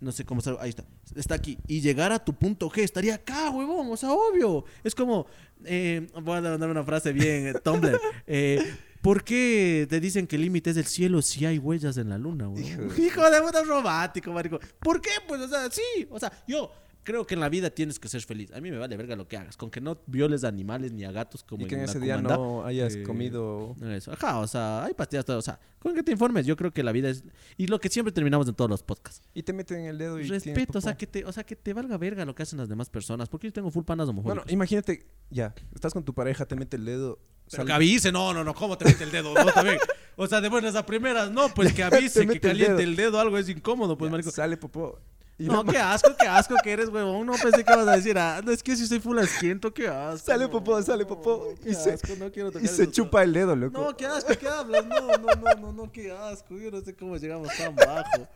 No 0.00 0.10
sé 0.12 0.24
cómo 0.24 0.40
está. 0.40 0.56
Ahí 0.60 0.70
está. 0.70 0.84
Está 1.14 1.34
aquí. 1.36 1.58
Y 1.68 1.80
llegar 1.80 2.10
a 2.10 2.18
tu 2.24 2.32
punto 2.34 2.68
G 2.70 2.82
estaría 2.82 3.14
acá, 3.14 3.50
huevón. 3.50 3.86
O 3.92 3.96
sea, 3.96 4.10
obvio. 4.12 4.64
Es 4.82 4.94
como. 4.96 5.26
eh, 5.64 6.08
voy 6.22 6.38
a 6.38 6.40
dar 6.40 6.70
una 6.70 6.82
frase 6.82 7.12
bien, 7.12 7.46
eh, 7.48 7.54
Tumblr. 7.62 8.00
Eh, 8.26 8.58
¿Por 9.00 9.24
qué 9.24 9.86
te 9.88 9.98
dicen 9.98 10.26
que 10.26 10.36
el 10.36 10.42
límite 10.42 10.70
es 10.70 10.76
el 10.76 10.84
cielo 10.84 11.22
si 11.22 11.46
hay 11.46 11.58
huellas 11.58 11.96
en 11.96 12.10
la 12.10 12.18
luna, 12.18 12.48
huevón? 12.48 12.92
Hijo 12.98 13.30
de 13.30 13.40
puta 13.40 13.62
romántico, 13.64 14.32
marico. 14.32 14.60
¿Por 14.78 15.00
qué? 15.00 15.10
Pues, 15.26 15.40
o 15.40 15.48
sea, 15.48 15.70
sí. 15.70 16.06
O 16.10 16.18
sea, 16.18 16.30
yo. 16.46 16.70
Creo 17.02 17.26
que 17.26 17.34
en 17.34 17.40
la 17.40 17.48
vida 17.48 17.70
tienes 17.70 17.98
que 17.98 18.08
ser 18.08 18.22
feliz. 18.22 18.52
A 18.52 18.60
mí 18.60 18.70
me 18.70 18.78
vale 18.78 18.96
verga 18.96 19.16
lo 19.16 19.26
que 19.28 19.36
hagas. 19.36 19.56
Con 19.56 19.70
que 19.70 19.80
no 19.80 19.98
violes 20.06 20.44
a 20.44 20.48
animales 20.48 20.92
ni 20.92 21.04
a 21.04 21.12
gatos 21.12 21.42
como 21.44 21.64
Y 21.64 21.68
que 21.68 21.74
en 21.76 21.82
ese 21.82 21.98
día 22.00 22.16
comanda. 22.16 22.36
no 22.36 22.64
hayas 22.64 22.94
eh, 22.94 23.02
comido... 23.02 23.74
Eso. 23.82 24.12
Ajá, 24.12 24.38
o 24.38 24.46
sea, 24.46 24.84
hay 24.84 24.94
pastillas, 24.94 25.24
todo. 25.24 25.38
O 25.38 25.42
sea, 25.42 25.58
con 25.78 25.94
que 25.94 26.02
te 26.02 26.12
informes, 26.12 26.46
yo 26.46 26.56
creo 26.56 26.72
que 26.72 26.82
la 26.82 26.92
vida 26.92 27.08
es. 27.08 27.24
Y 27.56 27.66
lo 27.66 27.78
que 27.80 27.88
siempre 27.88 28.12
terminamos 28.12 28.46
en 28.48 28.54
todos 28.54 28.70
los 28.70 28.82
podcasts. 28.82 29.22
Y 29.34 29.42
te 29.42 29.52
meten 29.52 29.84
el 29.86 29.98
dedo 29.98 30.18
y 30.20 30.24
Respeto, 30.28 30.78
o 30.78 30.80
sea, 30.82 30.96
que 30.96 31.06
te, 31.06 31.24
o 31.24 31.32
sea, 31.32 31.44
que 31.44 31.56
te 31.56 31.72
valga 31.72 31.96
verga 31.98 32.24
lo 32.24 32.34
que 32.34 32.42
hacen 32.42 32.58
las 32.58 32.68
demás 32.68 32.90
personas. 32.90 33.28
Porque 33.28 33.46
yo 33.48 33.52
tengo 33.52 33.70
full 33.70 33.84
panas 33.84 34.06
Bueno, 34.08 34.20
homofóbicos. 34.20 34.52
imagínate, 34.52 35.06
ya, 35.30 35.54
estás 35.74 35.92
con 35.92 36.04
tu 36.04 36.14
pareja, 36.14 36.46
te 36.46 36.56
mete 36.56 36.76
el 36.76 36.84
dedo... 36.84 37.18
Pero 37.50 37.62
sale- 37.62 37.66
que 37.66 37.72
avise, 37.72 38.12
no, 38.12 38.32
no, 38.32 38.44
no, 38.44 38.54
¿cómo 38.54 38.78
te 38.78 38.84
mete 38.84 39.02
el 39.02 39.10
dedo? 39.10 39.34
No, 39.34 39.46
también. 39.52 39.78
O 40.16 40.26
sea, 40.28 40.40
de 40.40 40.48
buenas 40.48 40.76
a 40.76 40.86
primeras, 40.86 41.32
no, 41.32 41.48
pues 41.52 41.72
que 41.72 41.82
avise, 41.82 42.24
que 42.26 42.34
el 42.34 42.40
caliente 42.40 42.72
dedo. 42.74 42.80
el 42.80 42.94
dedo, 42.96 43.18
algo 43.18 43.38
es 43.38 43.48
incómodo, 43.48 43.96
pues, 43.98 44.08
ya, 44.08 44.12
marico. 44.12 44.30
Sale 44.30 44.56
popó. 44.56 45.00
No, 45.46 45.64
qué 45.64 45.78
asco, 45.78 46.10
qué 46.18 46.26
asco 46.26 46.54
que 46.62 46.72
eres, 46.72 46.88
huevón. 46.88 47.26
No 47.26 47.32
pensé 47.32 47.64
que 47.64 47.72
ibas 47.72 47.88
a 47.88 47.96
decir, 47.96 48.18
ah, 48.18 48.40
no, 48.44 48.52
es 48.52 48.62
que 48.62 48.76
si 48.76 48.86
soy 48.86 49.00
full 49.00 49.18
asquiento, 49.18 49.72
qué 49.72 49.88
asco. 49.88 50.26
Sale 50.26 50.44
no, 50.44 50.50
popó, 50.50 50.82
sale 50.82 51.06
popó, 51.06 51.54
y 51.64 51.74
se- 51.74 51.92
asco, 51.92 52.14
no 52.18 52.30
quiero 52.30 52.50
Y 52.50 52.52
tocar 52.52 52.68
se 52.68 52.82
esos- 52.82 52.94
chupa 52.94 53.22
el 53.22 53.32
dedo, 53.32 53.56
loco. 53.56 53.80
No, 53.80 53.96
qué 53.96 54.06
asco, 54.06 54.32
¿qué 54.38 54.48
hablas? 54.48 54.84
No, 54.86 55.16
no, 55.18 55.34
no, 55.34 55.54
no, 55.60 55.72
no, 55.72 55.92
qué 55.92 56.12
asco. 56.12 56.56
Yo 56.58 56.70
no 56.70 56.80
sé 56.82 56.94
cómo 56.94 57.16
llegamos 57.16 57.48
tan 57.56 57.74
bajo. 57.74 58.28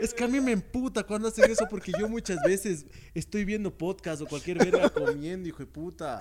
Es 0.00 0.12
que 0.12 0.24
a 0.24 0.28
mí 0.28 0.40
me 0.40 0.52
emputa 0.52 1.02
cuando 1.04 1.28
hacen 1.28 1.50
eso 1.50 1.66
porque 1.68 1.92
yo 1.98 2.08
muchas 2.08 2.38
veces 2.42 2.84
estoy 3.14 3.44
viendo 3.44 3.76
podcast 3.76 4.20
o 4.22 4.26
cualquier 4.26 4.58
verga 4.58 4.90
comiendo, 4.90 5.48
hijo 5.48 5.58
de 5.60 5.66
puta. 5.66 6.20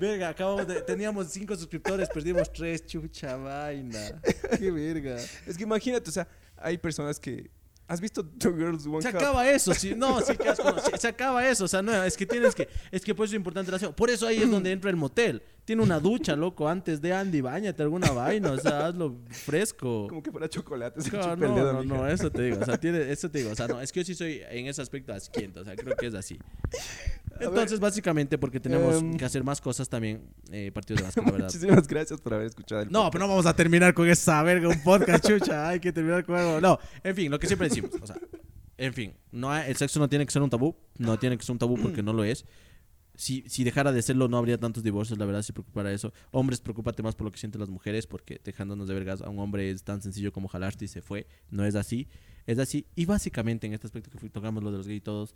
Verga, 0.00 0.30
acabamos 0.30 0.66
de... 0.66 0.80
Teníamos 0.82 1.28
cinco 1.28 1.54
suscriptores, 1.54 2.08
perdimos 2.08 2.52
tres, 2.52 2.84
chucha 2.86 3.36
vaina. 3.36 4.20
Qué 4.58 4.70
verga. 4.70 5.16
Es 5.46 5.56
que 5.56 5.62
imagínate, 5.62 6.08
o 6.10 6.12
sea, 6.12 6.26
hay 6.56 6.78
personas 6.78 7.20
que... 7.20 7.50
¿Has 7.88 8.00
visto 8.00 8.24
Two 8.24 8.56
Girls 8.56 8.86
One 8.86 9.02
Se 9.02 9.10
Cup? 9.10 9.18
acaba 9.18 9.48
eso, 9.50 9.74
sí, 9.74 9.94
no, 9.96 10.20
sí, 10.26 10.36
qué 10.36 10.48
asco, 10.48 10.70
no, 10.70 10.78
se, 10.80 10.96
se 10.96 11.08
acaba 11.08 11.46
eso, 11.46 11.64
o 11.64 11.68
sea, 11.68 11.82
no, 11.82 12.02
es 12.04 12.16
que 12.16 12.24
tienes 12.26 12.54
que, 12.54 12.68
es 12.90 13.02
que 13.02 13.14
por 13.14 13.24
eso 13.26 13.34
es 13.34 13.36
importante 13.36 13.70
el 13.70 13.74
aseo. 13.74 13.94
Por 13.94 14.08
eso 14.10 14.26
ahí 14.26 14.42
es 14.42 14.50
donde 14.50 14.72
entra 14.72 14.88
el 14.90 14.96
motel. 14.96 15.42
Tiene 15.64 15.82
una 15.82 16.00
ducha, 16.00 16.34
loco, 16.34 16.68
antes 16.68 17.00
de 17.00 17.12
Andy, 17.12 17.40
bañate 17.40 17.82
alguna 17.84 18.10
vaina, 18.10 18.50
o 18.50 18.58
sea, 18.58 18.86
hazlo 18.86 19.16
fresco. 19.30 20.08
Como 20.08 20.20
que 20.22 20.32
fuera 20.32 20.48
chocolate, 20.48 21.00
se 21.00 21.08
el 21.16 21.38
no, 21.38 21.54
dedo, 21.54 21.84
no, 21.84 22.08
eso 22.08 22.30
te 22.32 22.42
digo, 22.42 22.58
o 22.60 22.64
sea, 22.64 22.78
tiene, 22.78 23.10
eso 23.12 23.30
te 23.30 23.38
digo, 23.38 23.52
o 23.52 23.54
sea, 23.54 23.68
no, 23.68 23.80
es 23.80 23.92
que 23.92 24.00
yo 24.00 24.04
sí 24.06 24.14
soy 24.16 24.40
en 24.50 24.66
ese 24.66 24.82
aspecto 24.82 25.12
asquiento, 25.12 25.60
o 25.60 25.64
sea, 25.64 25.76
creo 25.76 25.94
que 25.96 26.06
es 26.08 26.14
así. 26.14 26.36
Entonces, 27.40 27.80
básicamente, 27.80 28.38
porque 28.38 28.60
tenemos 28.60 28.96
Em. 29.00 29.16
que 29.16 29.24
hacer 29.24 29.42
más 29.44 29.60
cosas 29.60 29.88
también, 29.88 30.22
eh, 30.50 30.70
partidos 30.72 31.00
de 31.00 31.04
básquet, 31.06 31.24
la 31.24 31.30
verdad. 31.32 31.46
Muchísimas 31.46 31.86
gracias 31.88 32.20
por 32.20 32.34
haber 32.34 32.46
escuchado 32.48 32.82
el 32.82 32.90
No, 32.90 33.10
pero 33.10 33.24
no 33.24 33.28
vamos 33.28 33.46
a 33.46 33.54
terminar 33.54 33.94
con 33.94 34.08
esa 34.08 34.42
verga, 34.42 34.68
un 34.68 34.82
podcast, 34.82 35.26
chucha. 35.26 35.68
Hay 35.68 35.80
que 35.80 35.92
terminar 35.92 36.24
con 36.24 36.36
algo. 36.36 36.60
No, 36.60 36.78
en 37.02 37.14
fin, 37.16 37.30
lo 37.30 37.38
que 37.38 37.46
siempre 37.46 37.68
decimos. 37.68 37.90
O 38.00 38.06
sea, 38.06 38.16
en 38.78 38.92
fin, 38.92 39.14
no 39.30 39.50
hay- 39.50 39.70
el 39.70 39.76
sexo 39.76 39.98
no 40.00 40.08
tiene 40.08 40.26
que 40.26 40.32
ser 40.32 40.42
un 40.42 40.50
tabú. 40.50 40.74
No 40.98 41.18
tiene 41.18 41.36
que 41.38 41.44
ser 41.44 41.52
un 41.52 41.58
tabú 41.58 41.78
porque 41.80 42.02
no 42.02 42.12
lo 42.12 42.24
es. 42.24 42.44
Si, 43.14 43.44
si 43.46 43.62
dejara 43.62 43.92
de 43.92 44.00
serlo, 44.00 44.28
no 44.28 44.38
habría 44.38 44.58
tantos 44.58 44.82
divorcios, 44.82 45.18
la 45.18 45.26
verdad, 45.26 45.42
si 45.42 45.52
preocupara 45.52 45.92
eso. 45.92 46.12
Hombres, 46.30 46.60
preocúpate 46.60 47.02
más 47.02 47.14
por 47.14 47.26
lo 47.26 47.30
que 47.30 47.38
sienten 47.38 47.60
las 47.60 47.70
mujeres, 47.70 48.06
porque 48.06 48.40
dejándonos 48.42 48.88
de 48.88 48.94
vergas 48.94 49.20
a 49.20 49.28
un 49.28 49.38
hombre 49.38 49.70
es 49.70 49.82
tan 49.82 50.00
sencillo 50.00 50.32
como 50.32 50.48
jalarte 50.48 50.86
y 50.86 50.88
se 50.88 51.02
fue. 51.02 51.26
No 51.50 51.64
es 51.64 51.74
así. 51.74 52.08
Es 52.46 52.58
así. 52.58 52.86
Y 52.94 53.04
básicamente, 53.04 53.66
en 53.66 53.74
este 53.74 53.86
aspecto 53.86 54.10
que 54.10 54.30
tocamos 54.30 54.62
lo 54.62 54.70
de 54.70 54.78
los 54.78 54.86
gays 54.86 54.98
y 54.98 55.00
todos, 55.02 55.34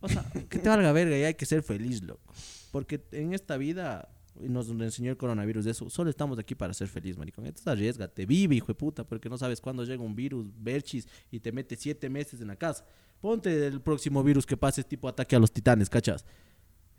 o 0.00 0.08
sea, 0.08 0.24
que 0.50 0.58
te 0.58 0.68
valga 0.68 0.92
verga 0.92 1.16
y 1.16 1.22
hay 1.22 1.34
que 1.34 1.46
ser 1.46 1.62
feliz, 1.62 2.02
loco. 2.02 2.34
Porque 2.70 3.02
en 3.12 3.32
esta 3.32 3.56
vida, 3.56 4.08
y 4.40 4.48
nos 4.48 4.68
enseñó 4.68 5.10
el 5.10 5.16
coronavirus 5.16 5.64
de 5.64 5.70
eso, 5.70 5.88
solo 5.88 6.10
estamos 6.10 6.38
aquí 6.38 6.54
para 6.54 6.74
ser 6.74 6.88
feliz, 6.88 7.16
maricón. 7.16 7.46
Entonces 7.46 7.66
arriesgate, 7.66 8.26
vive, 8.26 8.56
hijo 8.56 8.66
de 8.66 8.74
puta, 8.74 9.04
porque 9.06 9.28
no 9.28 9.38
sabes 9.38 9.60
cuándo 9.60 9.84
llega 9.84 10.02
un 10.02 10.14
virus, 10.14 10.46
berchis, 10.56 11.08
y 11.30 11.40
te 11.40 11.52
mete 11.52 11.76
siete 11.76 12.10
meses 12.10 12.40
en 12.40 12.48
la 12.48 12.56
casa. 12.56 12.84
Ponte 13.20 13.66
el 13.66 13.80
próximo 13.80 14.22
virus 14.22 14.44
que 14.44 14.56
pase, 14.56 14.84
tipo 14.84 15.08
ataque 15.08 15.36
a 15.36 15.38
los 15.38 15.50
titanes, 15.50 15.88
¿cachas? 15.88 16.24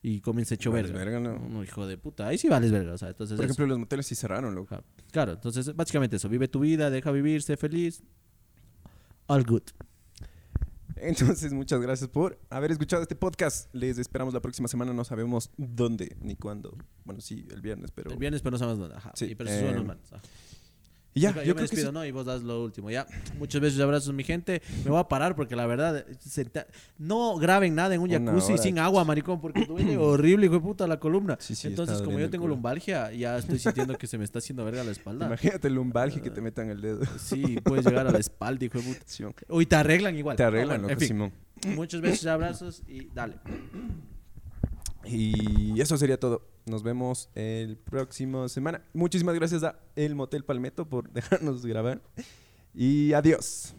Y 0.07 0.21
comienza 0.21 0.53
hecho 0.53 0.71
verga. 0.71 0.93
verga, 0.93 1.19
¿no? 1.19 1.39
No, 1.39 1.63
hijo 1.63 1.87
de 1.87 1.97
puta. 1.97 2.27
Ahí 2.27 2.37
sí 2.37 2.47
vales 2.47 2.71
verga, 2.71 2.93
o 2.93 2.97
sea, 2.99 3.09
entonces 3.09 3.37
Por 3.37 3.45
eso. 3.45 3.53
ejemplo, 3.53 3.65
los 3.65 3.79
moteles 3.79 4.05
sí 4.05 4.13
cerraron, 4.13 4.53
loco. 4.53 4.83
Claro, 5.11 5.31
entonces 5.31 5.75
básicamente 5.75 6.17
eso. 6.17 6.29
Vive 6.29 6.47
tu 6.47 6.59
vida, 6.59 6.91
deja 6.91 7.09
vivir, 7.09 7.41
sé 7.41 7.57
feliz. 7.57 8.03
All 9.25 9.43
good. 9.43 9.63
Entonces, 10.97 11.53
muchas 11.53 11.81
gracias 11.81 12.07
por 12.07 12.39
haber 12.51 12.71
escuchado 12.71 13.01
este 13.01 13.15
podcast. 13.15 13.73
Les 13.73 13.97
esperamos 13.97 14.31
la 14.35 14.41
próxima 14.41 14.67
semana. 14.67 14.93
No 14.93 15.03
sabemos 15.05 15.49
dónde 15.57 16.15
ni 16.21 16.35
cuándo. 16.35 16.77
Bueno, 17.03 17.19
sí, 17.19 17.43
el 17.49 17.61
viernes, 17.61 17.89
pero... 17.89 18.11
El 18.11 18.17
viernes, 18.17 18.43
pero 18.43 18.51
no 18.51 18.57
sabemos 18.59 18.77
dónde. 18.77 18.97
Ajá. 18.97 19.11
Sí, 19.15 19.33
pero 19.33 19.49
suben 19.49 19.75
eh, 19.75 19.83
manos. 19.83 20.13
Ajá. 20.13 20.21
Y 21.17 21.21
ya, 21.21 21.29
yo, 21.29 21.35
me 21.37 21.41
creo 21.43 21.55
que 21.55 21.61
despido, 21.61 21.87
sí. 21.87 21.93
¿no? 21.93 22.05
Y 22.05 22.11
vos 22.11 22.25
das 22.25 22.43
lo 22.43 22.61
último, 22.61 22.91
ya. 22.91 23.07
Muchos 23.39 23.61
besos 23.61 23.79
y 23.79 23.81
abrazos, 23.81 24.13
mi 24.13 24.25
gente. 24.25 24.61
Me 24.83 24.91
voy 24.91 24.99
a 24.99 25.07
parar 25.07 25.33
porque 25.33 25.55
la 25.55 25.65
verdad, 25.65 26.05
senta- 26.19 26.67
no 26.97 27.37
graben 27.37 27.73
nada 27.73 27.95
en 27.95 28.01
un 28.01 28.09
Una 28.13 28.19
jacuzzi 28.31 28.51
hora, 28.51 28.61
sin 28.61 28.79
agua, 28.79 29.05
maricón, 29.05 29.39
porque 29.39 29.65
duele 29.67 29.95
horrible, 29.97 30.47
hijo 30.47 30.55
de 30.55 30.59
puta, 30.59 30.85
la 30.87 30.99
columna. 30.99 31.37
Sí, 31.39 31.55
sí, 31.55 31.67
Entonces, 31.67 31.93
está 31.93 32.03
como 32.05 32.15
doliendo 32.15 32.19
yo 32.19 32.25
el 32.25 32.31
tengo 32.31 32.43
culo. 32.43 32.55
lumbalgia, 32.55 33.13
ya 33.13 33.37
estoy 33.37 33.59
sintiendo 33.59 33.97
que 33.97 34.07
se 34.07 34.17
me 34.17 34.25
está 34.25 34.39
haciendo 34.39 34.65
verga 34.65 34.83
la 34.83 34.91
espalda. 34.91 35.25
Imagínate 35.27 35.69
el 35.69 35.75
lumbalgia 35.75 36.21
que 36.21 36.29
te 36.31 36.41
metan 36.41 36.69
el 36.69 36.81
dedo. 36.81 36.99
Sí, 37.17 37.59
puedes 37.63 37.85
llegar 37.85 38.07
a 38.07 38.11
la 38.11 38.19
espalda, 38.19 38.65
hijo 38.65 38.77
de 38.79 38.83
puta. 38.83 38.99
Sí, 39.05 39.23
ok. 39.23 39.43
Hoy 39.47 39.65
te 39.65 39.77
arreglan 39.77 40.17
igual. 40.17 40.35
Te 40.35 40.43
Ah, 40.43 40.47
arreglan, 40.47 40.81
bueno, 40.81 40.81
loco, 40.89 40.93
en 40.93 40.99
fin, 40.99 41.07
Simón. 41.07 41.31
muchos 41.77 42.01
besos 42.01 42.25
y 42.25 42.27
abrazos 42.27 42.83
y 42.89 43.05
dale. 43.15 43.35
Y 45.05 45.79
eso 45.79 45.97
sería 45.97 46.19
todo. 46.19 46.45
Nos 46.65 46.81
vemos 46.81 47.29
el 47.35 47.77
próximo 47.77 48.49
semana. 48.49 48.81
Muchísimas 48.93 49.35
gracias 49.35 49.63
a 49.63 49.79
El 49.95 50.15
Motel 50.15 50.43
Palmetto 50.43 50.89
por 50.89 51.09
dejarnos 51.13 51.65
grabar. 51.65 52.01
Y 52.73 53.13
adiós. 53.13 53.75